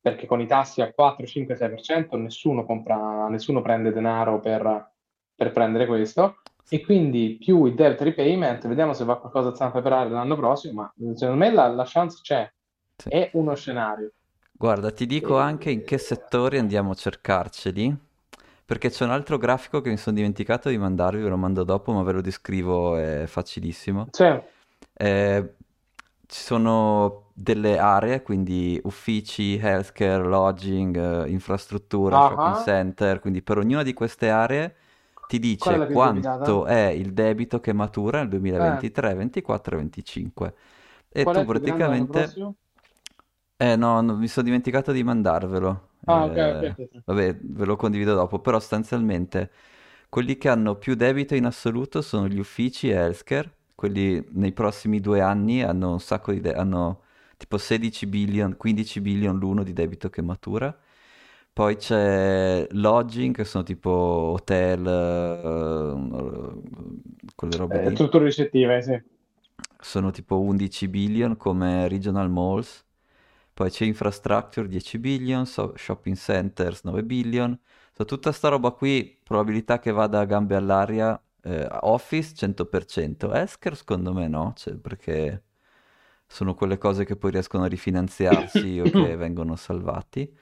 perché 0.00 0.26
con 0.26 0.40
i 0.40 0.46
tassi 0.46 0.80
a 0.80 0.92
4, 0.92 1.26
5, 1.26 1.54
6% 1.56 2.16
nessuno 2.16 2.64
compra, 2.64 3.28
nessuno 3.28 3.60
prende 3.60 3.92
denaro 3.92 4.40
per, 4.40 4.92
per 5.34 5.50
prendere 5.52 5.86
questo. 5.86 6.36
E 6.70 6.80
quindi 6.82 7.38
più 7.40 7.64
il 7.64 7.74
debt 7.74 8.00
repayment, 8.02 8.66
vediamo 8.68 8.92
se 8.92 9.04
va 9.04 9.18
qualcosa 9.18 9.48
a 9.48 9.54
zampa 9.54 9.80
perare 9.80 10.10
l'anno 10.10 10.36
prossimo, 10.36 10.82
ma 10.82 10.92
secondo 11.14 11.40
me 11.40 11.50
la, 11.50 11.68
la 11.68 11.84
chance 11.86 12.18
c'è, 12.22 12.50
Sì. 12.96 13.08
è 13.08 13.30
uno 13.34 13.54
scenario. 13.54 14.12
Guarda, 14.52 14.90
ti 14.90 15.06
dico 15.06 15.38
anche 15.38 15.70
in 15.70 15.84
che 15.84 15.98
settori 15.98 16.58
andiamo 16.58 16.90
a 16.90 16.94
cercarceli, 16.94 17.96
perché 18.66 18.90
c'è 18.90 19.04
un 19.04 19.12
altro 19.12 19.38
grafico 19.38 19.80
che 19.80 19.88
mi 19.88 19.96
sono 19.96 20.16
dimenticato 20.16 20.68
di 20.68 20.76
mandarvi, 20.76 21.22
ve 21.22 21.28
lo 21.28 21.36
mando 21.36 21.64
dopo, 21.64 21.92
ma 21.92 22.02
ve 22.02 22.12
lo 22.12 22.20
descrivo, 22.20 22.96
è 22.96 23.24
facilissimo. 23.26 24.08
Cioè, 24.10 24.44
Eh, 25.00 25.54
ci 26.26 26.40
sono 26.42 27.30
delle 27.32 27.78
aree, 27.78 28.22
quindi 28.22 28.78
uffici, 28.82 29.56
healthcare, 29.56 30.24
lodging, 30.24 31.24
eh, 31.24 31.30
infrastruttura, 31.30 32.18
shopping 32.18 32.54
ah, 32.54 32.62
center, 32.62 33.20
quindi 33.20 33.40
per 33.42 33.58
ognuna 33.58 33.82
di 33.82 33.94
queste 33.94 34.28
aree 34.28 34.74
ti 35.28 35.38
è 35.40 35.40
dice 35.40 35.80
più 35.86 36.00
quanto 36.00 36.66
è 36.66 36.88
il 36.88 37.12
debito 37.12 37.60
che 37.60 37.72
matura 37.72 38.18
nel 38.20 38.28
Eh, 38.56 38.82
2023, 38.82 39.14
24 39.14 39.74
e 39.76 39.78
25. 39.78 40.54
E 41.08 41.26
qual 41.26 41.36
tu 41.36 41.44
è 41.44 41.46
praticamente... 41.46 42.40
Eh 43.60 43.74
no, 43.76 44.00
no, 44.00 44.16
mi 44.16 44.28
sono 44.28 44.46
dimenticato 44.46 44.92
di 44.92 45.02
mandarvelo. 45.02 45.88
Ah, 46.06 46.24
Eh, 46.26 46.26
ok, 46.26 46.36
ok. 46.78 47.04
vabbè, 47.04 47.38
ve 47.42 47.64
lo 47.64 47.74
condivido 47.76 48.14
dopo, 48.14 48.38
però 48.38 48.58
sostanzialmente 48.60 49.50
quelli 50.08 50.38
che 50.38 50.48
hanno 50.48 50.76
più 50.76 50.94
debito 50.94 51.34
in 51.34 51.44
assoluto 51.44 52.00
sono 52.00 52.28
gli 52.28 52.38
uffici 52.38 52.88
e 52.90 52.92
healthcare, 52.94 53.52
quelli 53.74 54.24
nei 54.30 54.52
prossimi 54.52 55.00
due 55.00 55.20
anni 55.20 55.62
hanno 55.62 55.90
un 55.92 56.00
sacco 56.00 56.32
di... 56.32 56.40
de- 56.40 56.54
hanno 56.54 57.02
tipo 57.36 57.58
16 57.58 58.06
billion, 58.06 58.56
15 58.56 59.00
billion 59.00 59.36
l'uno 59.38 59.62
di 59.64 59.72
debito 59.72 60.08
che 60.08 60.22
matura. 60.22 60.76
Poi 61.58 61.74
c'è 61.76 62.66
lodging, 62.70 63.34
che 63.34 63.44
sono 63.44 63.64
tipo 63.64 63.90
hotel, 63.90 64.86
eh, 64.86 66.52
quelle 67.34 67.56
robe 67.56 67.78
Eh, 67.78 67.80
lì. 67.80 67.90
strutture 67.90 68.24
ricettive, 68.24 68.82
sì. 68.82 69.02
Sono 69.80 70.10
tipo 70.10 70.40
11 70.40 70.88
billion 70.88 71.36
come 71.36 71.88
regional 71.88 72.28
malls. 72.30 72.84
Poi 73.54 73.70
c'è 73.70 73.84
infrastructure 73.84 74.68
10 74.68 74.98
billion, 74.98 75.46
so- 75.46 75.72
shopping 75.76 76.16
centers 76.16 76.82
9 76.84 77.02
billion. 77.04 77.58
So, 77.92 78.04
tutta 78.04 78.32
sta 78.32 78.48
roba 78.48 78.70
qui, 78.72 79.18
probabilità 79.22 79.78
che 79.78 79.90
vada 79.92 80.20
a 80.20 80.24
gambe 80.24 80.54
all'aria. 80.56 81.20
eh, 81.42 81.66
office 81.82 82.34
100%. 82.34 83.32
Esker 83.32 83.76
secondo 83.76 84.12
me 84.12 84.26
no, 84.28 84.52
cioè, 84.56 84.74
perché 84.76 85.44
sono 86.26 86.54
quelle 86.54 86.78
cose 86.78 87.04
che 87.04 87.16
poi 87.16 87.30
riescono 87.30 87.64
a 87.64 87.66
rifinanziarsi 87.68 88.80
o 88.80 88.90
che 88.90 89.06
vengono 89.16 89.56
salvati. 89.56 90.36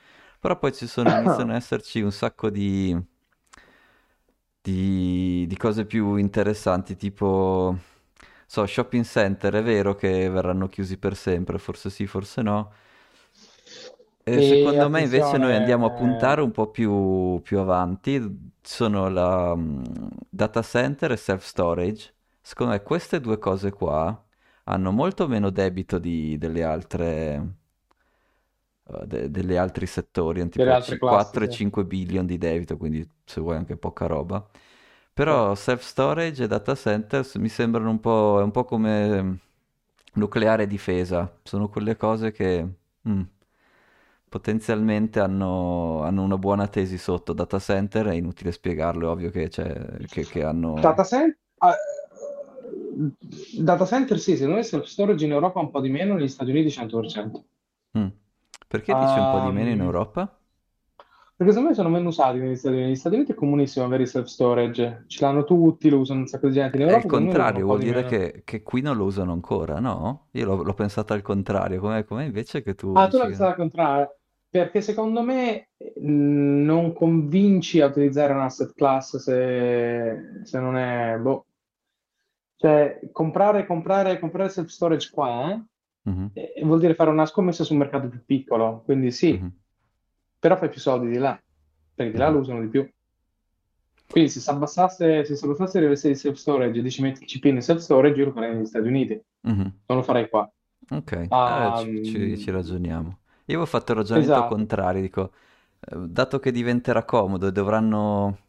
Però 0.46 0.56
poi 0.60 0.72
ci 0.72 0.86
sono, 0.86 1.10
iniziano 1.10 1.50
ad 1.50 1.56
esserci 1.56 2.00
un 2.00 2.12
sacco 2.12 2.50
di, 2.50 2.96
di, 4.60 5.44
di 5.48 5.56
cose 5.56 5.86
più 5.86 6.14
interessanti, 6.16 6.96
tipo, 6.96 7.76
so, 8.46 8.64
shopping 8.64 9.04
center, 9.04 9.54
è 9.54 9.62
vero 9.62 9.94
che 9.96 10.28
verranno 10.28 10.68
chiusi 10.68 10.98
per 10.98 11.16
sempre, 11.16 11.58
forse 11.58 11.90
sì, 11.90 12.06
forse 12.06 12.42
no. 12.42 12.72
E 14.28 14.40
secondo 14.40 14.88
me 14.88 15.02
invece 15.02 15.36
noi 15.38 15.54
andiamo 15.54 15.86
a 15.86 15.90
puntare 15.90 16.40
attenzione, 16.40 16.42
un 16.42 16.50
po' 16.52 16.70
più, 16.70 17.40
più 17.42 17.58
avanti, 17.58 18.52
sono 18.62 19.08
la 19.08 19.54
mm, 19.56 19.84
data 20.28 20.62
center 20.62 21.12
e 21.12 21.16
self-storage. 21.16 22.14
Secondo 22.40 22.72
me 22.72 22.82
queste 22.82 23.20
due 23.20 23.38
cose 23.38 23.70
qua 23.72 24.24
hanno 24.64 24.90
molto 24.92 25.28
meno 25.28 25.50
debito 25.50 25.98
di- 25.98 26.36
delle 26.38 26.64
altre, 26.64 27.54
de- 29.06 29.30
delle 29.30 29.58
altri 29.58 29.86
settori, 29.86 30.46
tipo 30.48 30.76
c- 30.76 30.96
classi, 30.98 30.98
4 31.02 31.44
e 31.44 31.48
sì. 31.48 31.50
5 31.50 31.84
billion 31.84 32.26
di 32.26 32.38
debito, 32.38 32.76
quindi 32.76 33.08
se 33.24 33.40
vuoi 33.40 33.56
anche 33.56 33.76
poca 33.76 34.06
roba. 34.06 34.46
Però 35.12 35.54
self-storage 35.54 36.44
e 36.44 36.46
data 36.46 36.74
centers 36.74 37.34
mi 37.36 37.48
sembrano 37.48 37.90
un 37.90 38.00
po', 38.00 38.40
un 38.42 38.50
po' 38.50 38.64
come 38.64 39.22
mm, 39.22 39.34
nucleare 40.14 40.64
e 40.64 40.66
difesa, 40.66 41.38
sono 41.42 41.68
quelle 41.68 41.96
cose 41.96 42.32
che 42.32 42.66
mm, 43.08 43.22
potenzialmente 44.28 45.20
hanno, 45.20 46.02
hanno 46.02 46.22
una 46.22 46.38
buona 46.38 46.68
tesi 46.68 46.98
sotto. 46.98 47.32
Data 47.32 47.58
center 47.58 48.06
è 48.06 48.14
inutile 48.14 48.52
spiegarlo, 48.52 49.08
è 49.08 49.10
ovvio 49.10 49.30
che, 49.30 49.48
c'è- 49.48 50.08
che, 50.08 50.26
che 50.26 50.42
Data, 50.80 51.02
hanno... 51.02 51.04
cen- 51.04 51.36
ah, 51.60 51.76
data 53.68 53.84
center 53.86 54.18
sì, 54.18 54.34
secondo 54.36 54.56
me 54.56 54.62
self-storage 54.62 55.24
in 55.24 55.32
Europa 55.32 55.60
un 55.60 55.70
po' 55.70 55.80
di 55.80 55.88
meno, 55.90 56.14
negli 56.14 56.28
Stati 56.28 56.50
Uniti 56.50 56.70
100%. 56.70 57.44
Mm. 57.94 58.12
Perché 58.68 58.94
dici 58.94 59.18
un 59.18 59.26
po' 59.26 59.40
di 59.40 59.50
meno 59.50 59.70
in 59.70 59.80
Ehm, 59.80 59.82
Europa? 59.82 60.38
perché 61.36 61.52
secondo 61.52 61.68
me 61.70 61.74
sono 61.74 61.88
meno 61.90 62.08
usati 62.08 62.38
negli 62.38 62.56
Stati 62.56 62.74
Uniti. 62.74 62.86
Negli 62.88 62.96
Stati 62.98 63.14
Uniti 63.16 63.32
è 63.32 63.34
comunissimo 63.34 63.84
avere 63.84 64.02
il 64.04 64.08
self-storage, 64.08 65.04
ce 65.06 65.24
l'hanno 65.24 65.44
tutti, 65.44 65.88
lo 65.90 65.98
usano 65.98 66.20
un 66.20 66.26
sacco 66.26 66.46
di 66.48 66.54
gente. 66.54 66.76
In 66.78 66.82
È 66.84 66.94
il 66.94 67.04
Europa 67.04 67.08
lo 67.10 67.40
usano 67.40 67.44
contrario, 67.44 67.66
vuol 67.66 67.80
di 67.80 67.82
dire 67.82 68.04
che, 68.04 68.40
che 68.44 68.62
qui 68.62 68.80
non 68.80 68.96
lo 68.96 69.04
usano 69.04 69.32
ancora, 69.32 69.78
no? 69.78 70.28
Io 70.32 70.44
l'ho 70.46 70.62
l'ho 70.62 70.72
pensato 70.74 71.12
al 71.12 71.20
contrario, 71.22 71.80
com'è, 71.80 72.04
com'è 72.04 72.24
invece 72.24 72.62
che 72.62 72.74
tu 72.74 72.98
Ah, 72.98 73.08
tu 73.08 73.16
l'hai 73.18 73.26
che... 73.26 73.26
pensato 73.26 73.50
al 73.50 73.56
contrario, 73.56 74.16
perché 74.48 74.80
secondo 74.80 75.22
me 75.22 75.68
eh, 75.76 75.92
non 76.00 76.92
convinci 76.94 77.80
a 77.80 77.86
utilizzare 77.86 78.32
un 78.32 78.40
asset 78.40 78.72
class 78.74 79.16
se, 79.16 80.40
se 80.44 80.58
non 80.60 80.76
è... 80.76 81.16
Boh. 81.18 81.46
Cioè, 82.56 83.00
comprare, 83.12 83.64
comprare, 83.66 84.18
comprare 84.18 84.48
self-storage 84.50 85.10
qua 85.10 85.54
Mhm, 85.54 85.66
eh, 86.32 86.52
eh, 86.56 86.64
vuol 86.64 86.80
dire 86.80 86.94
fare 86.94 87.10
una 87.10 87.26
scommessa 87.26 87.64
su 87.64 87.72
un 87.72 87.78
mercato 87.80 88.08
più 88.08 88.24
piccolo, 88.24 88.82
quindi 88.84 89.10
sì, 89.10 89.44
mhm, 89.44 89.48
però 90.38 90.56
fai 90.56 90.68
più 90.68 90.80
soldi 90.80 91.08
di 91.08 91.18
là, 91.18 91.40
perché 91.94 92.12
di 92.12 92.18
là 92.18 92.28
lo 92.28 92.38
usano 92.40 92.60
di 92.60 92.68
più. 92.68 92.88
Quindi 94.08 94.30
se 94.30 94.40
si 94.40 94.48
abbassasse, 94.50 95.24
se 95.24 95.36
si 95.36 95.44
abbassasse 95.44 95.78
il 95.78 95.84
livello 95.84 96.00
di 96.08 96.14
self-storage 96.14 96.78
e 96.78 96.82
dici 96.82 97.02
metti 97.02 97.22
il 97.22 97.28
CP 97.28 97.44
nel 97.52 97.62
self-storage, 97.62 98.18
io 98.18 98.26
lo 98.26 98.32
farei 98.32 98.54
negli 98.54 98.64
Stati 98.66 98.86
Uniti, 98.86 99.12
Mhm. 99.44 99.72
non 99.86 99.98
lo 99.98 100.02
farei 100.02 100.28
qua. 100.28 100.50
Ok, 100.90 101.12
eh, 101.12 101.30
Ah, 101.30 101.74
ci, 101.74 102.00
ci- 102.00 102.36
ci 102.38 102.50
mm, 102.50 102.52
ragioniamo. 102.52 103.08
Io 103.46 103.54
avevo 103.56 103.66
fatto 103.66 103.92
il 103.92 103.98
ragionamento 103.98 104.44
esatto. 104.44 104.44
contrario, 104.44 105.00
dico, 105.02 105.32
eh, 105.80 105.96
dato 106.08 106.38
che 106.38 106.52
diventerà 106.52 107.04
comodo 107.04 107.48
e 107.48 107.52
dovranno, 107.52 108.40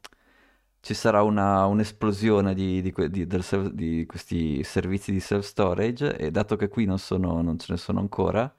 ci 0.88 0.94
sarà 0.94 1.22
una, 1.22 1.66
un'esplosione 1.66 2.54
di, 2.54 2.82
di 2.82 2.94
di- 3.28 3.42
self- 3.42 3.72
di 3.72 4.06
questi 4.06 4.64
servizi 4.64 5.12
di 5.12 5.20
self-storage 5.20 6.16
e 6.16 6.32
dato 6.32 6.56
che 6.56 6.70
qui 6.70 6.86
non 6.86 6.98
sono, 6.98 7.42
non 7.42 7.60
ce 7.60 7.74
ne 7.74 7.78
sono 7.78 8.00
ancora, 8.00 8.50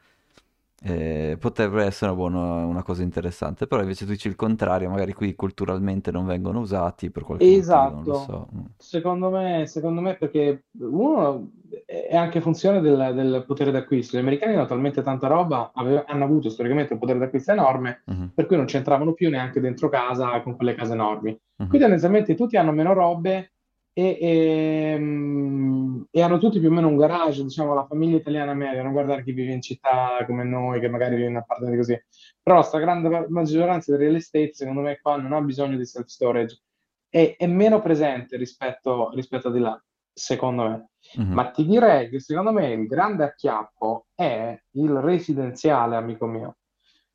eh, 0.82 1.36
potrebbe 1.38 1.84
essere 1.84 2.10
una, 2.12 2.20
buona- 2.20 2.64
una 2.66 2.82
cosa 2.82 3.02
interessante. 3.02 3.66
Però 3.66 3.80
invece 3.82 4.04
tu 4.04 4.12
dici 4.12 4.28
il 4.28 4.36
contrario, 4.36 4.88
magari 4.90 5.12
qui 5.12 5.34
culturalmente 5.34 6.10
non 6.10 6.26
vengono 6.26 6.60
usati 6.60 7.10
per 7.10 7.22
qualche 7.24 7.50
motivo, 7.50 7.60
Esatto, 7.60 8.14
so. 8.14 8.48
Mm. 8.54 8.64
secondo 8.76 9.30
me, 9.30 9.66
secondo 9.66 10.00
me 10.00 10.16
perché 10.16 10.64
uno 10.80 11.50
è 11.86 12.16
anche 12.16 12.40
funzione 12.40 12.80
del, 12.80 13.12
del 13.14 13.44
potere 13.46 13.70
d'acquisto. 13.70 14.16
Gli 14.16 14.20
americani 14.20 14.54
hanno 14.54 14.66
talmente 14.66 15.02
tanta 15.02 15.28
roba, 15.28 15.70
ave- 15.74 16.04
hanno 16.06 16.24
avuto 16.24 16.48
storicamente 16.50 16.92
un 16.94 16.98
potere 16.98 17.18
d'acquisto 17.18 17.52
enorme, 17.52 18.02
Mhm, 18.06 18.32
per 18.34 18.46
cui 18.46 18.56
non 18.56 18.66
c'entravano 18.66 19.12
più 19.14 19.30
neanche 19.30 19.60
dentro 19.60 19.88
casa 19.88 20.40
con 20.42 20.56
quelle 20.56 20.74
case 20.74 20.92
enormi. 20.94 21.38
mhm, 21.58 21.68
Qui 21.68 21.78
tendenzialmente 21.78 22.34
tutti 22.34 22.56
hanno 22.56 22.72
meno 22.72 22.92
robe 22.92 23.52
e, 24.00 24.18
e- 24.20 26.06
e 26.10 26.22
hanno 26.22 26.38
tutti 26.38 26.58
più 26.60 26.68
o 26.68 26.72
meno 26.72 26.88
un 26.88 26.96
garage, 26.96 27.42
diciamo, 27.42 27.74
la 27.74 27.86
famiglia 27.86 28.16
italiana 28.16 28.54
media, 28.54 28.82
non 28.82 28.92
guardare 28.92 29.22
chi 29.24 29.32
vive 29.32 29.52
in 29.52 29.60
città 29.62 30.24
come 30.26 30.44
noi, 30.44 30.80
che 30.80 30.88
magari 30.88 31.16
vive 31.16 31.28
in 31.28 31.36
appartamenti 31.36 31.78
così. 31.78 32.00
Però 32.42 32.56
la 32.56 32.62
stragrande 32.62 33.26
maggioranza 33.28 33.90
del 33.92 34.00
real 34.00 34.14
estate, 34.16 34.54
secondo 34.54 34.80
me, 34.82 34.98
qua 35.00 35.16
non 35.16 35.32
ha 35.32 35.40
bisogno 35.40 35.76
di 35.76 35.84
self-storage 35.86 36.60
è, 37.08 37.36
è 37.38 37.46
meno 37.46 37.80
presente 37.80 38.36
rispetto, 38.36 39.10
rispetto 39.14 39.48
a 39.48 39.50
di 39.50 39.60
là, 39.60 39.82
secondo 40.12 40.62
me. 40.68 40.88
mhm. 41.14 41.34
Ma 41.34 41.50
ti 41.50 41.64
direi 41.66 42.08
che 42.10 42.20
secondo 42.20 42.52
me 42.52 42.72
il 42.72 42.86
grande 42.86 43.24
acchiappo 43.24 44.06
è 44.14 44.58
il 44.72 44.90
residenziale, 44.92 45.96
amico 45.96 46.26
mio. 46.26 46.56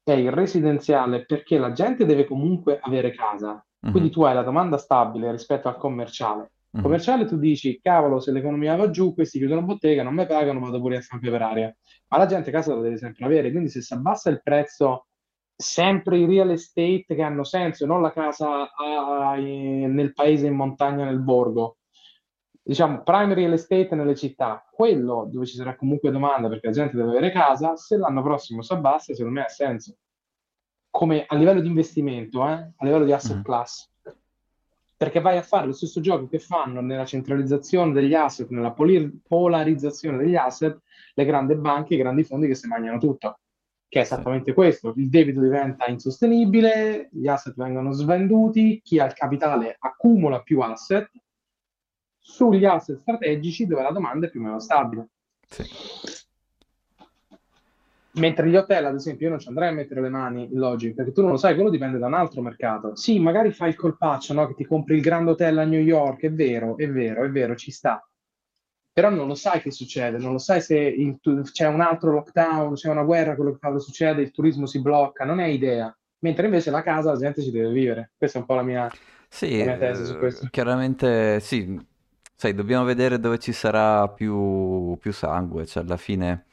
È 0.04 0.12
il 0.12 0.32
residenziale 0.32 1.26
perché 1.26 1.58
la 1.58 1.72
gente 1.72 2.06
deve 2.06 2.26
comunque 2.26 2.80
avere 2.82 3.12
casa. 3.12 3.64
Quindi 3.90 4.10
Mhm, 4.10 4.12
tu 4.12 4.24
hai 4.24 4.34
la 4.34 4.44
domanda 4.44 4.78
stabile 4.78 5.32
rispetto 5.32 5.68
al 5.68 5.78
commerciale. 5.78 6.52
Mhm. 6.74 6.82
Commerciale 6.82 7.26
tu 7.26 7.38
dici, 7.38 7.80
cavolo, 7.82 8.20
se 8.20 8.32
l'economia 8.32 8.76
va 8.76 8.90
giù, 8.90 9.14
questi 9.14 9.38
chiudono 9.38 9.64
bottega, 9.64 10.04
non 10.04 10.14
mi 10.16 10.26
pagano, 10.26 10.60
vado 10.60 10.80
pure 10.80 10.98
a 10.98 11.02
zampe 11.02 11.30
per 11.30 11.42
aria. 11.42 11.76
Ma 12.10 12.18
la 12.18 12.26
gente 12.26 12.52
casa 12.52 12.76
la 12.76 12.82
deve 12.82 12.98
sempre 12.98 13.26
avere, 13.26 13.52
quindi 13.52 13.70
se 13.70 13.82
si 13.82 13.94
abbassa 13.94 14.30
il 14.30 14.42
prezzo, 14.42 15.08
sempre 15.56 16.18
i 16.18 16.26
real 16.26 16.50
estate 16.52 17.06
che 17.08 17.22
hanno 17.22 17.44
senso, 17.44 17.86
non 17.86 18.02
la 18.02 18.12
casa 18.12 18.70
a- 18.72 19.30
a- 19.32 19.38
in- 19.38 19.94
nel 19.94 20.14
paese, 20.14 20.48
in 20.48 20.56
montagna, 20.56 21.06
nel 21.06 21.20
borgo. 21.22 21.78
Diciamo, 22.66 23.04
prime 23.04 23.34
real 23.34 23.52
estate 23.54 23.94
nelle 23.94 24.16
città, 24.16 24.66
quello 24.72 25.28
dove 25.30 25.46
ci 25.46 25.56
sarà 25.56 25.76
comunque 25.76 26.12
domanda 26.12 26.48
perché 26.48 26.68
la 26.68 26.74
gente 26.74 26.96
deve 26.96 27.10
avere 27.10 27.30
casa, 27.32 27.76
se 27.76 27.98
l'anno 27.98 28.22
prossimo 28.24 28.62
si 28.62 28.72
abbassa, 28.74 29.14
secondo 29.14 29.40
me 29.40 29.46
ha 29.46 29.50
senso. 29.50 29.98
Come 30.90 31.26
a 31.28 31.36
livello 31.36 31.60
di 31.60 31.68
investimento, 31.68 32.48
eh, 32.48 32.52
a 32.52 32.86
livello 32.86 33.04
di 33.06 33.12
asset 33.12 33.38
Mhm. 33.38 33.42
class 33.44 33.92
perché 34.96 35.20
vai 35.20 35.38
a 35.38 35.42
fare 35.42 35.66
lo 35.66 35.74
stesso 35.74 36.00
gioco 36.02 36.28
che 36.28 36.40
fanno 36.40 36.82
nella 36.82 37.06
centralizzazione 37.06 37.92
degli 37.94 38.14
asset, 38.14 38.50
nella 38.50 38.72
poli- 38.72 39.22
polarizzazione 39.28 40.18
degli 40.18 40.36
asset, 40.36 40.80
le 41.14 41.26
grandi 41.26 41.56
banche, 41.56 41.96
i 41.96 41.98
grandi 41.98 42.24
fondi 42.24 42.48
che 42.48 42.56
si 42.56 42.68
mangiano 42.68 42.98
tutto, 42.98 43.40
che 43.88 44.02
è 44.02 44.04
Sì. 44.04 44.14
esattamente 44.14 44.54
questo. 44.54 44.94
Il 44.96 45.10
debito 45.10 45.42
diventa 45.42 45.88
insostenibile, 45.88 47.10
gli 47.12 47.28
asset 47.28 47.56
vengono 47.56 47.92
svenduti, 47.92 48.82
chi 48.84 49.00
ha 49.00 49.06
il 49.06 49.14
capitale 49.14 49.76
accumula 49.80 50.42
più 50.42 50.60
asset 50.62 51.10
sugli 52.18 52.66
asset 52.66 53.00
strategici 53.00 53.68
dove 53.68 53.82
la 53.82 53.92
domanda 53.92 54.28
è 54.28 54.30
più 54.30 54.40
o 54.40 54.44
meno 54.44 54.60
stabile. 54.60 55.10
Sì. 55.48 55.64
Mentre 58.16 58.48
gli 58.50 58.56
hotel, 58.56 58.86
ad 58.86 58.96
esempio, 58.96 59.26
io 59.26 59.32
non 59.32 59.40
ci 59.42 59.48
andrei 59.48 59.70
a 59.70 59.72
mettere 59.72 60.02
le 60.02 60.10
mani 60.10 60.44
in 60.52 60.60
lodging 60.60 60.94
perché 60.94 61.12
tu 61.12 61.22
non 61.22 61.32
lo 61.32 61.38
sai, 61.38 61.56
quello 61.56 61.70
dipende 61.72 61.98
da 61.98 62.06
un 62.08 62.14
altro 62.14 62.42
mercato. 62.42 62.96
Sì, 62.96 63.20
magari 63.20 63.52
fai 63.52 63.70
il 63.70 63.76
colpaccio, 63.76 64.34
no? 64.34 64.46
Che 64.48 64.54
ti 64.54 64.66
compri 64.66 64.96
il 64.96 65.02
Grand 65.02 65.28
Hotel 65.28 65.58
a 65.58 65.64
New 65.64 65.80
York, 65.82 66.22
è 66.22 66.32
vero, 66.32 66.78
è 66.78 66.88
vero, 66.90 67.24
è 67.24 67.30
vero, 67.30 67.56
ci 67.56 67.72
sta. 67.72 68.08
Però 68.92 69.10
non 69.10 69.28
lo 69.28 69.34
sai 69.34 69.60
che 69.62 69.72
succede, 69.72 70.20
non 70.20 70.34
lo 70.34 70.38
sai 70.38 70.62
se 70.62 70.96
tu- 71.20 71.42
c'è 71.42 71.68
un 71.68 71.82
altro 71.82 72.12
lockdown, 72.12 72.76
c'è 72.76 72.90
una 72.92 73.04
guerra, 73.04 73.36
quello 73.36 73.54
che 73.54 73.60
cavolo 73.60 73.80
succede, 73.80 74.22
il 74.22 74.32
turismo 74.32 74.68
si 74.68 74.80
blocca, 74.82 75.26
non 75.26 75.40
hai 75.40 75.56
idea. 75.56 75.96
Mentre 76.20 76.46
invece 76.46 76.70
la 76.72 76.84
casa 76.84 77.12
la 77.14 77.18
gente 77.18 77.42
ci 77.42 77.50
deve 77.52 77.72
vivere. 77.72 78.12
Questa 78.16 78.38
è 78.38 78.42
un 78.42 78.48
po' 78.48 78.54
la 78.56 78.62
mia, 78.64 78.96
Sì, 79.30 79.48
la 79.58 79.66
mia 79.66 79.78
tesi 79.78 80.06
su 80.06 80.16
eh, 80.16 80.18
questo. 80.18 80.48
chiaramente 80.52 81.40
sì, 81.40 81.80
sai, 82.36 82.54
dobbiamo 82.54 82.84
vedere 82.86 83.20
dove 83.20 83.40
ci 83.40 83.52
sarà 83.52 84.08
più, 84.10 84.96
più 85.00 85.12
sangue, 85.12 85.66
cioè 85.66 85.84
alla 85.84 85.98
fine 85.98 86.46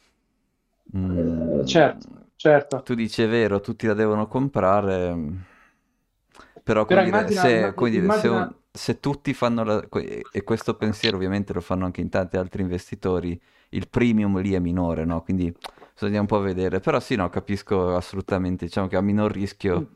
Eh, 1.08 1.62
mm, 1.62 1.66
certo, 1.66 2.08
certo. 2.36 2.84
tu 2.84 2.94
dici 2.94 3.22
è 3.22 3.28
vero, 3.28 3.60
tutti 3.60 3.86
la 3.86 3.94
devono 3.94 4.26
comprare, 4.28 5.14
mm, 5.14 5.36
però 6.62 6.86
Però 6.86 7.00
immagina, 7.00 7.48
se, 7.74 7.74
dire, 7.88 8.10
se, 8.10 8.28
un- 8.28 8.48
immagina, 8.48 8.54
se 8.70 9.00
tutti 9.00 9.32
fanno 9.34 9.64
la, 9.64 9.88
e 10.32 10.42
questo 10.44 10.76
pensiero 10.76 11.16
ovviamente 11.16 11.52
lo 11.52 11.60
fanno 11.60 11.84
anche 11.84 12.00
in 12.00 12.08
tanti 12.08 12.36
altri 12.36 12.62
investitori, 12.62 13.40
il 13.70 13.88
premium 13.88 14.40
lì 14.40 14.52
è 14.52 14.58
minore, 14.58 15.04
no? 15.04 15.22
Quindi 15.22 15.54
bisogna 15.92 16.20
un 16.20 16.26
po' 16.26 16.40
vedere, 16.40 16.80
però 16.80 17.00
sì, 17.00 17.14
no, 17.16 17.28
capisco 17.28 17.94
assolutamente, 17.96 18.66
diciamo 18.66 18.86
che 18.88 18.96
a 18.96 19.00
minor 19.00 19.30
rischio 19.32 19.88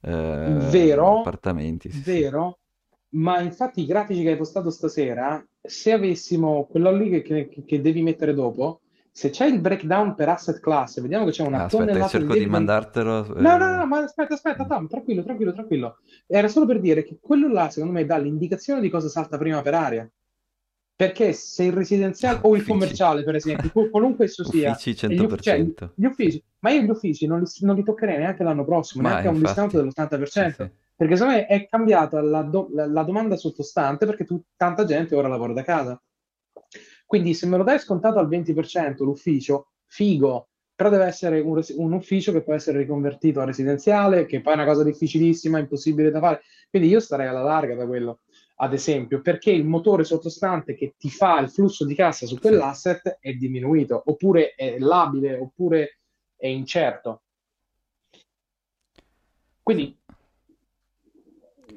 eh, 0.00 0.10
vero, 0.74 1.08
appartamenti, 1.08 1.90
sì, 1.90 2.04
sì. 2.04 2.26
vero, 2.26 2.58
ma 3.10 3.40
infatti 3.40 3.82
i 3.82 3.86
grafici 3.86 4.22
che 4.22 4.30
hai 4.30 4.36
postato 4.36 4.70
stasera, 4.70 5.44
se 5.60 5.92
avessimo 5.92 6.66
quello 6.66 6.92
lì 6.92 7.08
che, 7.22 7.22
che- 7.48 7.64
che 7.64 7.80
devi 7.80 8.02
mettere 8.02 8.34
dopo, 8.34 8.80
se 9.16 9.30
c'è 9.30 9.46
il 9.46 9.60
breakdown 9.60 10.16
per 10.16 10.28
asset 10.28 10.58
class, 10.58 11.00
vediamo 11.00 11.24
che 11.24 11.30
c'è 11.30 11.46
una 11.46 11.60
Ah, 11.60 11.64
aspetta, 11.66 11.84
di 11.92 12.08
cerco 12.08 12.26
di 12.32 12.32
debito. 12.40 12.50
mandartelo. 12.50 13.34
No, 13.36 13.56
no, 13.56 13.76
no, 13.76 13.82
eh. 13.82 13.86
ma 13.86 13.98
aspetta, 13.98 14.34
aspetta, 14.34 14.64
Tom, 14.66 14.88
tranquillo, 14.88 15.22
tranquillo, 15.22 15.52
tranquillo. 15.52 15.98
Era 16.26 16.48
solo 16.48 16.66
per 16.66 16.80
dire 16.80 17.04
che 17.04 17.18
quello 17.20 17.46
là, 17.46 17.70
secondo 17.70 17.94
me, 17.94 18.04
dà 18.04 18.16
l'indicazione 18.16 18.80
di 18.80 18.90
cosa 18.90 19.08
salta 19.08 19.38
prima 19.38 19.62
per 19.62 19.74
aria. 19.74 20.10
Perché 20.96 21.32
se 21.32 21.62
il 21.62 21.72
residenziale 21.72 22.38
o 22.42 22.48
il 22.48 22.54
Uffici. 22.62 22.66
commerciale, 22.70 23.22
per 23.22 23.36
esempio, 23.36 23.70
qual- 23.70 23.90
qualunque 23.90 24.24
esso 24.24 24.42
sia, 24.44 24.72
Uffici 24.72 25.06
e 25.06 25.14
gli, 25.14 25.20
uff- 25.20 25.40
cioè, 25.40 25.58
100%. 25.58 25.92
gli 25.94 26.04
uffici, 26.06 26.44
ma 26.60 26.70
io 26.70 26.82
gli 26.82 26.90
uffici 26.90 27.26
non 27.28 27.40
li, 27.40 27.46
non 27.60 27.76
li 27.76 27.84
toccherei 27.84 28.18
neanche 28.18 28.42
l'anno 28.42 28.64
prossimo, 28.64 29.02
Ma 29.04 29.10
neanche 29.10 29.28
a 29.28 29.30
un 29.30 29.38
discount 29.40 29.72
infatti, 29.74 29.94
sì, 30.28 30.38
dell'80%, 30.40 30.50
sì. 30.64 30.70
perché 30.96 31.16
secondo 31.16 31.38
me 31.38 31.46
è 31.46 31.68
cambiata 31.68 32.20
la, 32.20 32.42
do- 32.42 32.68
la- 32.72 32.86
la 32.86 33.02
domanda 33.04 33.36
sottostante 33.36 34.06
perché 34.06 34.24
tu- 34.24 34.42
tanta 34.56 34.84
gente 34.84 35.14
ora 35.14 35.28
lavora 35.28 35.52
da 35.52 35.62
casa. 35.62 36.00
Quindi 37.06 37.34
se 37.34 37.46
me 37.46 37.56
lo 37.56 37.62
dai 37.62 37.78
scontato 37.78 38.18
al 38.18 38.28
20% 38.28 39.04
l'ufficio, 39.04 39.68
figo, 39.86 40.48
però 40.74 40.90
deve 40.90 41.04
essere 41.04 41.40
un, 41.40 41.62
un 41.76 41.92
ufficio 41.92 42.32
che 42.32 42.42
può 42.42 42.54
essere 42.54 42.78
riconvertito 42.78 43.40
a 43.40 43.44
residenziale, 43.44 44.26
che 44.26 44.40
poi 44.40 44.54
è 44.54 44.56
una 44.56 44.64
cosa 44.64 44.82
difficilissima, 44.82 45.58
impossibile 45.58 46.10
da 46.10 46.18
fare. 46.18 46.42
Quindi 46.68 46.88
io 46.88 47.00
starei 47.00 47.28
alla 47.28 47.42
larga 47.42 47.76
da 47.76 47.86
quello, 47.86 48.20
ad 48.56 48.72
esempio, 48.72 49.20
perché 49.20 49.50
il 49.52 49.64
motore 49.64 50.02
sottostante 50.04 50.74
che 50.74 50.94
ti 50.98 51.10
fa 51.10 51.38
il 51.38 51.50
flusso 51.50 51.84
di 51.84 51.94
cassa 51.94 52.26
su 52.26 52.38
quell'asset 52.38 53.18
è 53.20 53.32
diminuito, 53.34 54.02
oppure 54.04 54.54
è 54.54 54.78
labile, 54.78 55.36
oppure 55.36 55.98
è 56.36 56.48
incerto. 56.48 57.22
Quindi 59.62 59.96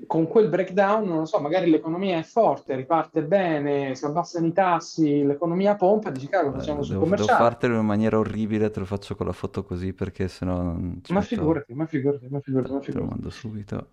con 0.07 0.27
quel 0.27 0.47
breakdown, 0.49 1.05
non 1.07 1.17
lo 1.19 1.25
so, 1.25 1.39
magari 1.39 1.69
l'economia 1.69 2.17
è 2.17 2.23
forte, 2.23 2.75
riparte 2.75 3.23
bene, 3.23 3.93
si 3.93 4.05
abbassano 4.05 4.47
i 4.47 4.53
tassi, 4.53 5.23
l'economia 5.23 5.75
pompa, 5.75 6.09
dici 6.09 6.27
cavolo, 6.27 6.53
facciamo 6.57 6.79
Eh, 6.79 6.83
sul 6.83 6.93
devo, 6.93 7.05
devo 7.05 7.15
commerciale. 7.17 7.43
fartelo 7.43 7.79
in 7.79 7.85
maniera 7.85 8.17
orribile, 8.17 8.69
te 8.71 8.79
lo 8.79 8.85
faccio 8.85 9.15
con 9.15 9.25
la 9.27 9.33
foto 9.33 9.63
così 9.63 9.93
perché 9.93 10.27
sennò 10.27 10.61
non 10.61 11.01
Ma 11.09 11.21
figurati, 11.21 11.73
ma 11.73 11.85
figurati, 11.85 12.27
ma 12.29 12.39
figurati, 12.39 12.71
ma 12.71 12.79
Te 12.79 12.85
lo 12.85 12.91
figurati. 12.91 13.09
mando 13.11 13.29
subito. 13.29 13.89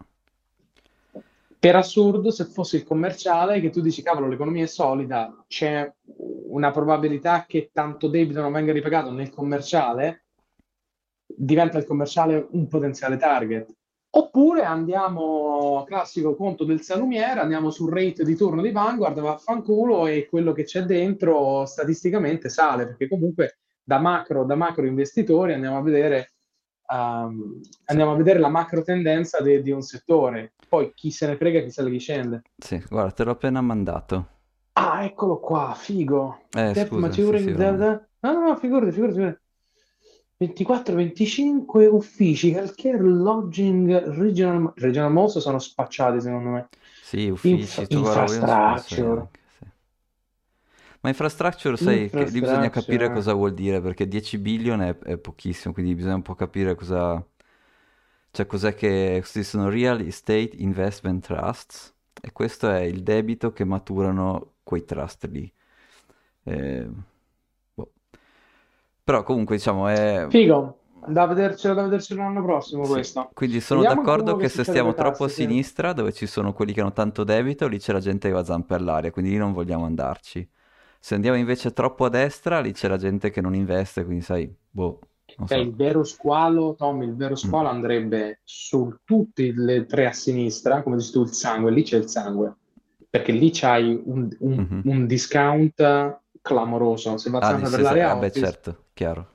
Per 1.58 1.74
assurdo, 1.76 2.30
se 2.30 2.44
fosse 2.44 2.76
il 2.76 2.84
commerciale, 2.84 3.58
che 3.60 3.70
tu 3.70 3.80
dici, 3.80 4.02
cavolo, 4.02 4.28
l'economia 4.28 4.64
è 4.64 4.66
solida, 4.66 5.34
c'è 5.48 5.90
una 6.48 6.70
probabilità 6.70 7.46
che 7.48 7.70
tanto 7.72 8.08
debito 8.08 8.40
non 8.42 8.52
venga 8.52 8.70
ripagato 8.72 9.10
nel 9.10 9.30
commerciale, 9.30 10.24
diventa 11.26 11.78
il 11.78 11.86
commerciale 11.86 12.46
un 12.50 12.68
potenziale 12.68 13.16
target. 13.16 13.74
Oppure 14.16 14.62
andiamo, 14.62 15.82
classico 15.88 16.36
conto 16.36 16.62
del 16.64 16.82
salumiere, 16.82 17.40
andiamo 17.40 17.70
sul 17.70 17.92
rate 17.92 18.22
di 18.24 18.36
turno 18.36 18.62
di 18.62 18.70
Vanguard, 18.70 19.18
vaffanculo, 19.18 20.06
e 20.06 20.28
quello 20.28 20.52
che 20.52 20.62
c'è 20.62 20.82
dentro 20.82 21.64
statisticamente 21.66 22.48
sale, 22.48 22.86
perché 22.86 23.08
comunque 23.08 23.58
da 23.82 23.98
macro, 23.98 24.44
da 24.44 24.54
macro 24.54 24.86
investitori 24.86 25.52
andiamo 25.52 25.78
a 25.78 25.82
vedere, 25.82 26.30
um, 26.92 27.60
andiamo 27.86 28.12
a 28.12 28.16
vedere 28.16 28.38
la 28.38 28.48
macro 28.48 28.82
tendenza 28.82 29.40
de- 29.40 29.62
di 29.62 29.72
un 29.72 29.82
settore. 29.82 30.52
Poi 30.68 30.92
chi 30.94 31.10
se 31.10 31.26
ne 31.26 31.36
frega, 31.36 31.60
chi 31.60 31.70
sale, 31.70 31.90
chi 31.90 31.98
scende. 31.98 32.42
Sì, 32.56 32.80
guarda, 32.88 33.10
te 33.10 33.24
l'ho 33.24 33.32
appena 33.32 33.60
mandato. 33.60 34.28
Ah, 34.74 35.04
eccolo 35.04 35.40
qua, 35.40 35.74
figo. 35.76 36.42
Eh, 36.56 36.70
Debt 36.72 36.86
scusa, 36.86 37.10
sì, 37.10 37.20
maturing, 37.20 37.48
sì, 37.50 37.54
da- 37.56 37.70
no. 37.72 37.76
da- 37.76 38.08
No, 38.20 38.32
no, 38.32 38.46
no, 38.46 38.56
figurati, 38.56 38.92
figurati, 38.92 39.14
figurati. 39.16 39.42
24-25 40.36 41.86
uffici, 41.86 42.52
healthcare, 42.52 43.00
lodging, 43.00 43.90
regional, 44.16 44.72
regional 44.76 45.12
most 45.12 45.38
sono 45.38 45.58
spacciati 45.58 46.20
secondo 46.20 46.50
me. 46.50 46.68
Sì, 47.00 47.28
uffici, 47.28 47.82
Inf- 47.82 47.90
infrastructure, 47.90 49.28
sì. 49.58 49.72
Ma 51.00 51.10
infrastructure, 51.10 51.76
sai, 51.76 52.08
che 52.10 52.24
lì 52.24 52.40
bisogna 52.40 52.70
capire 52.70 53.04
infrastructure. 53.04 53.12
cosa 53.12 53.34
vuol 53.34 53.52
dire, 53.52 53.80
perché 53.80 54.08
10 54.08 54.38
billion 54.38 54.80
è, 54.80 54.98
è 54.98 55.18
pochissimo, 55.18 55.74
quindi 55.74 55.94
bisogna 55.94 56.14
un 56.14 56.22
po' 56.22 56.34
capire 56.34 56.74
cosa... 56.74 57.22
Cioè, 58.30 58.46
cos'è 58.46 58.74
che... 58.74 59.16
Questi 59.18 59.44
sono 59.44 59.68
Real 59.68 60.00
Estate 60.00 60.50
Investment 60.56 61.24
Trusts, 61.24 61.94
e 62.20 62.32
questo 62.32 62.70
è 62.70 62.80
il 62.80 63.02
debito 63.02 63.52
che 63.52 63.64
maturano 63.64 64.54
quei 64.62 64.84
trust 64.84 65.26
lì. 65.26 65.52
Eh. 66.44 66.88
Però 69.04 69.22
comunque, 69.22 69.56
diciamo, 69.56 69.88
è... 69.88 70.26
Figo, 70.28 70.78
da 71.06 71.26
vedercelo, 71.26 71.74
da 71.74 71.82
vedercelo 71.82 72.22
l'anno 72.22 72.42
prossimo 72.42 72.82
Sì, 72.82 72.90
questo. 72.92 73.30
quindi 73.32 73.60
sono 73.60 73.80
Vediamo 73.80 74.02
d'accordo 74.02 74.34
che 74.36 74.48
se 74.48 74.64
stiamo 74.64 74.94
troppo 74.94 75.24
a 75.24 75.28
sinistra, 75.28 75.92
dove 75.92 76.12
ci 76.12 76.26
sono 76.26 76.52
quelli 76.52 76.72
che 76.72 76.80
hanno 76.80 76.92
tanto 76.92 77.24
debito, 77.24 77.66
lì 77.66 77.78
c'è 77.78 77.92
la 77.92 78.00
gente 78.00 78.28
che 78.28 78.34
va 78.34 78.40
a 78.40 78.44
zampe 78.44 78.74
all'aria, 78.74 79.10
quindi 79.10 79.30
lì 79.32 79.36
non 79.36 79.52
vogliamo 79.52 79.84
andarci. 79.86 80.48
Se 80.98 81.14
andiamo 81.14 81.36
invece 81.36 81.72
troppo 81.72 82.04
a 82.06 82.08
destra, 82.08 82.60
lì 82.60 82.72
c'è 82.72 82.88
la 82.88 82.96
gente 82.96 83.30
che 83.30 83.40
non 83.40 83.54
investe, 83.54 84.04
quindi 84.04 84.22
sai, 84.24 84.54
boh, 84.70 84.98
so. 85.46 85.54
il 85.56 85.74
vero 85.74 86.04
squalo, 86.04 86.74
Tommy, 86.74 87.06
il 87.06 87.14
vero 87.16 87.34
Mm. 87.44 87.48
squalo 87.48 87.68
andrebbe 87.68 88.40
su 88.44 88.94
tutte 89.04 89.52
le 89.54 89.86
tre 89.86 90.06
a 90.06 90.12
sinistra, 90.12 90.82
come 90.82 90.96
dici 90.96 91.12
tu, 91.12 91.22
il 91.22 91.32
sangue, 91.32 91.70
lì 91.70 91.82
c'è 91.82 91.96
il 91.98 92.08
sangue, 92.08 92.56
perché 93.08 93.32
lì 93.32 93.50
c'hai 93.52 94.00
un, 94.04 94.28
un- 94.40 94.62
Mhm. 94.62 94.82
un 94.82 95.06
discount 95.06 96.20
clamoroso. 96.44 97.16
Se 97.16 97.30
va 97.30 97.40
Ah, 97.40 97.54
per 97.54 97.80
l'area 97.80 98.12
eh 98.12 98.16
beh, 98.16 98.32
certo, 98.32 98.86
chiaro. 98.92 99.28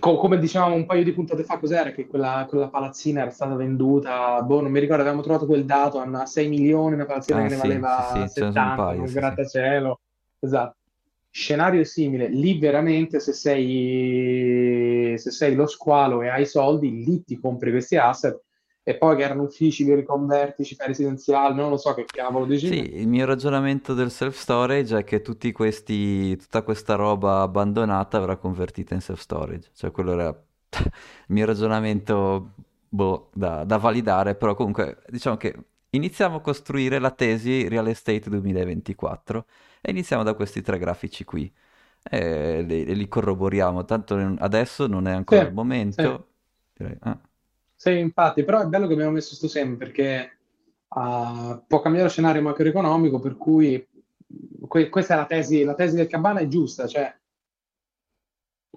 Co- 0.00 0.16
come 0.18 0.38
dicevamo 0.38 0.74
un 0.74 0.84
paio 0.84 1.02
di 1.02 1.12
puntate 1.14 1.44
fa, 1.44 1.58
cos'era 1.58 1.92
che 1.92 2.06
quella, 2.06 2.44
quella 2.48 2.68
palazzina 2.68 3.22
era 3.22 3.30
stata 3.30 3.54
venduta? 3.54 4.40
Boh, 4.42 4.60
non 4.60 4.70
mi 4.70 4.80
ricordo, 4.80 5.00
avevamo 5.02 5.22
trovato 5.22 5.46
quel 5.46 5.64
dato 5.64 5.98
a 5.98 6.26
6 6.26 6.46
milioni, 6.48 6.94
una 6.94 7.06
palazzina 7.06 7.40
Ah, 7.40 7.42
che 7.42 7.48
ne 7.48 7.56
sì, 7.56 7.56
valeva 7.56 7.88
sì, 7.88 8.02
sì, 8.02 8.28
ce 8.28 8.44
ne 8.44 8.50
sono 8.52 8.66
un 8.66 8.72
70, 8.72 8.74
paio, 8.74 9.06
un 9.06 9.12
grattacielo. 9.12 10.00
Esatto. 10.40 10.76
Scenario 11.30 11.84
simile, 11.84 12.28
lì 12.28 12.58
veramente 12.58 13.20
se 13.20 13.32
sei, 13.32 15.14
se 15.18 15.30
sei 15.30 15.54
lo 15.54 15.66
squalo 15.66 16.22
e 16.22 16.28
hai 16.28 16.44
soldi, 16.46 17.04
lì 17.04 17.22
ti 17.24 17.38
compri 17.38 17.70
questi 17.70 17.96
asset 17.96 18.38
e 18.88 18.96
poi 18.96 19.16
che 19.16 19.22
erano 19.22 19.42
uffici, 19.42 19.84
li 19.84 19.94
riconverti, 19.94 20.64
ci 20.64 20.74
fai 20.74 20.88
residenziale, 20.88 21.54
non 21.54 21.70
lo 21.70 21.76
so 21.76 21.94
che 21.94 22.06
cavolo 22.06 22.46
dici. 22.46 22.68
Sì, 22.68 22.96
il 22.96 23.06
mio 23.08 23.24
ragionamento 23.24 23.94
del 23.94 24.10
self-storage 24.10 24.98
è 24.98 25.04
che 25.04 25.22
tutti 25.22 25.52
questi, 25.52 26.36
tutta 26.36 26.62
questa 26.62 26.96
roba 26.96 27.40
abbandonata 27.40 28.18
verrà 28.18 28.36
convertita 28.36 28.94
in 28.94 29.00
self-storage. 29.00 29.70
Cioè, 29.74 29.90
quello 29.90 30.12
era 30.12 30.28
il 30.28 30.92
mio 31.28 31.46
ragionamento, 31.46 32.54
boh, 32.88 33.30
da, 33.32 33.64
da 33.64 33.76
validare, 33.78 34.34
però 34.34 34.54
comunque 34.54 35.02
diciamo 35.08 35.36
che 35.38 35.54
iniziamo 35.90 36.36
a 36.36 36.40
costruire 36.40 36.98
la 36.98 37.10
tesi 37.10 37.68
Real 37.68 37.88
Estate 37.88 38.28
2024 38.28 39.46
e 39.80 39.90
iniziamo 39.92 40.22
da 40.22 40.34
questi 40.34 40.60
tre 40.60 40.78
grafici 40.78 41.24
qui. 41.24 41.50
E 42.02 42.62
li, 42.62 42.94
li 42.94 43.08
corroboriamo, 43.08 43.84
tanto 43.84 44.14
adesso 44.38 44.86
non 44.86 45.06
è 45.08 45.12
ancora 45.12 45.40
Sì, 45.40 45.46
il 45.46 45.52
sì. 45.88 46.02
momento. 46.02 46.28
Direi, 46.74 46.96
ah, 47.00 47.18
Sì, 47.80 47.96
infatti, 47.96 48.42
però 48.42 48.60
è 48.60 48.66
bello 48.66 48.88
che 48.88 48.94
abbiamo 48.94 49.12
messo 49.12 49.36
sto 49.36 49.46
seme 49.46 49.76
perché 49.76 50.38
ah, 50.88 51.62
può 51.64 51.80
cambiare 51.80 52.06
lo 52.08 52.12
scenario 52.12 52.42
macroeconomico, 52.42 53.20
per 53.20 53.36
cui 53.36 53.86
que- 54.66 54.88
questa 54.88 55.14
è 55.14 55.16
la 55.16 55.26
tesi, 55.26 55.62
la 55.62 55.74
tesi 55.74 55.94
del 55.94 56.08
Cabana 56.08 56.40
è 56.40 56.48
giusta, 56.48 56.88
cioè 56.88 57.16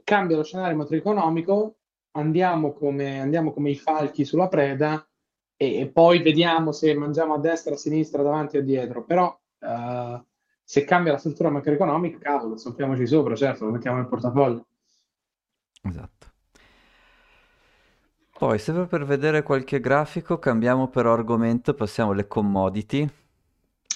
cambia 0.03 0.37
lo 0.37 0.43
scenario 0.43 0.77
macroeconomico, 0.77 1.77
andiamo 2.11 2.73
come, 2.73 3.19
andiamo 3.19 3.51
come 3.51 3.71
i 3.71 3.75
falchi 3.75 4.23
sulla 4.23 4.47
preda 4.47 5.03
e, 5.55 5.79
e 5.79 5.87
poi 5.89 6.21
vediamo 6.21 6.71
se 6.71 6.93
mangiamo 6.93 7.33
a 7.33 7.39
destra, 7.39 7.73
a 7.73 7.77
sinistra, 7.77 8.21
davanti 8.21 8.57
o 8.57 8.63
dietro, 8.63 9.03
però 9.03 9.35
eh, 9.59 10.23
se 10.63 10.83
cambia 10.83 11.13
la 11.13 11.17
struttura 11.17 11.49
macroeconomica, 11.49 12.19
cavolo, 12.19 12.55
soffiamoci 12.57 13.07
sopra, 13.07 13.35
certo, 13.35 13.65
lo 13.65 13.71
mettiamo 13.71 13.97
nel 13.97 14.07
portafoglio. 14.07 14.67
esatto. 15.83 16.30
Poi, 18.41 18.59
sempre 18.59 18.87
per 18.87 19.05
vedere 19.05 19.41
qualche 19.41 19.79
grafico, 19.79 20.37
cambiamo 20.37 20.89
però 20.89 21.13
argomento, 21.13 21.73
passiamo 21.73 22.11
alle 22.11 22.27
commodity. 22.27 23.09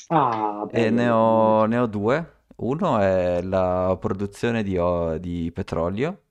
Ah, 0.10 0.66
E 0.82 0.90
ne 0.92 1.10
ho, 1.10 1.66
ne 1.66 1.78
ho 1.80 1.86
due. 1.88 2.44
Uno 2.58 3.00
è 3.00 3.42
la 3.42 3.98
produzione 4.00 4.62
di, 4.64 4.78
di 5.20 5.52
petrolio, 5.52 6.24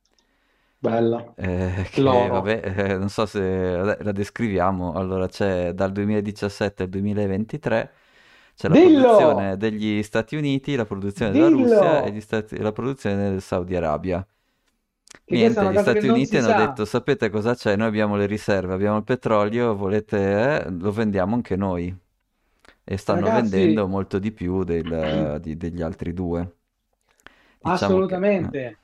Bello. 0.81 1.37
eh, 1.37 1.87
che 1.91 2.29
vabbè, 2.31 2.61
eh, 2.93 2.99
non 2.99 3.09
so 3.09 3.27
se 3.27 3.41
la 4.01 4.13
descriviamo. 4.13 4.93
Allora, 4.95 5.27
c'è 5.29 5.73
dal 5.73 5.93
2017 5.93 6.85
al 6.85 6.89
2023, 6.89 7.93
c'è 8.55 8.69
la 8.69 8.77
Dillo! 8.77 9.17
produzione 9.17 9.57
degli 9.57 10.03
Stati 10.03 10.37
Uniti, 10.37 10.77
la 10.77 10.85
produzione 10.87 11.33
della 11.33 11.49
Russia 11.49 12.03
e 12.03 12.21
Stati- 12.21 12.59
la 12.59 12.73
produzione 12.73 13.31
del 13.31 13.43
Saudi 13.43 13.75
Arabia. 13.77 14.25
Che 15.23 15.37
Niente, 15.37 15.67
gli 15.69 15.77
Stati 15.79 16.07
Uniti 16.07 16.37
hanno 16.37 16.53
sa. 16.53 16.55
detto, 16.55 16.85
sapete 16.85 17.31
cosa 17.31 17.55
c'è? 17.55 17.77
Noi 17.77 17.89
abbiamo 17.89 18.17
le 18.17 18.27
riserve, 18.27 18.75
abbiamo 18.75 18.99
il 18.99 19.05
petrolio, 19.05 19.75
volete, 19.75 20.65
eh? 20.67 20.71
Lo 20.71 20.93
vendiamo 20.93 21.35
anche 21.35 21.57
noi. 21.57 21.97
E 22.85 22.97
stanno 22.97 23.31
vendendo 23.31 23.87
Ragazzi, 23.87 23.89
molto 23.89 24.19
di 24.19 24.33
più 24.33 24.65
del- 24.65 25.39
di- 25.41 25.57
degli 25.57 25.83
altri 25.83 26.13
due. 26.13 26.57
Diciamo 27.63 28.03
assolutamente. 28.03 28.79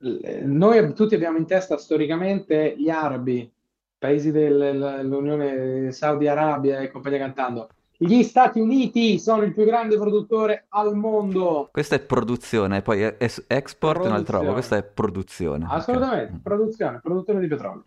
Eh, 0.00 0.40
Noi 0.44 0.92
tutti 0.94 1.14
abbiamo 1.14 1.38
in 1.38 1.46
testa 1.46 1.78
storicamente 1.78 2.74
gli 2.76 2.90
arabi, 2.90 3.50
paesi 3.98 4.30
dell'Unione 4.30 5.90
Saudi 5.92 6.28
Arabia 6.28 6.80
e 6.80 6.90
compagnia 6.90 7.18
cantando. 7.18 7.68
Gli 7.96 8.22
Stati 8.22 8.60
Uniti 8.60 9.18
sono 9.18 9.42
il 9.42 9.52
più 9.52 9.64
grande 9.64 9.96
produttore 9.96 10.66
al 10.68 10.96
mondo. 10.96 11.68
Questa 11.70 11.96
è 11.96 12.00
produzione, 12.00 12.82
poi 12.82 13.00
è- 13.02 13.16
export 13.48 14.04
è 14.04 14.06
un'altra 14.06 14.38
roba, 14.38 14.52
questa 14.52 14.76
Produzione. 14.76 14.80
è 14.80 14.84
produzione? 14.84 15.64
Assolutamente, 15.66 16.32
Mm. 16.32 16.36
produzione, 16.42 17.00
produttore 17.00 17.40
di 17.40 17.46
petrolio. 17.48 17.84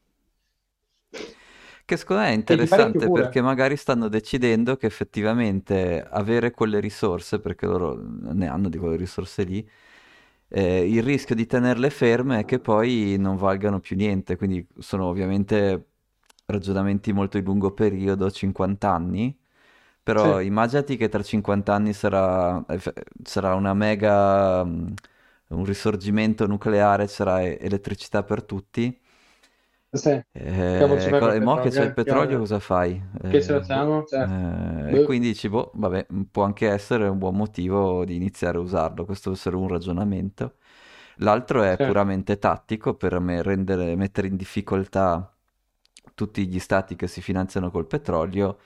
Che 1.86 1.96
secondo 1.98 2.24
me 2.24 2.30
è 2.30 2.34
interessante 2.34 3.10
perché 3.10 3.42
magari 3.42 3.78
stanno 3.78 4.10
decidendo 4.10 4.76
che 4.76 4.88
effettivamente 4.88 6.04
avere 6.04 6.52
quelle 6.52 6.80
risorse, 6.82 7.40
perché 7.40 7.66
loro 7.66 7.98
ne 7.98 8.48
hanno 8.48 8.68
di 8.68 8.78
quelle 8.78 8.98
risorse 8.98 9.44
lì, 9.44 9.66
eh, 10.50 10.86
il 10.90 11.02
rischio 11.04 11.34
di 11.36 11.46
tenerle 11.46 11.90
ferme 11.90 12.40
è 12.40 12.46
che 12.46 12.60
poi 12.60 13.16
non 13.18 13.38
valgano 13.38 13.80
più 13.80 13.96
niente, 13.96 14.36
quindi 14.36 14.66
sono 14.80 15.06
ovviamente 15.06 15.92
ragionamenti 16.46 17.14
molto 17.14 17.38
di 17.40 17.46
lungo 17.46 17.72
periodo, 17.72 18.30
50 18.32 18.92
anni, 18.94 19.38
però 20.08 20.40
Sì, 20.40 20.42
immaginati 20.42 20.96
che 20.96 21.10
tra 21.10 21.22
50 21.22 21.74
anni 21.74 21.92
sarà, 21.94 22.64
eh, 22.70 22.80
sarà 23.24 23.56
una 23.56 23.74
mega, 23.74 24.64
mm, 24.64 24.88
un 25.50 25.66
risorgimento 25.66 26.48
nucleare, 26.48 27.08
sarà 27.08 27.44
elettricità 27.44 28.24
per 28.24 28.44
tutti. 28.44 28.98
sì. 29.94 30.22
Eh, 30.32 31.36
e 31.36 31.40
mo 31.40 31.58
che 31.58 31.70
c'è 31.72 31.84
il 31.84 31.94
petrolio? 31.94 32.38
Che, 32.38 32.40
cosa 32.40 32.60
fai? 32.60 33.02
che 33.28 33.42
ce 33.42 33.52
Eh, 33.52 33.56
la 33.56 33.64
siamo? 33.64 34.06
Certo. 34.06 34.38
Eh, 34.90 34.94
e 34.96 35.02
Boh. 35.02 35.04
quindi 35.04 35.28
dici, 35.30 35.50
boh, 35.50 35.72
vabbè, 35.76 36.08
può 36.32 36.44
anche 36.44 36.68
essere 36.70 37.08
un 37.08 37.18
buon 37.20 37.36
motivo 37.36 38.04
di 38.06 38.16
iniziare 38.16 38.58
a 38.58 38.62
usarlo, 38.62 39.06
questo 39.06 39.30
deve 39.30 39.40
essere 39.42 39.56
un 39.58 39.68
ragionamento. 39.68 40.58
L'altro 41.18 41.64
è 41.64 41.78
Sì. 41.78 41.84
puramente 41.84 42.38
tattico 42.40 42.96
per 42.96 43.20
me 43.20 43.42
rendere, 43.44 43.96
mettere 43.96 44.28
in 44.28 44.36
difficoltà 44.38 45.32
tutti 46.16 46.48
gli 46.48 46.60
stati 46.60 46.96
che 46.96 47.08
si 47.08 47.22
finanziano 47.22 47.70
col 47.72 47.86
petrolio, 47.88 48.60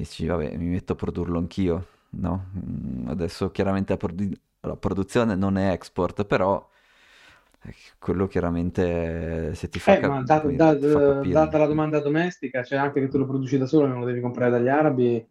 dici, 0.00 0.26
vabbè, 0.26 0.56
mi 0.56 0.66
metto 0.68 0.92
a 0.92 0.96
produrlo 0.96 1.38
anch'io, 1.38 1.86
no? 2.10 2.50
Mm, 2.56 3.08
adesso 3.08 3.50
chiaramente 3.50 3.92
la, 3.92 3.98
produ- 3.98 4.38
la 4.60 4.76
produzione 4.76 5.34
non 5.36 5.56
è 5.56 5.70
export, 5.72 6.24
però 6.24 6.66
eh, 7.64 7.74
quello 7.98 8.26
chiaramente 8.26 9.54
se 9.54 9.68
ti 9.68 9.78
fa, 9.78 9.96
Eh, 9.96 9.98
cap- 9.98 10.10
ma 10.10 10.22
da- 10.22 10.38
da- 10.50 10.74
ti 10.78 10.86
fa 10.88 11.00
capire. 11.02 11.30
data 11.30 11.58
la 11.58 11.66
domanda 11.66 12.00
domestica, 12.00 12.62
cioè 12.62 12.78
anche 12.78 13.00
che 13.00 13.08
tu 13.08 13.18
lo 13.18 13.26
produci 13.26 13.58
da 13.58 13.66
solo, 13.66 13.86
non 13.86 14.00
lo 14.00 14.06
devi 14.06 14.20
comprare 14.20 14.50
dagli 14.50 14.68
arabi 14.68 15.16
eh, 15.16 15.26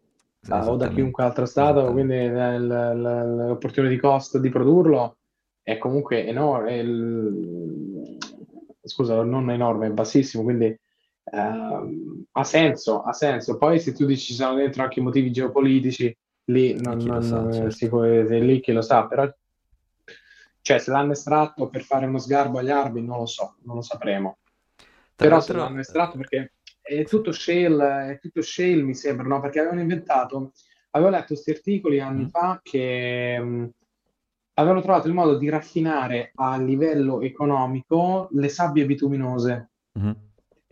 o 0.47 0.75
da 0.75 0.89
chiunque 0.89 1.23
altro 1.23 1.45
stato, 1.45 1.91
quindi 1.91 2.13
esattamente. 2.13 2.15
eh, 2.15 2.55
il- 2.55 2.63
il- 2.95 3.35
l'opportunity 3.47 3.97
cost 3.97 4.37
di 4.37 4.49
produrlo 4.49 5.17
è 5.63 5.77
comunque 5.79 6.27
enorme, 6.27 6.77
il- 6.77 8.17
scusa, 8.83 9.23
non 9.23 9.49
enorme, 9.49 9.87
è 9.87 9.89
bassissimo, 9.91 10.43
quindi 10.43 10.75
ehm, 11.23 12.25
ha 12.31 12.43
senso, 12.43 13.03
ha 13.03 13.13
senso. 13.13 13.57
Poi 13.57 13.79
se 13.79 13.93
tu 13.93 14.05
dici 14.05 14.25
ci 14.27 14.33
sono 14.33 14.55
dentro 14.55 14.83
anche 14.83 14.99
i 14.99 15.03
motivi 15.03 15.31
geopolitici, 15.31 16.15
lì 16.45 16.79
non, 16.79 17.03
lo 17.05 17.21
sa, 17.21 17.41
non, 17.41 17.51
eh, 17.65 17.71
si 17.71 17.87
certo. 17.87 17.89
può- 17.89 18.01
è 18.03 18.39
lì 18.39 18.59
chi 18.59 18.71
lo 18.71 18.81
sa, 18.81 19.05
però 19.07 19.29
cioè, 20.61 20.79
se 20.79 20.91
l'hanno 20.91 21.11
estratto 21.11 21.67
per 21.69 21.83
fare 21.83 22.05
uno 22.05 22.17
sgarbo 22.19 22.59
agli 22.59 22.69
arabi, 22.69 23.01
non 23.03 23.17
lo 23.19 23.25
so, 23.25 23.57
non 23.63 23.75
lo 23.75 23.81
sapremo. 23.81 24.37
Tra 25.15 25.27
Però 25.27 25.39
se 25.41 25.53
l'hanno 25.53 25.79
eh, 25.79 25.79
estratto 25.79 26.17
perché 26.17 26.53
è 26.81 27.03
tutto 27.05 27.31
shale, 27.33 28.13
è 28.13 28.19
tutto 28.19 28.41
shale 28.41 28.81
mi 28.81 28.95
sembra, 28.95 29.27
no? 29.27 29.41
Perché 29.41 29.59
avevano 29.59 29.81
inventato, 29.81 30.53
avevo 30.91 31.09
letto 31.09 31.27
questi 31.27 31.51
articoli 31.51 31.99
anni 31.99 32.23
mm, 32.23 32.27
fa 32.27 32.59
che 32.63 33.37
mh, 33.39 33.69
avevano 34.55 34.81
trovato 34.81 35.07
il 35.07 35.13
modo 35.13 35.37
di 35.37 35.49
raffinare 35.49 36.31
a 36.35 36.57
livello 36.57 37.21
economico 37.21 38.29
le 38.31 38.47
sabbie 38.49 38.85
bituminose. 38.85 39.69
mhm, 39.95 40.13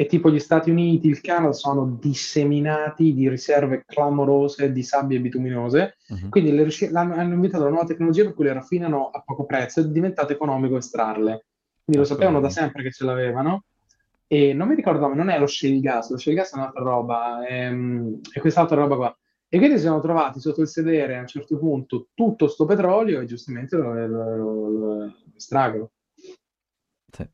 E 0.02 0.08
tipo 0.08 0.32
gli 0.32 0.40
Stati 0.40 0.72
Uniti, 0.72 1.08
il 1.10 1.22
Canada 1.22 1.54
sono 1.54 1.86
disseminati 2.02 3.14
di 3.14 3.30
riserve 3.30 3.84
clamorose 3.86 4.72
di 4.72 4.82
sabbie 4.82 5.20
bituminose. 5.20 5.98
mhm. 6.10 6.30
Quindi 6.30 6.52
le 6.54 6.68
hanno 6.94 7.34
inventato 7.36 7.62
una 7.66 7.74
nuova 7.74 7.86
tecnologia 7.86 8.24
per 8.24 8.34
cui 8.34 8.46
le 8.46 8.54
raffinano 8.54 9.12
a 9.12 9.22
poco 9.22 9.46
prezzo 9.46 9.80
ed 9.80 9.86
è 9.86 9.90
diventato 9.90 10.34
economico 10.34 10.78
estrarle. 10.78 11.46
Quindi 11.84 12.02
lo 12.02 12.02
Ecco, 12.02 12.06
sapevano 12.06 12.40
da 12.40 12.50
sempre 12.50 12.82
che 12.82 12.90
ce 12.90 13.06
l'avevano. 13.06 13.66
E 14.26 14.54
non 14.54 14.70
mi 14.70 14.74
ricordo, 14.74 15.08
ma 15.08 15.14
non 15.14 15.30
è 15.30 15.38
lo 15.38 15.46
shale 15.46 15.80
gas, 15.80 16.10
lo 16.10 16.18
shale 16.18 16.36
gas 16.36 16.54
è 16.54 16.58
un'altra 16.58 16.82
roba, 16.84 17.46
è, 17.46 17.72
è 18.34 18.40
quest'altra 18.40 18.78
roba 18.78 18.96
qua. 18.96 19.20
E 19.48 19.58
quindi 19.60 19.78
si 19.78 19.84
sono 19.84 20.00
trovati 20.02 20.40
sotto 20.40 20.62
il 20.62 20.68
sedere 20.68 21.16
a 21.18 21.20
un 21.20 21.28
certo 21.28 21.60
punto 21.60 22.08
tutto 22.16 22.48
sto 22.48 22.66
petrolio 22.66 23.20
e 23.22 23.26
giustamente 23.26 23.78
lo, 23.78 23.94
lo, 23.94 24.36
lo- 24.36 24.70
lo 24.70 25.14
estraggono. 25.36 25.92
Sì. 27.12 27.28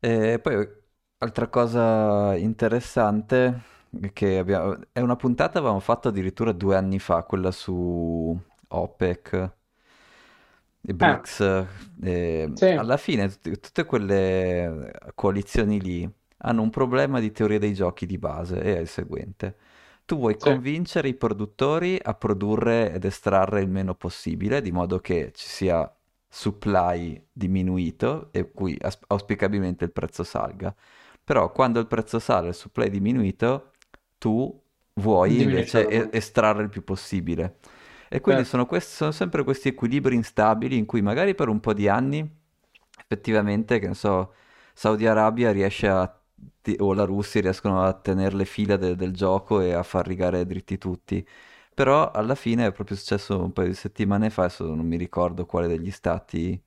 E 0.00 0.38
poi 0.40 0.84
altra 1.18 1.48
cosa 1.48 2.34
interessante 2.36 3.60
è 4.00 4.12
che 4.12 4.38
abbiamo, 4.38 4.76
è 4.92 5.00
una 5.00 5.16
puntata 5.16 5.58
avevamo 5.58 5.80
fatto 5.80 6.08
addirittura 6.08 6.52
due 6.52 6.76
anni 6.76 6.98
fa, 6.98 7.22
quella 7.24 7.50
su 7.50 8.38
OPEC 8.68 9.52
e 10.82 10.94
Eh, 11.00 11.20
BRICS. 11.22 11.40
e 12.02 12.50
sì, 12.54 12.66
alla 12.72 12.96
fine 12.96 13.28
tutte, 13.28 13.58
tutte 13.60 13.84
quelle 13.84 14.92
coalizioni 15.14 15.80
lì 15.80 16.08
hanno 16.38 16.62
un 16.62 16.70
problema 16.70 17.18
di 17.20 17.32
teoria 17.32 17.58
dei 17.58 17.74
giochi 17.74 18.06
di 18.06 18.18
base 18.18 18.60
e 18.60 18.76
è 18.76 18.80
il 18.80 18.88
seguente. 18.88 19.56
Tu 20.04 20.16
vuoi 20.16 20.38
sì, 20.38 20.50
convincere 20.50 21.08
i 21.08 21.14
produttori 21.14 21.98
a 22.00 22.14
produrre 22.14 22.92
ed 22.92 23.04
estrarre 23.04 23.60
il 23.62 23.68
meno 23.68 23.94
possibile, 23.96 24.60
di 24.62 24.70
modo 24.70 25.00
che 25.00 25.32
ci 25.34 25.48
sia 25.48 25.90
supply 26.28 27.20
diminuito 27.32 28.28
e 28.32 28.52
cui 28.52 28.76
as- 28.80 28.98
auspicabilmente 29.08 29.84
il 29.84 29.90
prezzo 29.92 30.22
salga. 30.22 30.72
Però 31.26 31.52
quando 31.52 31.80
il 31.80 31.88
prezzo 31.88 32.20
sale 32.20 32.46
e 32.48 32.50
il 32.50 32.56
supply 32.56 32.86
è 32.86 32.90
diminuito, 32.90 33.72
tu 34.18 34.62
vuoi 34.94 35.42
invece 35.42 35.88
e- 35.88 36.10
estrarre 36.12 36.64
il 36.64 36.70
più 36.70 36.84
possibile. 36.84 37.58
E 38.08 38.20
quindi 38.22 38.44
Certo, 38.44 38.46
sono, 38.46 38.66
questi, 38.66 38.92
sono 38.94 39.12
sempre 39.12 39.44
questi 39.44 39.68
equilibri 39.68 40.16
instabili 40.16 40.78
in 40.78 40.86
cui 40.86 41.02
magari 41.02 41.34
per 41.34 41.48
un 41.48 41.60
po' 41.60 41.74
di 41.74 41.88
anni 41.88 42.44
effettivamente, 43.02 43.78
che 43.78 43.88
ne 43.88 43.94
so, 43.94 44.34
Saudi 44.74 45.06
Arabia 45.06 45.50
riesce 45.52 45.88
a, 45.88 46.20
ti- 46.62 46.76
o 46.80 46.92
la 46.94 47.04
Russia 47.04 47.40
riescono 47.40 47.82
a 47.82 47.92
tenere 47.94 48.34
le 48.36 48.44
fila 48.44 48.76
de- 48.76 48.96
del 48.96 49.12
gioco 49.14 49.60
e 49.60 49.72
a 49.72 49.82
far 49.82 50.06
rigare 50.06 50.44
dritti 50.46 50.78
tutti. 50.78 51.26
Però 51.74 52.10
alla 52.10 52.34
fine 52.34 52.66
è 52.66 52.72
proprio 52.72 52.96
successo 52.96 53.42
un 53.42 53.52
paio 53.52 53.68
di 53.68 53.74
settimane 53.74 54.30
fa, 54.30 54.44
adesso 54.44 54.74
non 54.74 54.86
mi 54.86 54.96
ricordo 54.96 55.44
quale 55.46 55.68
degli 55.68 55.90
stati, 55.90 56.60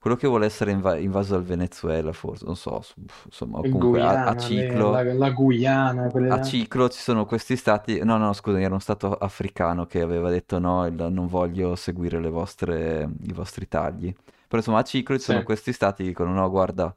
quello 0.00 0.16
che 0.16 0.26
vuole 0.28 0.46
essere 0.46 0.72
inva- 0.72 0.98
invaso 0.98 1.34
dal 1.34 1.44
Venezuela, 1.44 2.12
forse, 2.12 2.44
non 2.46 2.56
so, 2.56 2.82
insomma, 3.26 3.64
comunque 3.64 4.00
a, 4.00 4.20
a 4.22 4.34
Guyana, 4.34 4.48
le- 4.48 4.84
la, 4.84 5.02
ciclo. 5.02 5.06
la 5.14 5.30
Guyana, 5.30 6.10
quelle 6.10 6.30
A 6.32 6.38
ciclo 6.38 6.88
ci 6.88 7.00
sono 7.00 7.26
questi 7.26 7.56
stati, 7.56 7.98
no, 8.04 8.16
no, 8.16 8.32
scusa, 8.32 8.58
era 8.60 8.68
uno 8.68 8.78
stato 8.78 9.12
africano 9.14 9.86
che 9.86 10.00
aveva 10.00 10.30
detto 10.30 10.60
no, 10.60 10.86
il- 10.86 10.94
non 10.94 11.26
voglio 11.26 11.74
seguire 11.74 12.20
le 12.20 12.28
vostre, 12.30 13.08
i 13.22 13.32
vostri 13.32 13.66
tagli. 13.66 14.12
Però 14.46 14.56
insomma 14.58 14.78
a 14.78 14.82
ciclo 14.84 15.18
ci 15.18 15.24
Sì, 15.26 15.32
sono 15.32 15.42
questi 15.42 15.72
stati 15.72 16.02
che 16.04 16.08
dicono 16.10 16.32
no, 16.32 16.48
guarda, 16.48 16.96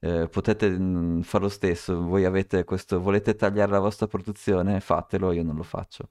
eh, 0.00 0.26
potete 0.28 0.70
fare 1.22 1.44
lo 1.44 1.50
stesso, 1.50 2.02
voi 2.02 2.24
avete 2.24 2.64
questo, 2.64 2.98
volete 3.00 3.34
tagliare 3.36 3.70
la 3.72 3.78
vostra 3.80 4.06
produzione, 4.06 4.80
fatelo, 4.80 5.32
io 5.32 5.42
non 5.44 5.56
lo 5.56 5.62
faccio. 5.62 6.08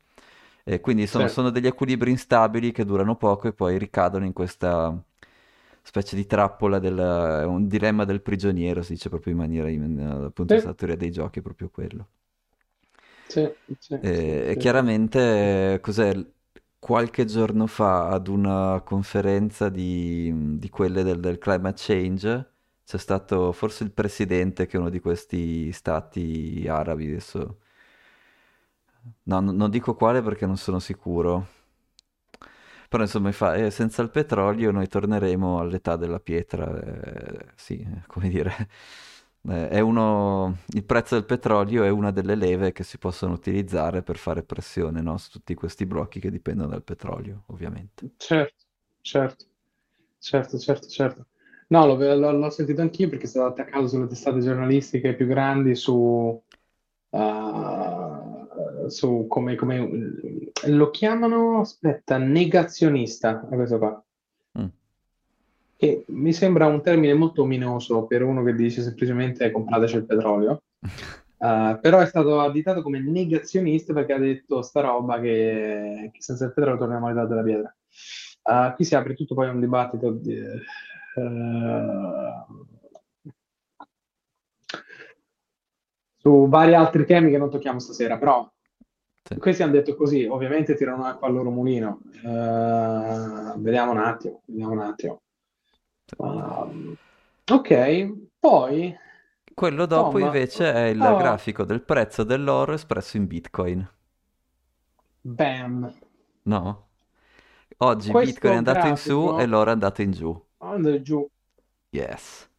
E 0.63 0.79
quindi 0.81 1.07
sì. 1.07 1.07
sono, 1.07 1.27
sono 1.27 1.49
degli 1.49 1.65
equilibri 1.67 2.11
instabili 2.11 2.71
che 2.71 2.85
durano 2.85 3.15
poco 3.15 3.47
e 3.47 3.53
poi 3.53 3.77
ricadono 3.79 4.25
in 4.25 4.33
questa 4.33 4.95
specie 5.83 6.15
di 6.15 6.25
trappola 6.25 6.79
del, 6.79 6.97
un 7.47 7.67
dilemma 7.67 8.05
del 8.05 8.21
prigioniero, 8.21 8.81
si 8.83 8.93
dice 8.93 9.09
proprio 9.09 9.33
in 9.33 9.39
maniera, 9.39 9.67
dal 9.69 10.33
punto 10.33 10.43
di 10.45 10.53
vista 10.53 10.67
della 10.69 10.77
teoria 10.77 10.97
dei 10.97 11.11
giochi, 11.11 11.39
è 11.39 11.41
proprio 11.41 11.69
quello. 11.69 12.07
sì, 13.27 13.47
sì, 13.79 13.95
E, 14.03 14.47
e 14.51 14.55
sì, 14.55 14.61
sì. 14.63 14.63
chiaramente, 14.63 15.73
eh, 15.75 15.79
cos'è? 15.79 16.13
Qualche 16.79 17.25
giorno 17.25 17.67
fa 17.67 18.07
ad 18.09 18.27
una 18.27 18.81
conferenza 18.83 19.69
di, 19.69 20.57
di 20.57 20.69
quelle 20.69 21.03
del, 21.03 21.19
del 21.19 21.37
climate 21.37 21.75
change 21.77 22.49
c'è 22.83 22.97
stato 22.97 23.51
forse 23.51 23.83
il 23.83 23.91
presidente 23.91 24.65
che 24.65 24.77
è 24.77 24.79
uno 24.79 24.89
di 24.89 24.99
questi 24.99 25.71
stati 25.71 26.65
arabi, 26.67 27.07
adesso 27.09 27.59
no, 29.23 29.39
non 29.41 29.69
dico 29.69 29.95
quale 29.95 30.21
perché 30.21 30.45
non 30.45 30.57
sono 30.57 30.79
sicuro, 30.79 31.47
però 32.91 33.03
insomma 33.03 33.31
fa, 33.31 33.55
"Eh, 33.55 33.71
senza 33.71 34.01
il 34.01 34.09
petrolio 34.09 34.71
noi 34.71 34.87
torneremo 34.87 35.59
all'età 35.59 35.95
della 35.95 36.19
pietra, 36.19 36.77
eh, 36.81 37.45
sì, 37.55 37.79
eh, 37.79 38.03
come 38.07 38.27
dire, 38.29 38.67
eh, 39.49 39.79
uno, 39.81 40.57
il 40.73 40.83
prezzo 40.83 41.15
del 41.15 41.25
petrolio 41.25 41.83
è 41.85 41.89
una 41.89 42.11
delle 42.11 42.35
leve 42.35 42.71
che 42.73 42.83
si 42.83 42.97
possono 42.97 43.33
utilizzare 43.33 44.03
per 44.03 44.17
fare 44.17 44.43
pressione, 44.43 45.01
no, 45.01 45.17
su 45.17 45.29
tutti 45.31 45.53
questi 45.55 45.85
blocchi 45.85 46.19
che 46.19 46.29
dipendono 46.31 46.69
dal 46.69 46.83
petrolio, 46.83 47.43
ovviamente. 47.47 48.09
Certo, 48.17 48.65
certo, 49.01 49.45
certo, 50.19 50.57
certo, 50.59 50.87
certo. 50.87 51.27
No, 51.69 51.85
l'ho 51.85 51.95
l'ho- 52.15 52.31
l'ho 52.31 52.49
sentito 52.49 52.81
anch'io 52.81 53.09
perché 53.09 53.27
stavo 53.27 53.47
attaccato 53.47 53.87
sulle 53.87 54.07
testate 54.07 54.39
giornalistiche 54.41 55.15
più 55.15 55.25
grandi 55.27 55.75
su, 55.75 56.41
eh, 57.09 57.17
su 58.91 59.25
come, 59.27 59.55
come 59.55 60.21
lo 60.65 60.89
chiamano, 60.91 61.61
aspetta, 61.61 62.17
negazionista, 62.17 63.39
questo 63.39 63.77
qua. 63.77 64.03
Mm. 64.59 64.65
Che 65.77 66.03
mi 66.07 66.33
sembra 66.33 66.67
un 66.67 66.81
termine 66.81 67.13
molto 67.13 67.41
ominoso 67.41 68.05
per 68.05 68.21
uno 68.23 68.43
che 68.43 68.53
dice 68.53 68.81
semplicemente 68.83 69.49
comprateci 69.49 69.95
il 69.95 70.05
petrolio. 70.05 70.63
Eh, 71.37 71.77
però 71.81 71.99
è 71.99 72.05
stato 72.05 72.39
additato 72.39 72.81
come 72.83 72.99
negazionista 72.99 73.93
perché 73.93 74.13
ha 74.13 74.19
detto 74.19 74.61
sta 74.61 74.81
roba 74.81 75.19
che, 75.19 76.11
che 76.13 76.21
senza 76.21 76.45
il 76.45 76.53
petrolio 76.53 76.79
torniamo 76.79 77.07
all'età 77.07 77.25
della 77.25 77.43
pietra. 77.43 77.75
Eh, 78.43 78.73
qui 78.75 78.85
si 78.85 78.95
apre 78.95 79.15
tutto 79.15 79.33
poi 79.33 79.49
un 79.49 79.59
dibattito 79.59 80.11
di- 80.11 80.37
eh, 81.15 82.45
su 86.17 86.47
vari 86.47 86.75
altri 86.75 87.05
temi 87.05 87.31
che 87.31 87.37
non 87.37 87.49
tocchiamo 87.49 87.79
stasera, 87.79 88.17
però 88.17 88.49
Sì. 89.23 89.37
questi 89.37 89.63
hanno 89.63 89.73
detto 89.73 89.95
così, 89.95 90.25
ovviamente 90.25 90.75
tirano 90.75 91.05
acqua 91.05 91.27
al 91.27 91.33
loro 91.33 91.51
mulino. 91.51 92.01
Eh, 92.23 93.53
vediamo 93.57 93.91
un 93.91 93.97
attimo, 93.99 94.41
vediamo 94.45 94.71
un 94.73 94.79
attimo. 94.79 95.21
Um, 96.17 96.95
ok, 97.51 98.13
poi 98.39 98.95
Quello 99.53 99.85
dopo 99.85 100.17
Tom, 100.17 100.21
invece 100.25 100.73
è 100.73 100.85
il 100.87 101.01
oh, 101.01 101.15
grafico 101.17 101.63
del 101.63 101.81
prezzo 101.83 102.23
dell'oro 102.23 102.73
espresso 102.73 103.17
in 103.17 103.27
Bitcoin, 103.27 103.89
bam, 105.21 105.93
no? 106.43 106.87
Oggi 107.77 108.11
Bitcoin 108.11 108.53
è 108.53 108.55
questo 108.57 108.57
andato 108.57 108.87
in 108.87 108.97
su 108.97 109.33
e 109.37 109.45
grafico 109.45 109.45
l'oro 109.45 109.69
è 109.69 109.73
andato 109.73 110.01
in 110.01 110.11
giù. 110.11 110.45
andò 110.59 110.95
giù. 111.01 111.27
Yes. 111.89 112.50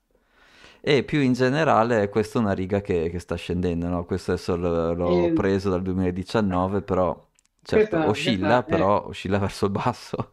E 0.85 1.05
più 1.05 1.21
in 1.21 1.33
generale, 1.33 2.09
questa 2.09 2.39
è 2.39 2.43
una 2.43 2.53
riga 2.53 2.81
che, 2.81 3.09
che 3.09 3.19
sta 3.21 3.37
scendendo, 3.37 3.87
no? 3.89 4.05
Questo 4.05 4.33
adesso 4.33 4.57
l- 4.57 4.97
l'ho 4.97 5.29
E 5.29 5.33
preso 5.33 5.71
dal 5.71 5.81
2019, 5.83 6.83
però 6.83 7.29
certo 7.63 8.01
questa, 8.01 8.09
oscilla, 8.09 8.65
questa 8.65 8.65
è, 8.65 8.65
però 8.65 9.07
oscilla 9.07 9.39
verso 9.39 9.67
il 9.67 9.71
basso. 9.71 10.33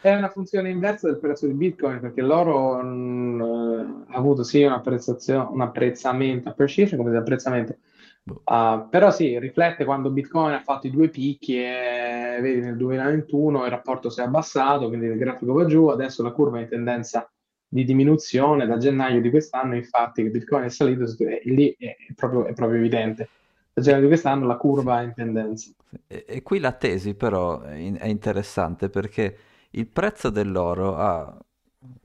è 0.00 0.14
una 0.14 0.30
funzione 0.30 0.70
inversa 0.70 1.08
del 1.08 1.18
prezzo 1.18 1.46
di 1.46 1.52
Bitcoin 1.52 2.00
perché 2.00 2.22
l'oro 2.22 2.80
mm, 2.82 4.02
avuto 4.08 4.42
sì 4.42 4.62
un 4.62 4.72
apprezzamento, 4.72 6.48
appreciation 6.48 6.98
come 6.98 7.16
apprezzamento, 7.16 7.76
Boh. 8.24 8.44
uh, 8.44 8.88
però 8.88 9.10
sì, 9.10 9.38
riflette 9.38 9.84
quando 9.84 10.10
Bitcoin 10.10 10.54
ha 10.54 10.62
fatto 10.62 10.86
i 10.86 10.90
due 10.90 11.08
picchi 11.10 11.56
e 11.62 12.38
vedi 12.40 12.60
nel 12.60 12.76
2021 12.76 13.64
il 13.64 13.70
rapporto 13.70 14.08
si 14.10 14.20
è 14.20 14.24
abbassato, 14.24 14.88
quindi 14.88 15.06
il 15.06 15.18
grafico 15.18 15.52
va 15.52 15.66
giù, 15.66 15.88
adesso 15.88 16.22
la 16.22 16.30
curva 16.32 16.58
è 16.58 16.62
in 16.62 16.68
tendenza 16.68 17.30
di 17.72 17.84
diminuzione 17.84 18.66
da 18.66 18.76
gennaio 18.78 19.20
di 19.20 19.30
quest'anno, 19.30 19.76
infatti 19.76 20.24
che 20.24 20.30
Bitcoin 20.30 20.64
è 20.64 20.68
salito, 20.68 21.04
e 21.24 21.42
lì 21.44 21.74
è 21.78 21.96
proprio, 22.14 22.46
è 22.46 22.52
proprio 22.52 22.78
evidente. 22.78 23.28
Da 23.72 23.80
gennaio 23.80 24.02
di 24.02 24.08
quest'anno 24.08 24.46
la 24.46 24.56
curva 24.56 25.00
è 25.00 25.04
in 25.04 25.14
tendenza. 25.14 25.70
E, 26.06 26.24
e 26.26 26.42
qui 26.42 26.58
la 26.58 26.72
tesi 26.72 27.14
però 27.14 27.60
è, 27.62 27.74
in- 27.74 27.96
è 27.98 28.06
interessante 28.06 28.88
perché 28.90 29.36
il 29.70 29.86
prezzo 29.86 30.30
dell'oro 30.30 30.96
ha, 30.96 31.36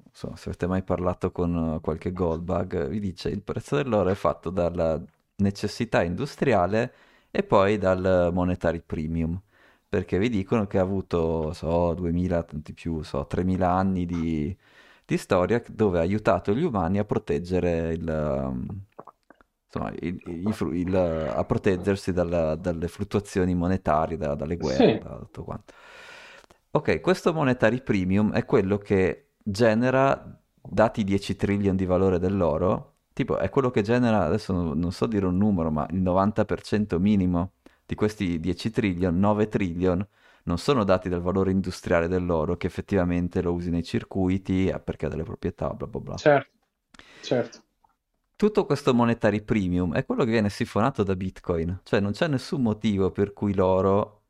insomma, 0.08 0.36
se 0.38 0.50
avete 0.50 0.68
mai 0.68 0.84
parlato 0.84 1.32
con 1.32 1.80
qualche 1.82 2.12
Goldbug, 2.12 2.88
vi 2.88 3.00
dice 3.00 3.30
il 3.30 3.42
prezzo 3.42 3.76
dell'oro 3.76 4.10
è 4.10 4.16
fatto 4.16 4.50
dalla 4.50 5.02
necessità 5.38 6.04
industriale 6.04 6.94
e 7.32 7.44
poi 7.44 7.78
dal 7.78 8.30
monetary 8.34 8.82
premium, 8.86 9.40
perché 9.90 10.18
vi 10.20 10.30
dicono 10.30 10.68
che 10.68 10.78
ha 10.78 10.82
avuto, 10.82 11.52
so, 11.54 11.94
2000, 11.94 12.44
tanti 12.44 12.74
più, 12.74 13.02
so, 13.04 13.26
3000 13.28 13.70
anni 13.70 14.06
di, 14.06 14.56
di 15.06 15.18
storia 15.18 15.62
dove 15.70 16.00
ha 16.00 16.02
aiutato 16.02 16.54
gli 16.54 16.64
umani 16.64 17.00
a 17.00 17.06
proteggere 17.06 17.94
il, 17.94 18.08
um, 18.08 18.66
insomma, 19.66 19.92
il- 20.00 20.22
il 20.26 20.56
il- 20.74 20.96
a 20.96 21.44
proteggersi 21.46 22.12
dalla- 22.14 22.56
dalle 22.56 22.88
fluttuazioni 22.88 23.54
monetarie, 23.56 24.18
da- 24.18 24.36
dalle 24.36 24.58
guerre, 24.58 24.98
Sì, 24.98 24.98
da 24.98 25.18
tutto 25.18 25.44
quanto. 25.44 25.74
Ok, 26.72 27.00
questo 27.00 27.34
monetary 27.34 27.82
premium 27.82 28.32
è 28.34 28.44
quello 28.46 28.78
che 28.78 29.32
genera, 29.42 30.38
dati 30.62 31.02
i 31.02 31.04
10 31.06 31.36
trillion 31.38 31.76
di 31.76 31.86
valore 31.86 32.20
dell'oro, 32.20 32.98
tipo 33.14 33.38
è 33.38 33.50
quello 33.50 33.70
che 33.72 33.82
genera, 33.82 34.26
adesso 34.26 34.52
non, 34.54 34.78
non 34.78 34.92
so 34.92 35.06
dire 35.06 35.26
un 35.26 35.38
numero, 35.38 35.72
ma 35.72 35.88
il 35.92 36.02
90% 36.02 37.00
minimo 37.00 37.54
di 37.86 37.96
questi 37.96 38.40
10 38.42 38.72
trillion, 38.72 39.18
9 39.18 39.48
trillion, 39.48 40.06
non 40.46 40.58
sono 40.58 40.84
dati 40.84 41.10
dal 41.10 41.22
valore 41.22 41.52
industriale 41.52 42.08
dell'oro 42.08 42.58
che 42.58 42.68
effettivamente 42.68 43.42
lo 43.42 43.54
usi 43.54 43.70
nei 43.70 43.84
circuiti 43.84 44.68
eh, 44.68 44.80
perché 44.80 45.06
ha 45.08 45.10
delle 45.10 45.24
proprietà, 45.24 45.70
bla 45.74 45.88
bla 45.88 46.00
bla. 46.02 46.22
certo, 46.22 46.52
certo. 47.20 47.60
Tutto 48.38 48.66
questo 48.66 48.94
monetary 48.94 49.42
premium 49.42 49.94
è 49.94 50.06
quello 50.06 50.24
che 50.26 50.32
viene 50.32 50.50
sifonato 50.50 51.04
da 51.04 51.16
Bitcoin, 51.16 51.80
cioè 51.84 52.00
non 52.02 52.12
c'è 52.12 52.28
nessun 52.28 52.62
motivo 52.62 53.12
per 53.12 53.34
cui 53.34 53.54
l'oro 53.54 54.24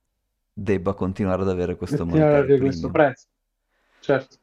debba 0.53 0.93
continuare 0.93 1.41
ad 1.41 1.49
avere 1.49 1.75
questo 1.75 2.05
Continuare 2.05 2.05
monetary 2.05 2.41
avere 2.41 2.61
questo 2.61 2.89
premium. 2.89 2.91
prezzo, 2.91 3.27
certo. 3.99 4.37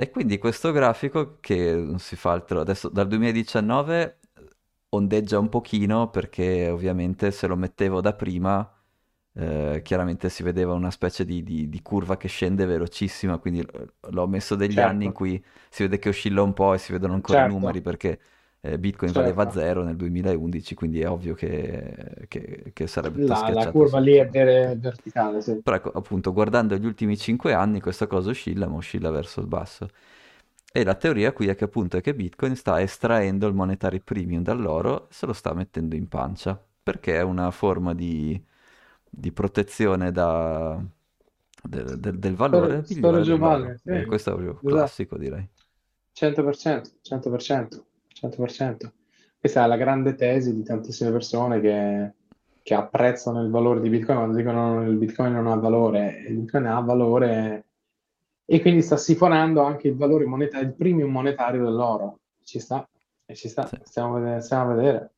E 0.00 0.10
quindi 0.10 0.38
questo 0.38 0.70
grafico 0.70 1.38
che 1.40 1.74
non 1.74 1.98
si 1.98 2.14
fa 2.16 2.30
altro 2.32 2.60
adesso 2.60 2.88
dal 2.88 3.08
2019 3.08 4.18
ondeggia 4.90 5.38
un 5.40 5.48
pochino 5.48 6.08
perché 6.10 6.68
ovviamente 6.70 7.30
se 7.32 7.46
lo 7.48 7.56
mettevo 7.56 8.00
da 8.00 8.14
prima 8.14 8.72
eh, 9.38 9.80
chiaramente 9.84 10.28
si 10.28 10.42
vedeva 10.42 10.72
una 10.74 10.90
specie 10.90 11.24
di, 11.24 11.42
di- 11.42 11.68
di 11.68 11.82
curva 11.82 12.16
che 12.16 12.28
scende 12.28 12.64
velocissima, 12.66 13.38
quindi 13.38 13.64
l'ho 14.10 14.26
messo 14.26 14.54
degli 14.56 14.80
anni 14.80 15.06
in 15.06 15.12
Certo, 15.12 15.12
cui 15.12 15.42
si 15.70 15.82
vede 15.84 15.98
che 15.98 16.08
oscilla 16.10 16.42
un 16.42 16.52
po' 16.54 16.74
e 16.74 16.78
si 16.78 16.92
vedono 16.92 17.14
ancora 17.14 17.40
i 17.40 17.44
numeri 17.44 17.80
certo, 17.80 17.82
perché 17.82 18.20
eh, 18.60 18.78
Bitcoin 18.78 19.12
valeva 19.12 19.48
certo. 19.48 19.50
zero 19.50 19.82
nel 19.84 19.96
2011, 19.96 20.74
quindi 20.74 21.00
è 21.00 21.08
ovvio 21.08 21.34
che, 21.34 22.26
che- 22.28 22.70
che 22.72 22.86
sarebbe 22.86 23.20
La, 23.30 23.50
la 23.50 23.68
curva 23.68 23.98
lì 23.98 24.14
è 24.14 24.28
ver- 24.28 24.78
verticale, 24.78 25.40
sì. 25.42 25.62
Però 25.62 25.76
ecco, 25.76 25.90
appunto, 25.90 26.32
guardando 26.32 26.76
gli 26.76 26.86
ultimi 26.86 27.16
5 27.16 27.52
anni 27.52 27.80
questa 27.80 28.06
cosa 28.06 28.30
oscilla, 28.30 28.66
ma 28.68 28.76
oscilla 28.76 29.10
verso 29.10 29.40
il 29.40 29.46
basso. 29.46 29.88
E 30.72 30.84
la 30.84 30.94
teoria 30.94 31.32
qui 31.32 31.48
è 31.48 31.54
che 31.54 31.64
appunto 31.64 31.96
è 31.96 32.00
che 32.00 32.14
Bitcoin 32.14 32.54
sta 32.56 32.80
estraendo 32.80 33.46
il 33.46 33.54
monetary 33.54 34.00
premium 34.00 34.42
dall'oro 34.42 35.08
e 35.08 35.12
se 35.14 35.26
lo 35.26 35.32
sta 35.32 35.52
mettendo 35.54 35.94
in 35.96 36.08
pancia, 36.08 36.60
perché 36.82 37.16
è 37.16 37.22
una 37.22 37.50
forma 37.50 37.94
di, 37.94 38.42
di 39.10 39.32
protezione 39.32 40.12
da- 40.12 40.80
del, 41.62 41.98
del- 41.98 42.18
del 42.18 42.34
valore 42.36 42.82
Storage, 42.82 42.86
migliore 42.88 43.24
storage 43.24 43.32
of 43.32 43.38
dell'oro. 43.38 43.40
value, 43.40 43.78
E 43.84 44.04
sì, 44.04 44.04
questo 44.04 44.30
è 44.30 44.32
proprio 44.34 44.62
esatto. 44.62 44.64
classico, 44.64 45.16
direi. 45.18 45.48
100%, 46.12 46.90
100%, 47.02 47.84
100%. 48.12 48.92
Questa 49.38 49.64
è 49.64 49.66
la 49.66 49.76
grande 49.76 50.14
tesi 50.14 50.52
di 50.54 50.62
tantissime 50.62 51.10
persone 51.12 51.60
che, 51.60 52.14
che 52.62 52.74
apprezzano 52.74 53.42
il 53.42 53.50
valore 53.50 53.80
di 53.80 53.88
Bitcoin 53.88 54.18
quando 54.18 54.36
dicono 54.36 54.80
che 54.80 54.86
il 54.86 54.96
Bitcoin 54.96 55.32
non 55.32 55.46
ha 55.46 55.54
valore. 55.56 56.24
Il 56.28 56.38
Bitcoin 56.38 56.66
ha 56.66 56.80
valore 56.80 57.64
e 58.44 58.60
quindi 58.60 58.82
sta 58.82 58.96
sifonando 58.96 59.62
anche 59.62 59.88
il 59.88 59.96
valore 59.96 60.24
monetario, 60.26 60.66
il 60.68 60.74
premium 60.74 61.10
monetario 61.10 61.62
dell'oro. 61.64 62.20
Ci 62.42 62.58
sta, 62.58 62.88
e 63.26 63.34
ci 63.34 63.48
sta, 63.48 63.66
Sì. 63.66 63.76
stiamo. 63.82 64.40
Stiamo 64.40 64.72
a 64.72 64.74
vedere. 64.74 65.12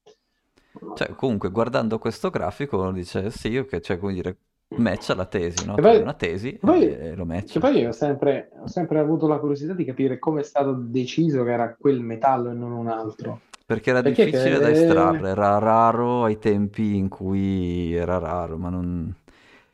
Cioè, 0.94 1.14
comunque, 1.14 1.50
guardando 1.50 1.98
questo 1.98 2.30
grafico, 2.30 2.78
uno 2.78 2.92
dice 2.92 3.30
sì, 3.30 3.56
ok, 3.56 3.80
cioè, 3.80 3.98
come 3.98 4.12
dire, 4.12 4.36
matcha 4.76 5.14
la 5.14 5.26
tesi, 5.26 5.64
no? 5.66 5.74
Che 5.74 5.80
poi, 5.80 6.00
una 6.00 6.14
tesi 6.14 6.52
che 6.52 6.58
poi, 6.58 6.88
e 6.88 7.14
lo 7.14 7.26
che 7.26 7.34
matcha. 7.34 7.60
poi 7.60 7.78
io 7.78 7.88
ho 7.88 7.92
sempre, 7.92 8.50
ho 8.60 8.68
sempre 8.68 8.98
avuto 8.98 9.26
la 9.26 9.38
curiosità 9.38 9.72
di 9.72 9.84
capire 9.84 10.18
come 10.18 10.40
è 10.40 10.44
stato 10.44 10.72
deciso 10.72 11.42
che 11.44 11.52
era 11.52 11.74
quel 11.78 12.00
metallo 12.00 12.50
e 12.50 12.54
non 12.54 12.72
un 12.72 12.88
altro. 12.88 13.40
Perché 13.66 13.90
era 13.90 14.02
Perché 14.02 14.24
difficile 14.26 14.58
da 14.58 14.66
che... 14.66 14.72
estrarre, 14.72 15.28
era 15.28 15.58
raro 15.58 16.24
ai 16.24 16.38
tempi 16.38 16.96
in 16.96 17.08
cui 17.08 17.94
era 17.94 18.18
raro, 18.18 18.58
ma 18.58 18.68
non... 18.68 19.14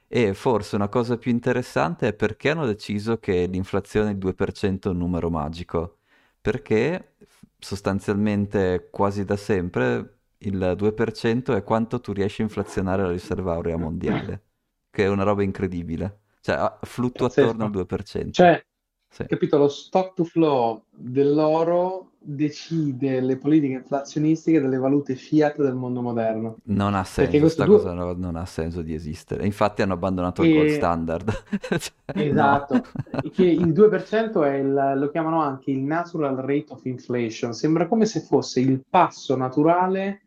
E 0.08 0.34
forse 0.34 0.76
una 0.76 0.88
cosa 0.88 1.16
più 1.16 1.30
interessante 1.30 2.08
è 2.08 2.12
perché 2.12 2.50
hanno 2.50 2.66
deciso 2.66 3.18
che 3.18 3.46
l'inflazione 3.46 4.10
è 4.10 4.12
il 4.12 4.18
2% 4.18 4.82
è 4.82 4.88
un 4.88 4.98
numero 4.98 5.30
magico. 5.30 5.96
Perché 6.40 7.14
sostanzialmente 7.58 8.88
quasi 8.90 9.24
da 9.24 9.36
sempre 9.36 10.15
il 10.46 10.74
2% 10.76 11.54
è 11.56 11.62
quanto 11.62 12.00
tu 12.00 12.12
riesci 12.12 12.40
a 12.42 12.44
inflazionare 12.44 13.02
la 13.02 13.10
riserva 13.10 13.54
aurea 13.54 13.76
mondiale, 13.76 14.42
che 14.90 15.04
è 15.04 15.08
una 15.08 15.22
roba 15.24 15.42
incredibile. 15.42 16.20
Cioè 16.40 16.54
ah, 16.56 16.78
fluttua 16.82 17.26
attorno 17.28 17.64
al 17.64 17.70
Pazzesco. 17.70 17.84
2%. 17.96 18.30
Cioè, 18.30 18.64
Sì. 19.08 19.24
capito, 19.26 19.58
lo 19.58 19.68
stock 19.68 20.14
to 20.14 20.24
flow 20.24 20.84
dell'oro 20.90 22.12
decide 22.18 23.20
le 23.20 23.36
politiche 23.38 23.74
inflazionistiche 23.74 24.60
delle 24.60 24.78
valute 24.78 25.14
fiat 25.16 25.56
del 25.62 25.74
mondo 25.74 26.02
moderno. 26.02 26.60
Non 26.64 26.94
ha 26.94 27.04
senso, 27.04 27.38
questo 27.38 27.62
sta 27.62 27.64
due... 27.64 27.76
cosa 27.76 27.92
no- 27.92 28.12
non 28.14 28.36
ha 28.36 28.44
senso 28.46 28.82
di 28.82 28.92
esistere. 28.94 29.44
Infatti 29.46 29.82
hanno 29.82 29.94
abbandonato 29.94 30.42
il 30.42 30.50
gold 30.50 30.68
E... 30.70 30.70
standard. 30.70 31.30
Cioè, 31.78 31.92
no. 32.12 32.22
Esatto, 32.22 32.82
che 33.30 33.44
il 33.44 33.72
2% 33.72 34.42
è 34.44 34.54
il, 34.54 34.92
lo 34.96 35.10
chiamano 35.10 35.40
anche 35.42 35.70
il 35.70 35.78
natural 35.80 36.36
rate 36.36 36.66
of 36.72 36.84
inflation. 36.86 37.52
Sembra 37.52 37.86
come 37.86 38.06
se 38.06 38.20
fosse 38.20 38.60
il 38.60 38.82
passo 38.88 39.36
naturale 39.36 40.25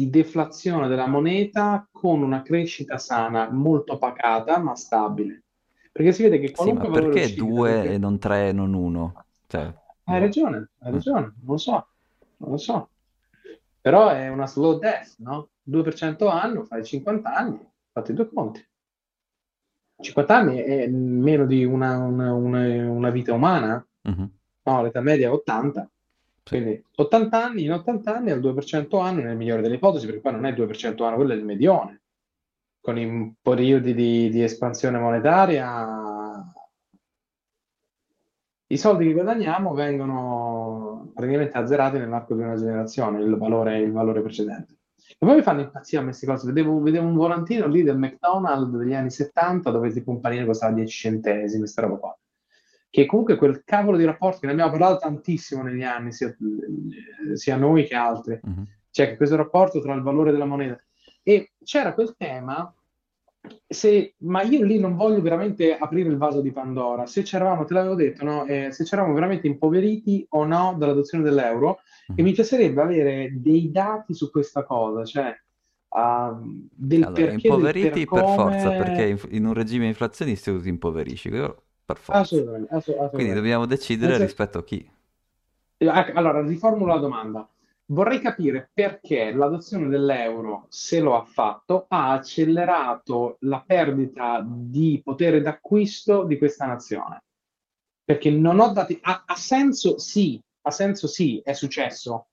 di 0.00 0.10
deflazione 0.10 0.88
della 0.88 1.06
moneta 1.06 1.86
con 1.90 2.22
una 2.22 2.42
crescita 2.42 2.96
sana, 2.98 3.50
molto 3.50 3.98
pacata 3.98 4.58
ma 4.58 4.74
stabile. 4.74 5.42
Perché 5.92 6.12
si 6.12 6.22
vede 6.22 6.38
che 6.38 6.54
Sì, 6.54 6.72
ma 6.72 6.80
qualunque 6.80 6.90
perché 7.02 7.20
oscilla, 7.20 7.44
2 7.46 7.70
perché 7.80 7.94
e 7.94 7.98
non 7.98 8.18
3 8.18 8.48
e 8.48 8.52
non 8.52 8.72
1? 8.74 9.24
Cioè, 9.46 9.64
hai 10.04 10.18
boh. 10.18 10.20
ragione, 10.20 10.70
hai 10.78 10.90
Mm. 10.90 10.94
ragione, 10.94 11.20
non 11.20 11.34
lo 11.52 11.56
so, 11.58 11.88
non 12.38 12.50
lo 12.50 12.56
so. 12.56 12.90
Però 13.80 14.08
è 14.10 14.28
una 14.28 14.46
slow 14.46 14.78
death, 14.78 15.16
no? 15.18 15.50
2% 15.62 16.28
anno, 16.28 16.64
fai 16.64 16.84
50 16.84 17.34
anni, 17.34 17.58
fate 17.92 18.12
i 18.12 18.14
due 18.14 18.28
conti. 18.28 18.66
50 20.02 20.36
anni 20.38 20.58
è 20.58 20.86
meno 20.88 21.46
di 21.46 21.64
una, 21.64 21.98
una- 21.98 22.32
una- 22.32 22.90
una 22.90 23.10
vita 23.10 23.34
umana? 23.34 23.84
Mhm. 24.04 24.30
No, 24.62 24.82
l'età 24.82 25.00
media 25.00 25.28
è 25.28 25.32
80. 25.32 25.88
Quindi 26.50 26.84
80 26.96 27.44
anni, 27.44 27.62
in 27.62 27.72
80 27.72 28.12
anni 28.12 28.30
al 28.32 28.40
2% 28.40 29.00
anno 29.00 29.22
nel 29.22 29.36
migliore 29.36 29.62
delle 29.62 29.76
ipotesi, 29.76 30.06
perché 30.06 30.20
poi 30.20 30.32
non 30.32 30.46
è 30.46 30.50
il 30.50 30.56
2% 30.56 31.04
anno, 31.04 31.14
quello 31.14 31.32
è 31.32 31.36
il 31.36 31.44
medione. 31.44 32.00
Con 32.80 32.98
i 32.98 33.36
periodi 33.40 33.94
di, 33.94 34.28
di 34.30 34.42
espansione 34.42 34.98
monetaria, 34.98 36.42
i 38.66 38.76
soldi 38.76 39.06
che 39.06 39.12
guadagniamo 39.12 39.74
vengono 39.74 41.12
praticamente 41.14 41.56
azzerati 41.56 41.98
nell'arco 41.98 42.34
di 42.34 42.42
una 42.42 42.56
generazione, 42.56 43.22
il 43.22 43.36
valore, 43.36 43.78
il 43.78 43.92
valore 43.92 44.20
precedente. 44.20 44.78
E 44.96 45.24
poi 45.24 45.36
mi 45.36 45.42
fanno 45.42 45.60
impazzire 45.60 46.02
queste 46.02 46.26
cose. 46.26 46.46
Vedevo, 46.46 46.80
vedevo 46.80 47.06
un 47.06 47.14
volantino 47.14 47.68
lì 47.68 47.84
del 47.84 47.96
McDonald's 47.96 48.76
degli 48.76 48.94
anni 48.94 49.10
70 49.10 49.70
dove 49.70 49.92
tipo 49.92 50.10
un 50.10 50.20
panino 50.20 50.46
costava 50.46 50.72
10 50.72 50.92
centesimi, 50.92 51.60
questa 51.60 51.82
roba 51.82 51.96
qua. 51.96 52.19
Che 52.90 53.06
comunque 53.06 53.36
quel 53.36 53.62
cavolo 53.64 53.96
di 53.96 54.04
rapporto 54.04 54.40
che 54.40 54.46
ne 54.46 54.52
abbiamo 54.52 54.72
parlato 54.72 54.98
tantissimo 54.98 55.62
negli 55.62 55.84
anni, 55.84 56.10
sia, 56.12 56.34
sia 57.34 57.56
noi 57.56 57.84
che 57.86 57.94
altri, 57.94 58.40
Mhm. 58.42 58.66
cioè 58.90 59.16
questo 59.16 59.36
rapporto 59.36 59.80
tra 59.80 59.94
il 59.94 60.02
valore 60.02 60.32
della 60.32 60.44
moneta. 60.44 60.82
E 61.22 61.52
c'era 61.62 61.94
quel 61.94 62.14
tema, 62.16 62.74
se, 63.66 64.14
ma 64.18 64.42
io 64.42 64.64
lì 64.64 64.80
non 64.80 64.96
voglio 64.96 65.22
veramente 65.22 65.76
aprire 65.76 66.08
il 66.08 66.16
vaso 66.16 66.40
di 66.40 66.50
Pandora. 66.50 67.06
Se 67.06 67.22
c'eravamo, 67.22 67.64
te 67.64 67.74
l'avevo 67.74 67.94
detto, 67.94 68.24
no? 68.24 68.44
Eh, 68.46 68.72
se 68.72 68.82
c'eravamo 68.84 69.14
veramente 69.14 69.46
impoveriti 69.46 70.26
o 70.30 70.44
no 70.44 70.74
dall'adozione 70.76 71.22
dell'euro, 71.22 71.78
e 72.08 72.12
Mhm. 72.20 72.24
mi 72.24 72.32
piacerebbe 72.32 72.82
avere 72.82 73.30
dei 73.36 73.70
dati 73.70 74.14
su 74.14 74.30
questa 74.30 74.64
cosa, 74.64 75.04
cioè 75.04 75.32
um, 75.92 76.68
del 76.72 77.02
Allora, 77.04 77.20
perché, 77.22 77.36
del 77.36 77.44
impoveriti 77.44 78.06
per 78.06 78.24
per 78.24 78.28
forza, 78.34 78.70
perché 78.72 79.18
in, 79.30 79.44
un 79.46 79.54
regime 79.54 79.86
inflazionistico 79.86 80.60
ti 80.60 80.68
impoverisci, 80.68 81.28
quello 81.28 81.62
per 81.92 81.98
forza. 82.02 82.20
Assolutamente, 82.20 82.74
assu- 82.74 82.90
Quindi 83.10 83.32
assolutamente. 83.32 83.34
dobbiamo 83.34 83.66
decidere 83.66 84.16
sen- 84.16 84.26
rispetto 84.26 84.58
a 84.58 84.64
chi. 84.64 84.90
Ecco, 85.78 86.18
allora, 86.18 86.42
riformulo 86.42 86.94
la 86.94 87.00
domanda. 87.00 87.48
Vorrei 87.86 88.20
capire 88.20 88.70
perché 88.72 89.32
l'adozione 89.32 89.88
dell'euro, 89.88 90.66
se 90.68 91.00
lo 91.00 91.16
ha 91.16 91.24
fatto, 91.24 91.86
ha 91.88 92.12
accelerato 92.12 93.36
la 93.40 93.62
perdita 93.66 94.44
di 94.46 95.00
potere 95.02 95.40
d'acquisto 95.40 96.22
di 96.24 96.38
questa 96.38 96.66
nazione. 96.66 97.24
Perché 98.04 98.30
non 98.30 98.60
ho 98.60 98.72
dati. 98.72 98.98
Ha, 99.02 99.24
ha 99.26 99.34
senso? 99.34 99.98
Sì, 99.98 100.40
ha 100.62 100.70
senso? 100.70 101.06
Sì, 101.08 101.40
è 101.44 101.52
successo. 101.52 102.28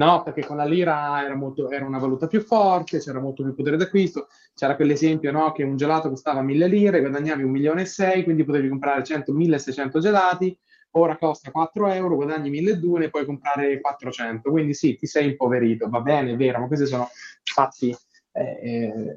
No, 0.00 0.22
perché 0.22 0.46
con 0.46 0.56
la 0.56 0.64
lira 0.64 1.22
era, 1.22 1.34
molto, 1.34 1.70
era, 1.70 1.84
una 1.84 1.98
valuta 1.98 2.26
più 2.26 2.40
forte, 2.40 3.00
c'era 3.00 3.20
molto 3.20 3.42
più 3.42 3.54
potere 3.54 3.76
d'acquisto. 3.76 4.28
C'era 4.54 4.74
quell'esempio 4.74 5.30
no, 5.30 5.52
che 5.52 5.62
un 5.62 5.76
gelato 5.76 6.08
costava 6.08 6.40
1000 6.40 6.66
lire, 6.68 7.00
guadagnavi 7.00 7.42
un 7.42 7.50
milione 7.50 7.82
e 7.82 7.84
sei, 7.84 8.24
quindi 8.24 8.42
potevi 8.42 8.70
comprare 8.70 9.04
100, 9.04 9.30
1600 9.32 10.00
gelati 10.00 10.58
ora 10.92 11.16
costa 11.18 11.50
4 11.52 11.86
euro, 11.88 12.16
guadagni 12.16 12.48
1200 12.50 12.98
ne 12.98 13.10
puoi 13.10 13.24
comprare 13.24 13.80
400, 13.80 14.50
quindi 14.50 14.74
sì, 14.74 14.96
ti 14.96 15.06
sei 15.06 15.28
impoverito, 15.28 15.88
va 15.88 16.00
bene, 16.00 16.32
è 16.32 16.36
vero, 16.36 16.60
ma 16.60 16.66
questi 16.66 16.86
sono 16.86 17.08
fatti... 17.42 17.94
Eh, 18.32 18.58
eh, 18.62 19.16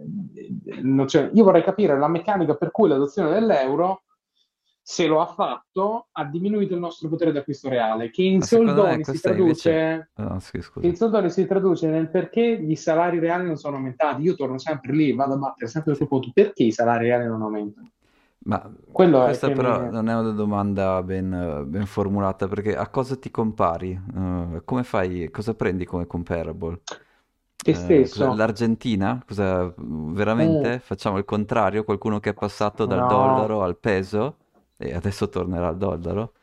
io 1.33 1.43
vorrei 1.43 1.63
capire 1.63 1.97
la 1.97 2.07
meccanica 2.07 2.55
per 2.55 2.71
cui 2.71 2.89
l'adozione 2.89 3.29
dell'euro 3.31 4.03
se 4.85 5.07
lo 5.07 5.21
ha 5.21 5.27
fatto, 5.27 6.07
ha 6.11 6.25
diminuito 6.25 6.73
il 6.73 6.81
nostro 6.81 7.07
potere 7.07 7.31
d'acquisto 7.31 7.69
reale, 7.69 8.09
che 8.09 8.21
in 8.21 8.41
soldoni 8.41 9.05
si 9.05 9.17
traduce, 9.21 9.71
invece... 9.71 10.09
oh, 10.15 10.39
sì, 10.39 10.61
in 10.81 10.95
soldoni 10.97 11.29
si 11.29 11.47
traduce 11.47 11.87
nel 11.87 12.09
perché 12.09 12.61
gli 12.61 12.75
salari 12.75 13.17
reali 13.17 13.45
non 13.45 13.55
sono 13.55 13.77
aumentati. 13.77 14.23
Io 14.23 14.35
torno 14.35 14.57
sempre 14.57 14.91
lì, 14.91 15.15
vado 15.15 15.35
a 15.35 15.37
battere 15.37 15.69
sempre 15.69 15.95
sul 15.95 16.09
punto, 16.09 16.31
perché 16.33 16.63
i 16.63 16.73
salari 16.73 17.05
reali 17.05 17.25
non 17.27 17.41
aumentano? 17.41 17.91
Ma 18.45 18.69
Quello 18.91 19.23
questa 19.23 19.49
però 19.51 19.83
mi... 19.83 19.89
non 19.89 20.09
è 20.09 20.15
una 20.17 20.31
domanda 20.31 21.01
ben, 21.01 21.63
ben, 21.65 21.85
formulata 21.85 22.49
perché 22.49 22.75
a 22.75 22.89
cosa 22.89 23.15
ti 23.15 23.31
compari? 23.31 23.97
Uh, 24.13 24.61
come 24.65 24.83
fai? 24.83 25.29
Cosa 25.31 25.53
prendi 25.53 25.85
come 25.85 26.05
comparable? 26.07 26.81
Te 27.55 27.71
uh, 27.71 27.73
stesso. 27.73 28.35
L'Argentina? 28.35 29.23
Cosa, 29.25 29.73
veramente? 29.77 30.75
Mm. 30.75 30.79
Facciamo 30.79 31.19
il 31.19 31.23
contrario? 31.23 31.85
Qualcuno 31.85 32.19
che 32.19 32.31
è 32.31 32.33
passato 32.33 32.85
dal 32.85 32.99
no. 32.99 33.07
dollaro 33.07 33.63
al 33.63 33.77
peso 33.77 34.39
e 34.83 34.93
adesso 34.95 35.29
tornerà 35.29 35.69
al 35.69 35.77
dollaro? 35.77 36.33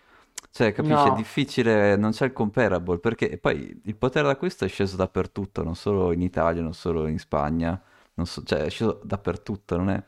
Cioè, 0.51 0.73
capisci? 0.73 0.95
No. 0.95 1.13
È 1.13 1.17
difficile, 1.17 1.97
non 1.97 2.11
c'è 2.11 2.25
il 2.25 2.33
comparable 2.33 2.99
perché 2.99 3.39
poi 3.39 3.81
il 3.85 3.97
potere 3.97 4.27
d'acquisto 4.27 4.65
è 4.65 4.69
sceso 4.69 4.97
dappertutto, 4.97 5.63
non 5.63 5.77
solo 5.77 6.13
in 6.13 6.23
Italia, 6.23 6.63
non 6.63 6.75
solo 6.75 7.07
in 7.07 7.19
Spagna, 7.19 7.81
so, 8.23 8.43
cioè 8.43 8.65
è 8.65 8.71
sceso 8.71 9.01
dappertutto, 9.05 9.77
non 9.77 9.91
è 9.91 10.03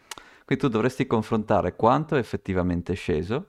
quindi 0.44 0.64
tu 0.64 0.68
dovresti 0.68 1.06
confrontare 1.06 1.76
quanto 1.76 2.16
è 2.16 2.18
effettivamente 2.18 2.94
sceso 2.94 3.48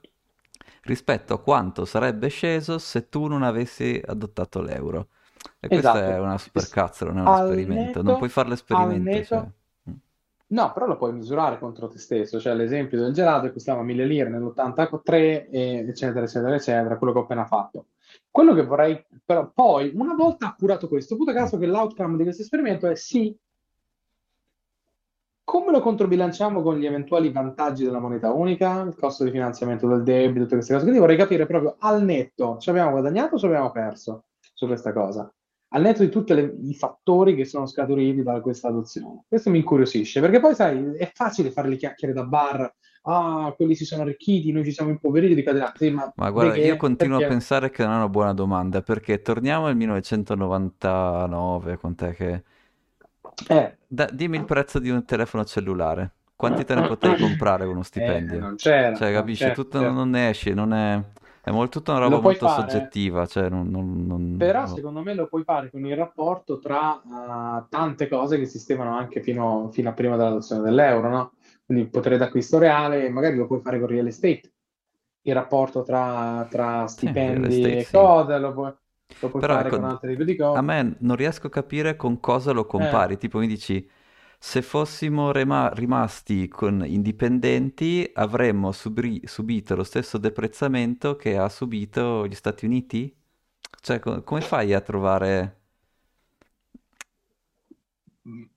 rispetto 0.83 1.33
a 1.33 1.39
quanto 1.41 1.85
sarebbe 1.85 2.27
sceso 2.27 2.77
se 2.77 3.09
tu 3.09 3.27
non 3.27 3.43
avessi 3.43 4.01
adottato 4.05 4.61
l'euro. 4.61 5.07
E 5.59 5.67
esatto. 5.69 5.99
questa 5.99 6.15
è 6.15 6.19
una 6.19 6.37
supercazzo, 6.37 7.05
non 7.05 7.17
è 7.17 7.21
un 7.21 7.27
al 7.27 7.41
esperimento. 7.41 7.83
Netto, 7.83 8.01
non 8.03 8.17
puoi 8.17 8.29
fare 8.29 8.49
l'esperimento. 8.49 9.09
Netto... 9.09 9.25
Cioè. 9.25 9.47
No, 10.47 10.71
però 10.71 10.85
lo 10.85 10.97
puoi 10.97 11.13
misurare 11.13 11.57
contro 11.57 11.87
te 11.87 11.97
stesso. 11.97 12.39
Cioè, 12.39 12.53
l'esempio 12.53 12.99
del 12.99 13.13
gelato 13.13 13.47
che 13.47 13.53
costava 13.53 13.81
1000 13.81 14.05
lire 14.05 14.29
nell'83, 14.29 15.47
eccetera, 15.49 16.25
eccetera, 16.25 16.55
eccetera, 16.55 16.97
quello 16.97 17.13
che 17.13 17.19
ho 17.19 17.23
appena 17.23 17.45
fatto. 17.45 17.87
Quello 18.29 18.53
che 18.53 18.63
vorrei, 18.63 19.03
però, 19.25 19.49
poi, 19.51 19.91
una 19.95 20.13
volta 20.13 20.47
accurato 20.47 20.87
questo, 20.87 21.15
puto 21.15 21.33
caso 21.33 21.57
che 21.57 21.65
l'outcome 21.65 22.17
di 22.17 22.23
questo 22.23 22.43
esperimento 22.43 22.87
è 22.87 22.95
sì, 22.95 23.35
come 25.43 25.71
lo 25.71 25.81
controbilanciamo 25.81 26.61
con 26.61 26.77
gli 26.77 26.85
eventuali 26.85 27.31
vantaggi 27.31 27.83
della 27.83 27.99
moneta 27.99 28.31
unica, 28.31 28.81
il 28.81 28.95
costo 28.95 29.23
di 29.23 29.31
finanziamento 29.31 29.87
del 29.87 30.03
debito, 30.03 30.43
tutte 30.43 30.55
queste 30.55 30.73
cose? 30.73 30.85
Quindi 30.85 31.01
vorrei 31.01 31.17
capire 31.17 31.45
proprio 31.45 31.75
al 31.79 32.03
netto, 32.03 32.57
ci 32.59 32.69
abbiamo 32.69 32.91
guadagnato 32.91 33.35
o 33.35 33.37
ci 33.39 33.45
abbiamo 33.45 33.71
perso 33.71 34.25
su 34.53 34.67
questa 34.67 34.93
cosa? 34.93 35.31
Al 35.75 35.81
netto 35.81 36.03
di 36.03 36.09
tutti 36.09 36.33
i 36.33 36.75
fattori 36.75 37.35
che 37.35 37.45
sono 37.45 37.65
scaturiti 37.65 38.23
da 38.23 38.39
questa 38.41 38.67
adozione. 38.67 39.23
Questo 39.27 39.49
mi 39.49 39.57
incuriosisce, 39.57 40.19
perché 40.19 40.39
poi 40.39 40.55
sai, 40.55 40.95
è 40.95 41.11
facile 41.13 41.51
fare 41.51 41.69
le 41.69 41.77
chiacchiere 41.77 42.13
da 42.13 42.23
bar, 42.23 42.73
ah, 43.03 43.53
quelli 43.55 43.75
si 43.75 43.85
sono 43.85 44.03
arricchiti, 44.03 44.51
noi 44.51 44.63
ci 44.63 44.71
siamo 44.71 44.91
impoveriti 44.91 45.35
di 45.35 45.43
cadenate. 45.43 45.91
Ma, 45.91 46.11
ma 46.15 46.29
guarda, 46.29 46.55
io 46.57 46.77
continuo 46.77 47.17
perché... 47.17 47.31
a 47.31 47.35
pensare 47.35 47.69
che 47.71 47.83
non 47.83 47.93
è 47.93 47.97
una 47.97 48.09
buona 48.09 48.33
domanda, 48.33 48.81
perché 48.81 49.21
torniamo 49.21 49.65
al 49.65 49.75
1999, 49.75 51.77
quant'è 51.77 52.13
che 52.13 52.43
eh. 53.47 53.77
Da, 53.87 54.07
dimmi 54.11 54.37
il 54.37 54.45
prezzo 54.45 54.79
di 54.79 54.89
un 54.89 55.05
telefono 55.05 55.45
cellulare. 55.45 56.11
Quanti 56.35 56.63
te 56.63 56.75
ne 56.75 56.87
potevi 56.87 57.15
comprare 57.21 57.65
con 57.65 57.75
uno 57.75 57.83
stipendio? 57.83 58.37
Eh, 58.37 58.39
non 58.39 58.55
c'era. 58.55 58.95
Cioè, 58.95 59.13
capisci? 59.13 59.51
Tutto 59.53 59.81
non 59.89 60.09
ne 60.09 60.29
esce, 60.29 60.53
non 60.53 60.73
è... 60.73 61.01
È 61.45 61.51
molto, 61.51 61.79
tutta 61.79 61.91
una 61.91 61.99
roba 61.99 62.21
molto 62.21 62.47
fare, 62.47 62.69
soggettiva, 62.69 63.25
cioè 63.25 63.49
non, 63.49 63.69
non, 63.69 64.05
non, 64.07 64.35
però 64.37 64.65
secondo 64.65 65.01
me 65.01 65.13
lo 65.13 65.27
puoi 65.27 65.43
fare 65.43 65.69
con 65.69 65.85
il 65.85 65.93
rapporto 65.93 66.57
tra 66.57 67.01
uh, 67.03 67.65
tante 67.67 68.07
cose 68.07 68.37
che 68.37 68.43
esistevano 68.43 68.95
anche 68.95 69.21
fino, 69.21 69.69
fino, 69.73 69.89
a 69.89 69.91
prima 69.91 70.15
dell'adozione 70.15 70.61
dell'euro, 70.61 71.09
no? 71.09 71.33
Quindi 71.65 71.83
il 71.83 71.89
potere 71.89 72.15
d'acquisto 72.15 72.59
reale, 72.59 73.09
magari 73.09 73.35
lo 73.35 73.45
puoi 73.45 73.59
fare 73.59 73.77
con 73.77 73.89
real 73.89 74.07
estate, 74.07 74.53
il 75.23 75.33
rapporto 75.33 75.83
tra, 75.83 76.47
tra 76.49 76.87
stipendi 76.87 77.51
sì, 77.51 77.61
estate, 77.61 77.77
e 77.77 77.87
cose, 77.91 78.35
sì. 78.35 78.39
lo 78.39 78.53
puoi, 78.53 78.73
lo 79.19 79.29
puoi 79.29 79.41
Però 79.41 79.53
fare 79.53 79.67
ecco, 79.67 79.75
con 79.75 79.85
altri 79.85 80.11
tipi 80.11 80.23
di 80.23 80.35
cose. 80.37 80.57
A 80.57 80.61
me 80.61 80.95
non 80.99 81.15
riesco 81.17 81.47
a 81.47 81.49
capire 81.49 81.97
con 81.97 82.21
cosa 82.21 82.53
lo 82.53 82.65
compari. 82.65 83.15
Eh. 83.15 83.17
Tipo 83.17 83.39
mi 83.39 83.47
dici, 83.47 83.85
se 84.45 84.61
fossimo 84.61 85.31
rema- 85.31 85.69
rimasti 85.69 86.49
con 86.49 86.83
indipendenti 86.85 88.11
avremmo 88.13 88.73
subri- 88.73 89.25
subito 89.25 89.73
lo 89.73 89.85
stesso 89.85 90.17
deprezzamento 90.17 91.15
che 91.15 91.37
ha 91.37 91.47
subito 91.47 92.27
gli 92.27 92.35
Stati 92.35 92.65
Uniti? 92.65 93.15
Cioè, 93.79 93.99
co- 93.99 94.21
come 94.23 94.41
fai 94.41 94.73
a 94.73 94.81
trovare... 94.81 95.61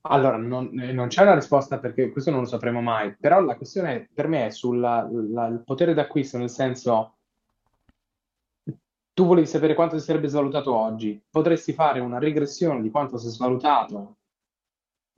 Allora, 0.01 0.35
non, 0.35 0.77
eh, 0.77 0.91
non, 0.91 1.07
c'è 1.07 1.21
una 1.21 1.35
risposta 1.35 1.79
perché 1.79 2.11
questo 2.11 2.31
non 2.31 2.41
lo 2.41 2.47
sapremo 2.47 2.81
mai, 2.81 3.15
però 3.15 3.39
la 3.39 3.55
questione 3.55 4.09
per 4.13 4.27
me 4.27 4.47
è 4.47 4.49
sul 4.49 5.63
potere 5.65 5.93
d'acquisto, 5.93 6.37
nel 6.37 6.49
senso 6.49 7.15
tu 9.13 9.25
volevi 9.25 9.47
sapere 9.47 9.73
quanto 9.73 9.97
si 9.97 10.03
sarebbe 10.03 10.27
svalutato 10.27 10.75
oggi, 10.75 11.19
potresti 11.29 11.71
fare 11.71 12.01
una 12.01 12.19
regressione 12.19 12.81
di 12.81 12.91
quanto 12.91 13.17
si 13.17 13.27
è 13.27 13.29
svalutato 13.29 14.17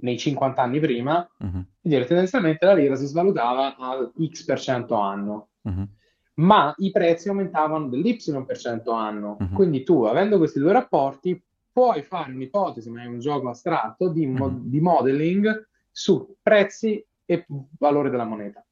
nei 0.02 0.18
50 0.18 0.62
anni 0.62 0.80
prima 0.80 1.28
uh-huh. 1.38 1.64
dire 1.82 2.06
tendenzialmente 2.06 2.66
la 2.66 2.74
lira 2.74 2.96
si 2.96 3.06
svalutava 3.06 3.76
al 3.78 4.12
X% 4.16 4.46
per 4.46 4.60
cento 4.60 4.96
anno. 4.96 5.50
Uh-huh. 5.62 5.88
Ma 6.36 6.74
i 6.78 6.92
prezzi 6.92 7.30
aumentavano 7.30 7.90
dell'Y 7.90 8.18
per 8.46 8.58
cento 8.58 8.92
anno. 8.92 9.38
Uh-huh. 9.40 9.50
Quindi 9.50 9.84
tu, 9.84 10.04
avendo 10.04 10.38
questi 10.38 10.60
due 10.60 10.72
rapporti, 10.72 11.42
puoi 11.72 12.02
fare 12.02 12.32
un'ipotesi, 12.32 12.90
ma 12.90 13.04
è 13.04 13.06
un 13.06 13.20
gioco 13.20 13.50
astratto, 13.50 14.10
di, 14.10 14.26
mo- 14.26 14.62
di 14.62 14.80
modeling 14.80 15.68
su 15.92 16.36
prezzi 16.42 17.06
e 17.26 17.46
valore 17.78 18.10
della 18.10 18.26
moneta. 18.26 18.66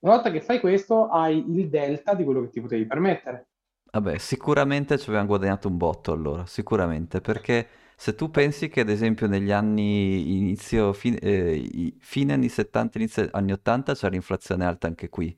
Una 0.00 0.14
volta 0.14 0.30
che 0.30 0.40
fai 0.40 0.60
questo, 0.60 1.08
hai 1.08 1.44
il 1.48 1.68
delta 1.68 2.14
di 2.14 2.24
quello 2.24 2.42
che 2.42 2.50
ti 2.50 2.60
potevi 2.60 2.86
permettere. 2.86 3.48
Vabbè, 3.90 4.18
sicuramente 4.18 4.98
ci 4.98 5.08
abbiamo 5.08 5.26
guadagnato 5.26 5.66
un 5.66 5.76
botto 5.76 6.12
allora, 6.12 6.46
sicuramente, 6.46 7.20
perché 7.20 7.66
se 8.00 8.14
tu 8.14 8.30
pensi 8.30 8.68
che 8.68 8.82
ad 8.82 8.90
esempio 8.90 9.26
negli 9.26 9.50
anni 9.50 10.38
inizio, 10.38 10.92
fine, 10.92 11.18
eh, 11.18 11.94
fine 11.98 12.34
anni 12.34 12.48
70, 12.48 12.96
inizio 12.96 13.28
anni 13.32 13.50
80 13.50 13.94
c'era 13.94 14.10
l'inflazione 14.10 14.64
alta 14.64 14.86
anche 14.86 15.08
qui, 15.08 15.36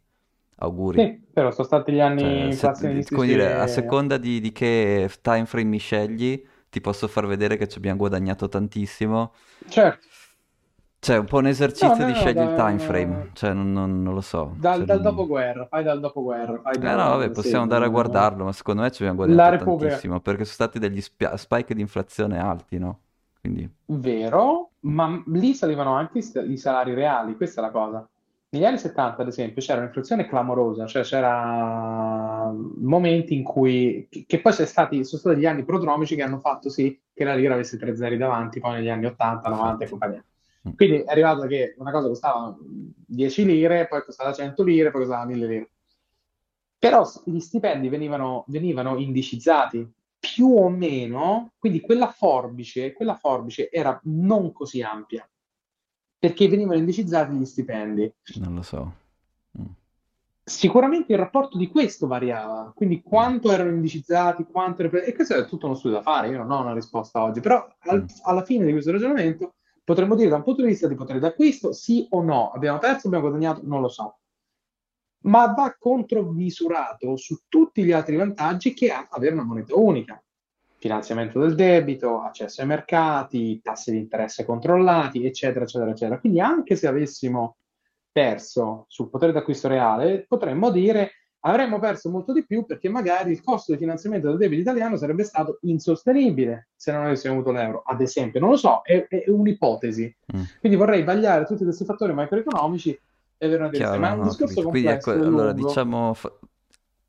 auguri. 0.56 1.00
Sì, 1.00 1.22
però 1.32 1.50
sono 1.52 1.66
stati 1.66 1.90
gli 1.90 2.00
anni 2.00 2.20
cioè, 2.20 2.44
inflazionistici. 2.50 3.14
Come 3.14 3.26
dire, 3.28 3.54
a 3.54 3.66
seconda 3.66 4.18
di, 4.18 4.42
di 4.42 4.52
che 4.52 5.10
time 5.22 5.46
frame 5.46 5.68
mi 5.70 5.78
scegli, 5.78 6.44
ti 6.68 6.82
posso 6.82 7.08
far 7.08 7.26
vedere 7.26 7.56
che 7.56 7.66
ci 7.66 7.78
abbiamo 7.78 7.96
guadagnato 7.96 8.46
tantissimo. 8.46 9.32
Certo. 9.66 10.06
Cioè, 11.00 11.16
un 11.16 11.24
po' 11.24 11.38
un 11.38 11.46
esercizio 11.46 11.88
no, 11.88 11.96
no, 11.96 12.04
di 12.04 12.12
no, 12.12 12.18
scegli 12.18 12.40
il 12.40 12.54
time 12.54 12.78
frame, 12.78 13.30
cioè 13.32 13.54
non, 13.54 13.72
non, 13.72 14.02
non 14.02 14.12
lo 14.12 14.20
so. 14.20 14.54
Dal, 14.58 14.76
cioè, 14.76 14.84
dal 14.84 15.00
dopoguerra, 15.00 15.64
fai 15.64 15.82
dal 15.82 15.98
dopoguerra. 15.98 16.60
Fai 16.60 16.74
eh 16.74 16.78
no, 16.78 16.94
vabbè, 16.94 17.30
possiamo 17.30 17.62
andare 17.62 17.86
a 17.86 17.88
guardarlo, 17.88 18.44
ma 18.44 18.52
secondo 18.52 18.82
me 18.82 18.90
ci 18.90 19.02
abbiamo 19.02 19.24
guadagnato 19.24 19.64
tantissimo, 19.64 20.20
perché 20.20 20.44
sono 20.44 20.54
stati 20.54 20.78
degli 20.78 21.00
spia- 21.00 21.38
spike 21.38 21.74
di 21.74 21.80
inflazione 21.80 22.38
alti, 22.38 22.78
no? 22.78 23.00
Quindi... 23.40 23.66
Vero, 23.86 24.72
ma 24.80 25.22
lì 25.28 25.54
salivano 25.54 25.94
anche 25.94 26.18
i 26.18 26.56
salari 26.58 26.92
reali, 26.92 27.34
questa 27.34 27.62
è 27.62 27.64
la 27.64 27.70
cosa. 27.70 28.06
Negli 28.50 28.66
anni 28.66 28.76
70, 28.76 29.22
ad 29.22 29.28
esempio, 29.28 29.62
c'era 29.62 29.80
un'inflazione 29.80 30.26
clamorosa, 30.26 30.84
cioè 30.84 31.02
c'era 31.02 32.52
momenti 32.52 33.34
in 33.34 33.42
cui, 33.42 34.06
che 34.26 34.40
poi 34.42 34.52
sono 34.52 34.66
stati, 34.66 35.02
sono 35.04 35.20
stati 35.20 35.38
gli 35.40 35.46
anni 35.46 35.64
prodromici 35.64 36.14
che 36.14 36.22
hanno 36.22 36.40
fatto 36.40 36.68
sì 36.68 37.00
che 37.14 37.24
la 37.24 37.34
lira 37.34 37.54
avesse 37.54 37.78
tre 37.78 37.96
zeri 37.96 38.18
davanti, 38.18 38.60
poi 38.60 38.74
negli 38.74 38.90
anni 38.90 39.06
80, 39.06 39.48
90 39.48 39.84
e 39.84 39.88
compagnia. 39.88 40.24
Mm. 40.68 40.72
Quindi 40.76 40.96
è 40.98 41.04
arrivato 41.10 41.46
che 41.46 41.74
una 41.78 41.90
cosa 41.90 42.08
costava 42.08 42.56
10 42.60 43.44
lire, 43.44 43.88
poi 43.88 44.02
costava 44.04 44.32
100 44.32 44.62
lire, 44.62 44.90
poi 44.90 45.02
costava 45.02 45.24
1000 45.24 45.46
lire. 45.46 45.70
Però 46.78 47.06
gli 47.24 47.38
stipendi 47.40 47.88
venivano, 47.88 48.44
venivano 48.48 48.96
indicizzati 48.98 49.90
più 50.18 50.48
o 50.54 50.68
meno, 50.68 51.52
quindi 51.58 51.80
quella 51.80 52.08
forbice, 52.10 52.92
quella 52.92 53.14
forbice 53.14 53.70
era 53.70 53.98
non 54.04 54.52
così 54.52 54.82
ampia, 54.82 55.26
perché 56.18 56.48
venivano 56.48 56.78
indicizzati 56.78 57.32
gli 57.34 57.44
stipendi. 57.44 58.12
Non 58.36 58.54
lo 58.54 58.62
so. 58.62 58.92
Mm. 59.58 59.64
Sicuramente 60.42 61.12
il 61.12 61.18
rapporto 61.18 61.56
di 61.56 61.68
questo 61.68 62.06
variava, 62.06 62.72
quindi 62.74 63.02
quanto 63.02 63.50
erano 63.52 63.70
indicizzati, 63.70 64.44
quanto. 64.44 64.82
E 64.82 65.14
questo 65.14 65.34
è 65.36 65.46
tutto 65.46 65.66
uno 65.66 65.74
studio 65.74 65.98
da 65.98 66.02
fare, 66.02 66.28
io 66.28 66.38
non 66.38 66.50
ho 66.50 66.60
una 66.60 66.74
risposta 66.74 67.22
oggi, 67.22 67.40
però 67.40 67.66
al- 67.80 68.02
Mm. 68.02 68.06
alla 68.24 68.42
fine 68.42 68.64
di 68.66 68.72
questo 68.72 68.90
ragionamento 68.90 69.54
potremmo 69.84 70.14
dire 70.14 70.28
da 70.28 70.36
un 70.36 70.42
punto 70.42 70.62
di 70.62 70.68
vista 70.68 70.86
di 70.86 70.94
potere 70.94 71.18
d'acquisto, 71.18 71.72
sì 71.72 72.06
o 72.10 72.22
no, 72.22 72.50
abbiamo 72.50 72.78
perso, 72.78 73.06
abbiamo 73.06 73.28
guadagnato, 73.28 73.62
non 73.64 73.80
lo 73.80 73.88
so, 73.88 74.18
ma 75.22 75.52
va 75.52 75.76
contromisurato 75.78 77.16
su 77.16 77.42
tutti 77.48 77.84
gli 77.84 77.92
altri 77.92 78.16
vantaggi 78.16 78.72
che 78.72 78.90
ha 78.90 79.08
avere 79.10 79.34
una 79.34 79.44
moneta 79.44 79.74
unica. 79.76 80.22
Finanziamento 80.76 81.38
del 81.40 81.54
debito, 81.54 82.22
accesso 82.22 82.62
ai 82.62 82.66
mercati, 82.66 83.60
tassi 83.60 83.90
di 83.90 83.98
interesse 83.98 84.46
controllati, 84.46 85.26
eccetera, 85.26 85.64
eccetera, 85.64 85.90
eccetera. 85.90 86.18
Quindi 86.18 86.40
anche 86.40 86.74
se 86.74 86.86
avessimo 86.86 87.58
perso 88.10 88.86
sul 88.88 89.10
potere 89.10 89.32
d'acquisto 89.32 89.68
reale, 89.68 90.24
potremmo 90.26 90.70
dire 90.70 91.10
avremmo 91.40 91.78
perso 91.78 92.10
molto 92.10 92.32
di 92.32 92.44
più 92.44 92.64
perché 92.66 92.88
magari 92.88 93.32
il 93.32 93.42
costo 93.42 93.72
di 93.72 93.78
finanziamento 93.78 94.28
del 94.28 94.36
debito 94.36 94.60
italiano 94.60 94.96
sarebbe 94.96 95.24
stato 95.24 95.58
insostenibile 95.62 96.68
se 96.76 96.92
non 96.92 97.04
avessimo 97.04 97.34
avuto 97.34 97.52
l'euro, 97.52 97.82
ad 97.84 98.00
esempio. 98.00 98.40
Non 98.40 98.50
lo 98.50 98.56
so, 98.56 98.82
è, 98.82 99.06
è 99.08 99.24
un'ipotesi. 99.28 100.14
Mm. 100.36 100.42
Quindi 100.60 100.76
vorrei 100.76 101.02
vagliare 101.02 101.44
tutti 101.44 101.64
questi 101.64 101.84
fattori 101.84 102.12
macroeconomici 102.12 102.98
e 103.38 103.46
avere 103.46 103.62
una. 103.62 103.70
Chiaro, 103.70 103.98
Ma 103.98 104.10
è 104.10 104.12
un 104.12 104.18
no, 104.18 104.24
discorso 104.24 104.54
capito. 104.54 104.68
Quindi 104.70 104.88
complesso 104.88 105.12
ecco, 105.12 105.26
allora 105.26 105.52
diciamo 105.52 106.14
fa- 106.14 106.32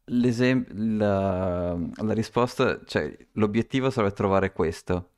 la, 0.05 1.73
la 1.73 2.13
risposta, 2.13 2.79
cioè 2.85 3.15
l'obiettivo 3.33 3.89
sarebbe 3.89 4.13
trovare 4.13 4.51
questo. 4.51 5.11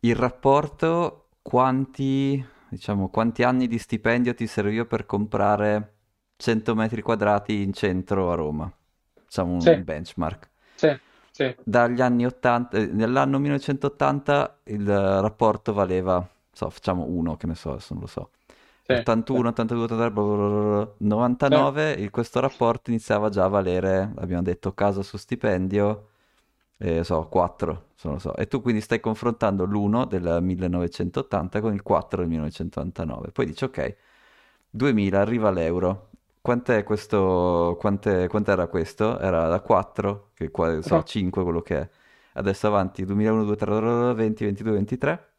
Il 0.00 0.16
rapporto, 0.16 1.28
quanti, 1.42 2.44
diciamo, 2.68 3.08
quanti 3.08 3.42
anni 3.42 3.66
di 3.66 3.78
stipendio 3.78 4.34
ti 4.34 4.46
serviva 4.46 4.84
per 4.84 5.06
comprare 5.06 5.91
100 6.42 6.74
metri 6.74 7.02
quadrati 7.02 7.62
in 7.62 7.72
centro 7.72 8.30
a 8.32 8.34
Roma? 8.34 8.70
Diciamo 9.26 9.54
Sì, 9.58 9.70
un 9.70 9.84
benchmark. 9.84 10.50
sì, 10.74 10.88
sì, 11.30 11.54
Dagli 11.64 12.00
anni 12.00 12.26
80, 12.26 12.76
eh, 12.78 12.86
nell'anno 12.86 13.38
1980 13.38 14.58
il 14.64 14.84
rapporto 14.86 15.72
valeva, 15.72 16.26
so, 16.50 16.68
facciamo 16.70 17.04
uno, 17.04 17.36
che 17.36 17.46
ne 17.46 17.54
so, 17.54 17.70
adesso 17.70 17.94
non 17.94 18.02
lo 18.02 18.08
so. 18.08 18.30
sì, 18.88 18.94
81, 18.94 19.50
82, 19.50 19.84
83, 19.84 20.10
bla 20.12 20.22
bla 20.24 20.36
bla 20.36 20.48
bla 20.48 20.84
bla. 20.84 20.94
sì, 21.48 21.56
99, 21.56 21.92
il- 21.92 22.10
questo 22.10 22.40
rapporto 22.40 22.90
iniziava 22.90 23.28
già 23.28 23.44
a 23.44 23.48
valere, 23.48 24.12
abbiamo 24.16 24.42
detto, 24.42 24.72
casa 24.74 25.02
su 25.02 25.16
stipendio, 25.16 26.08
eh, 26.78 27.04
so, 27.04 27.28
4, 27.28 27.90
non 28.02 28.14
lo 28.14 28.18
so. 28.18 28.34
E 28.36 28.48
tu 28.48 28.60
quindi 28.60 28.80
stai 28.80 28.98
confrontando 29.00 29.64
l'1 29.64 30.04
del 30.04 30.38
1980 30.42 31.60
con 31.60 31.72
il 31.74 31.82
4 31.82 32.18
del 32.20 32.28
1999. 32.28 33.30
Poi 33.30 33.46
dici, 33.46 33.64
ok, 33.64 33.96
2000, 34.70 35.20
arriva 35.20 35.50
l'euro. 35.50 36.08
Quant'è 36.42 36.82
questo, 36.82 37.76
quant'è- 37.78 38.26
quant'era 38.28 38.66
questo? 38.66 39.18
Era 39.20 39.46
da 39.48 39.60
4, 39.60 40.30
che 40.34 40.50
qua, 40.50 40.82
so, 40.82 41.02
sì. 41.04 41.04
5 41.04 41.42
quello 41.44 41.62
che 41.62 41.78
è. 41.80 41.88
Adesso 42.34 42.66
avanti, 42.66 43.04
2001, 43.04 43.44
2003, 43.44 44.14
20, 44.14 44.44
22, 44.44 44.72
23. 44.72 45.30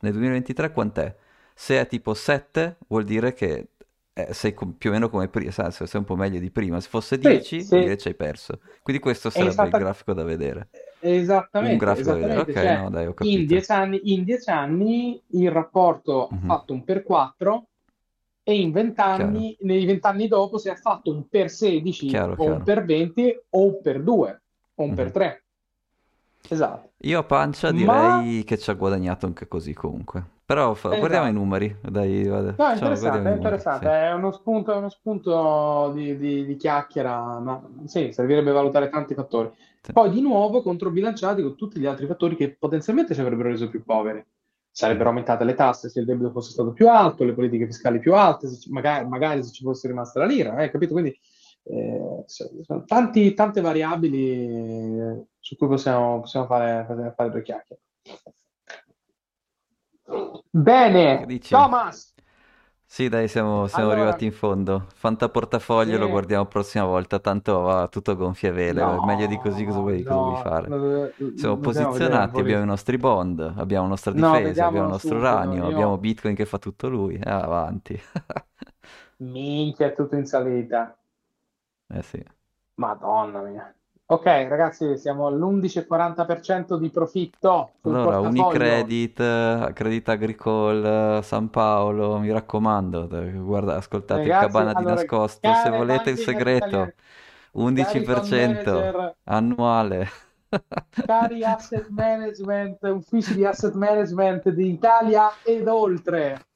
Nel 0.00 0.12
2023 0.12 0.72
quant'è? 0.72 1.14
Se 1.54 1.78
è 1.78 1.86
tipo 1.86 2.14
7 2.14 2.78
vuol 2.88 3.04
dire 3.04 3.34
che 3.34 3.72
eh, 4.14 4.32
sei 4.32 4.54
com- 4.54 4.72
più 4.72 4.88
o 4.90 4.92
meno 4.94 5.10
come 5.10 5.28
prima, 5.28 5.50
sai, 5.50 5.70
se 5.72 5.86
sei 5.86 6.00
un 6.00 6.06
po' 6.06 6.16
meglio 6.16 6.38
di 6.40 6.50
prima. 6.50 6.80
Se 6.80 6.88
fosse 6.88 7.18
Sì, 7.18 7.18
10 7.18 7.64
vuol 7.64 7.82
dire 7.82 7.96
sì, 7.96 7.98
ci 7.98 8.08
hai 8.08 8.14
perso. 8.14 8.60
Quindi 8.82 9.02
questo 9.02 9.28
sarebbe 9.30 9.68
il 9.68 9.74
esatta- 9.74 9.74
grafico 9.74 10.14
da 10.14 10.22
vedere. 10.24 10.68
Un 11.58 11.76
esattamente, 11.76 11.76
grafico 11.76 12.10
da 12.12 12.16
vedere. 12.16 12.40
Ok, 12.40 12.54
Cioè, 12.56 12.72
no, 12.72 12.88
dai, 12.90 13.06
ho 13.06 13.14
in 13.20 13.46
capito. 13.46 13.46
dieci 13.46 13.72
anni, 13.72 14.00
in 14.12 14.24
dieci 14.24 14.50
anni 14.50 15.20
il 15.32 15.50
rapporto 15.50 16.28
ha 16.28 16.36
Mhm, 16.36 16.44
fatto 16.44 16.72
un 16.72 16.84
per 16.84 17.02
4 17.02 17.68
e 18.48 18.60
in 18.60 18.72
Chiaro, 18.72 18.72
vent'anni, 18.72 19.56
nei 19.60 19.84
vent'anni 19.84 20.26
dopo 20.26 20.56
si 20.56 20.68
è 20.70 20.74
fatto 20.74 21.10
un 21.12 21.28
per 21.28 21.50
16 21.50 22.06
chiaro, 22.06 22.34
o 22.38 22.44
un 22.44 22.62
chiaro. 22.62 22.62
per 22.62 22.84
20 22.84 23.38
o 23.50 23.64
un 23.66 23.80
per 23.82 24.02
2 24.02 24.40
o 24.76 24.82
un 24.84 24.94
per 24.94 25.06
Mhm. 25.06 25.12
3. 25.12 25.42
Esatto. 26.48 26.90
Io 27.02 27.18
a 27.18 27.24
pancia 27.24 27.70
Ma 27.72 28.20
direi 28.22 28.44
che 28.44 28.56
ci 28.58 28.70
ha 28.70 28.74
guadagnato 28.74 29.26
anche 29.26 29.46
così 29.48 29.74
comunque. 29.74 30.24
Però 30.46 30.72
fa- 30.72 30.96
guardiamo 30.96 31.26
i 31.26 31.28
esatto. 31.28 31.44
numeri, 31.44 31.76
dai, 31.82 32.24
vada. 32.26 32.54
No, 32.56 32.70
interessante, 32.72 33.08
è 33.18 33.20
numeri, 33.20 33.34
interessante, 33.36 33.86
sì. 33.86 33.92
è 33.92 34.12
uno 34.14 34.32
spunto, 34.32 34.72
è 34.72 34.76
uno 34.76 34.88
spunto 34.88 35.90
di, 35.94 36.16
di- 36.16 36.46
di 36.46 36.56
chiacchiera, 36.56 37.38
ma 37.38 37.62
sì, 37.84 38.12
servirebbe 38.12 38.50
valutare 38.50 38.88
tanti 38.88 39.12
fattori. 39.12 39.50
Sì. 39.82 39.92
Poi 39.92 40.08
di 40.10 40.22
nuovo 40.22 40.62
controbilanciati 40.62 41.42
con 41.42 41.54
tutti 41.54 41.78
gli 41.78 41.86
altri 41.86 42.06
fattori 42.06 42.34
che 42.34 42.50
potenzialmente 42.58 43.14
ci 43.14 43.20
avrebbero 43.20 43.50
reso 43.50 43.68
più 43.68 43.84
poveri. 43.84 44.24
Sarebbero 44.78 45.08
aumentate 45.08 45.42
le 45.42 45.54
tasse 45.54 45.88
se 45.88 45.98
il 45.98 46.06
debito 46.06 46.30
fosse 46.30 46.52
stato 46.52 46.72
più 46.72 46.88
alto, 46.88 47.24
le 47.24 47.32
politiche 47.34 47.66
fiscali 47.66 47.98
più 47.98 48.14
alte, 48.14 48.46
se 48.46 48.68
magari, 48.70 49.08
magari 49.08 49.42
se 49.42 49.50
ci 49.50 49.64
fosse 49.64 49.88
rimasta 49.88 50.20
la 50.20 50.26
lira, 50.26 50.56
eh, 50.62 50.70
capito? 50.70 50.92
Quindi 50.92 51.18
eh, 51.64 52.22
so- 52.26 52.48
sono 52.62 52.84
tanti- 52.84 53.34
tante 53.34 53.60
variabili 53.60 54.98
eh, 55.00 55.24
su 55.40 55.56
cui 55.56 55.66
possiamo, 55.66 56.20
possiamo 56.20 56.46
fare, 56.46 57.12
fare 57.16 57.30
due 57.30 57.42
chiacchiere. 57.42 57.82
Bene? 60.48 61.26
Thomas. 61.48 62.14
Sì, 62.90 63.08
dai, 63.08 63.28
siamo, 63.28 63.66
siamo 63.68 63.90
Allora, 63.90 63.92
arrivati 63.92 64.24
in 64.24 64.32
fondo. 64.32 64.86
Fantaportafoglio 64.94 65.98
lo 65.98 66.08
sì, 66.08 66.08
guardiamo 66.08 66.42
la 66.44 66.48
prossima 66.48 66.84
volta, 66.84 67.18
tanto 67.20 67.60
va 67.60 67.86
tutto 67.88 68.10
a 68.12 68.14
gonfie 68.14 68.50
vele. 68.50 68.98
Meglio 69.00 69.26
di 69.26 69.38
così 69.38 69.64
cosa 69.64 69.78
no, 69.78 69.80
vuoi, 69.80 70.02
cosa 70.04 70.20
vuoi 70.20 70.36
no, 70.36 70.36
fare? 70.36 70.74
lo, 70.76 71.14
Siamo 71.34 71.58
lo 71.58 71.90
vedere 71.90 72.20
posizionati, 72.20 72.30
po' 72.30 72.40
abbiamo 72.40 72.64
i 72.64 72.66
nostri 72.66 72.98
bond, 72.98 73.40
abbiamo 73.56 73.84
la 73.84 73.90
nostra 73.90 74.12
No, 74.12 74.40
difesa, 74.40 74.66
abbiamo 74.66 74.86
il 74.86 74.92
nostro 74.92 75.18
subito. 75.18 75.18
uranio, 75.18 75.66
abbiamo 75.66 75.98
Io, 75.98 75.98
Bitcoin 75.98 76.34
che 76.34 76.46
fa 76.46 76.58
tutto 76.58 76.88
lui. 76.88 77.14
Eh, 77.16 77.30
avanti. 77.30 78.00
minchia, 79.18 79.92
tutto 79.92 80.16
in 80.16 80.26
salita. 80.26 80.98
Eh 81.90 82.02
sì. 82.02 82.22
Madonna 82.76 83.42
mia. 83.42 83.74
Ok, 84.10 84.24
ragazzi, 84.24 84.96
siamo 84.96 85.26
all'11,40% 85.26 86.78
di 86.78 86.88
profitto 86.88 87.72
Allora. 87.82 88.20
Unicredit, 88.20 89.72
Credit 89.74 90.08
Agricole, 90.08 91.18
eh, 91.18 91.22
San 91.22 91.50
Paolo, 91.50 92.18
mi 92.18 92.32
raccomando, 92.32 93.06
guarda, 93.44 93.76
ascoltate 93.76 94.22
il 94.22 94.28
Ragazzi, 94.28 94.46
Cabana 94.46 94.72
di 94.72 94.78
allora, 94.78 94.94
nascosto, 94.94 95.52
se 95.52 95.68
volete 95.68 96.10
il 96.10 96.16
segreto, 96.16 96.64
italiane, 96.64 96.94
cari 97.74 98.04
fund 98.06 98.16
11% 98.16 98.30
manager, 98.30 99.16
annuale. 99.24 100.08
cari 101.04 101.44
asset 101.44 101.88
management, 101.88 102.82
uffici 102.84 103.34
di 103.34 103.44
asset 103.44 103.74
management 103.74 104.48
d'Italia 104.48 105.30
ed 105.44 105.68
oltre. 105.68 106.47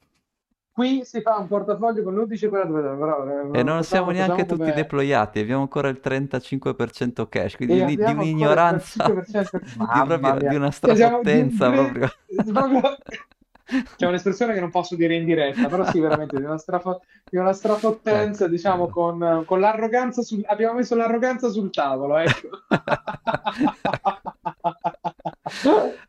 Qui 0.72 1.04
si 1.04 1.20
fa 1.20 1.36
un 1.36 1.48
portafoglio 1.48 2.02
con 2.02 2.14
l'11,40%, 2.14 2.98
però 2.98 3.52
eh, 3.52 3.58
E 3.58 3.62
non 3.62 3.82
siamo 3.84 4.10
neanche 4.10 4.46
tutti 4.46 4.60
come... 4.60 4.72
deployati, 4.72 5.38
abbiamo 5.38 5.60
ancora 5.60 5.88
il 5.88 6.00
35% 6.02 7.28
cash, 7.28 7.56
quindi 7.56 7.84
di, 7.84 7.96
di 7.96 8.12
un'ignoranza, 8.12 9.06
35%. 9.06 9.60
di, 9.60 10.02
proprio, 10.06 10.48
di 10.48 10.54
una 10.56 10.70
Cioè, 10.70 10.96
siamo 10.96 11.20
di 11.22 11.52
proprio. 12.52 12.96
C'è 13.96 14.06
un'espressione 14.06 14.54
che 14.54 14.60
non 14.60 14.70
posso 14.70 14.96
dire 14.96 15.14
in 15.14 15.24
diretta, 15.24 15.68
però 15.68 15.84
sì, 15.84 16.00
veramente 16.00 16.36
di 16.36 16.44
una, 16.44 16.58
strafo- 16.58 17.02
di 17.28 17.36
una 17.36 17.52
strafottenza, 17.52 18.44
Ecco, 18.44 18.52
diciamo, 18.52 18.88
con, 18.88 19.44
con 19.46 19.60
l'arroganza 19.60 20.22
sul... 20.22 20.42
abbiamo 20.46 20.74
messo 20.74 20.94
l'arroganza 20.94 21.48
sul 21.50 21.70
tavolo, 21.70 22.16
ecco. 22.16 22.48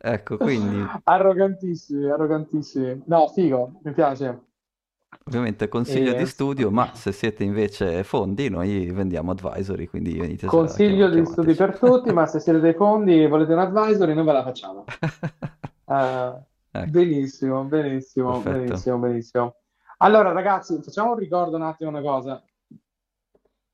Ecco, 0.05 0.37
quindi 0.37 0.85
Arrogantissimi, 1.03 2.09
arrogantissimi. 2.09 3.03
No, 3.05 3.27
figo, 3.27 3.79
mi 3.83 3.93
piace. 3.93 4.51
Ovviamente 5.25 5.67
consiglio 5.67 6.13
di 6.13 6.21
E... 6.21 6.25
studio, 6.25 6.69
ma 6.71 6.93
se 6.93 7.11
siete 7.11 7.43
invece 7.43 8.03
fondi, 8.03 8.49
noi 8.49 8.89
vendiamo 8.91 9.31
advisory, 9.31 9.85
quindi 9.87 10.17
venite 10.17 10.47
Consiglio 10.47 11.09
di 11.09 11.25
studi 11.25 11.53
chiamateci. 11.53 11.79
per 11.79 11.89
tutti, 11.89 12.11
ma 12.13 12.25
se 12.25 12.39
siete 12.39 12.59
dei 12.59 12.73
fondi 12.73 13.23
e 13.23 13.27
volete 13.27 13.53
un 13.53 13.59
advisory, 13.59 14.13
noi 14.13 14.25
ve 14.25 14.31
la 14.31 14.43
facciamo. 14.43 14.83
Eh, 15.85 16.33
Ecco, 16.75 16.89
benissimo, 16.89 17.63
benissimo, 17.65 18.39
perfetto. 18.41 18.57
benissimo, 18.63 18.97
benissimo. 18.97 19.55
Allora, 19.97 20.31
ragazzi, 20.31 20.81
facciamo 20.81 21.11
un 21.11 21.17
ricordo 21.17 21.55
un 21.57 21.61
attimo 21.61 21.89
una 21.91 22.01
cosa. 22.01 22.41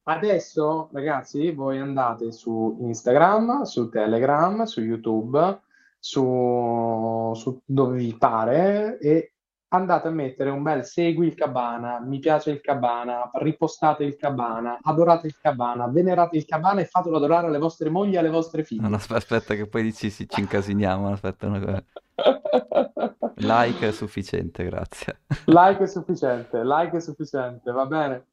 Adesso, 0.03 0.89
ragazzi, 0.91 1.51
voi 1.51 1.77
andate 1.77 2.31
su 2.31 2.77
Instagram, 2.81 3.61
su 3.61 3.89
Telegram, 3.89 4.63
su 4.63 4.81
YouTube, 4.81 5.61
su, 5.99 7.31
su 7.35 7.61
dove 7.63 7.97
vi 7.97 8.15
pare 8.17 8.97
e 8.99 9.33
andate 9.70 10.07
a 10.07 10.11
mettere 10.11 10.49
un 10.49 10.63
bel 10.63 10.84
segui 10.84 11.28
il 11.28 11.36
Cabana, 11.36 11.99
mi 11.99 12.20
piace 12.20 12.51
il 12.51 12.61
Cabana, 12.61 13.30
ripostate 13.34 14.03
il 14.03 14.15
Cabana, 14.15 14.80
adorate 14.82 15.28
il 15.28 15.38
Cabana, 15.39 15.88
venerate 15.88 16.38
il 16.38 16.45
Cabana 16.45 16.82
e 16.82 16.86
fatelo 16.86 17.17
adorare 17.17 17.47
alle 17.47 17.59
vostre 17.59 17.89
mogli 17.89 18.15
e 18.15 18.17
alle 18.17 18.30
vostre 18.30 18.63
figlie. 18.63 18.88
no, 18.88 18.95
aspe- 18.95 19.15
aspetta 19.15 19.55
che 19.55 19.67
poi 19.67 19.84
dici 19.84 20.09
sì, 20.09 20.28
ci 20.28 20.39
incasiniamo, 20.39 21.11
aspetta 21.11 21.47
una. 21.47 21.84
Like 23.41 23.88
è 23.88 23.91
sufficiente, 23.91 24.65
grazie. 24.65 25.22
Like 25.45 25.84
è 25.84 25.88
sufficiente, 25.88 26.61
like 26.63 26.97
è 26.97 26.99
sufficiente, 26.99 27.72
va 27.72 27.86
bene. 27.86 28.26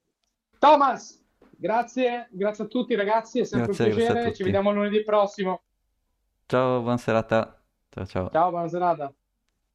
Thomas, 0.59 1.23
grazie, 1.51 2.29
grazie 2.33 2.65
a 2.65 2.67
tutti 2.67 2.97
ragazzi, 2.97 3.39
è 3.39 3.45
sempre 3.45 3.71
un 3.71 3.77
Grazie, 3.77 3.93
a 3.93 4.13
piacere, 4.13 4.35
ci 4.35 4.43
vediamo 4.43 4.73
lunedì 4.73 5.03
prossimo. 5.05 5.63
Ciao, 6.47 6.81
buona 6.81 6.97
serata. 6.97 7.61
Ciao 7.91 8.07
ciao. 8.07 8.31
Ciao, 8.31 8.51
buona 8.51 8.69
serata. 8.69 9.13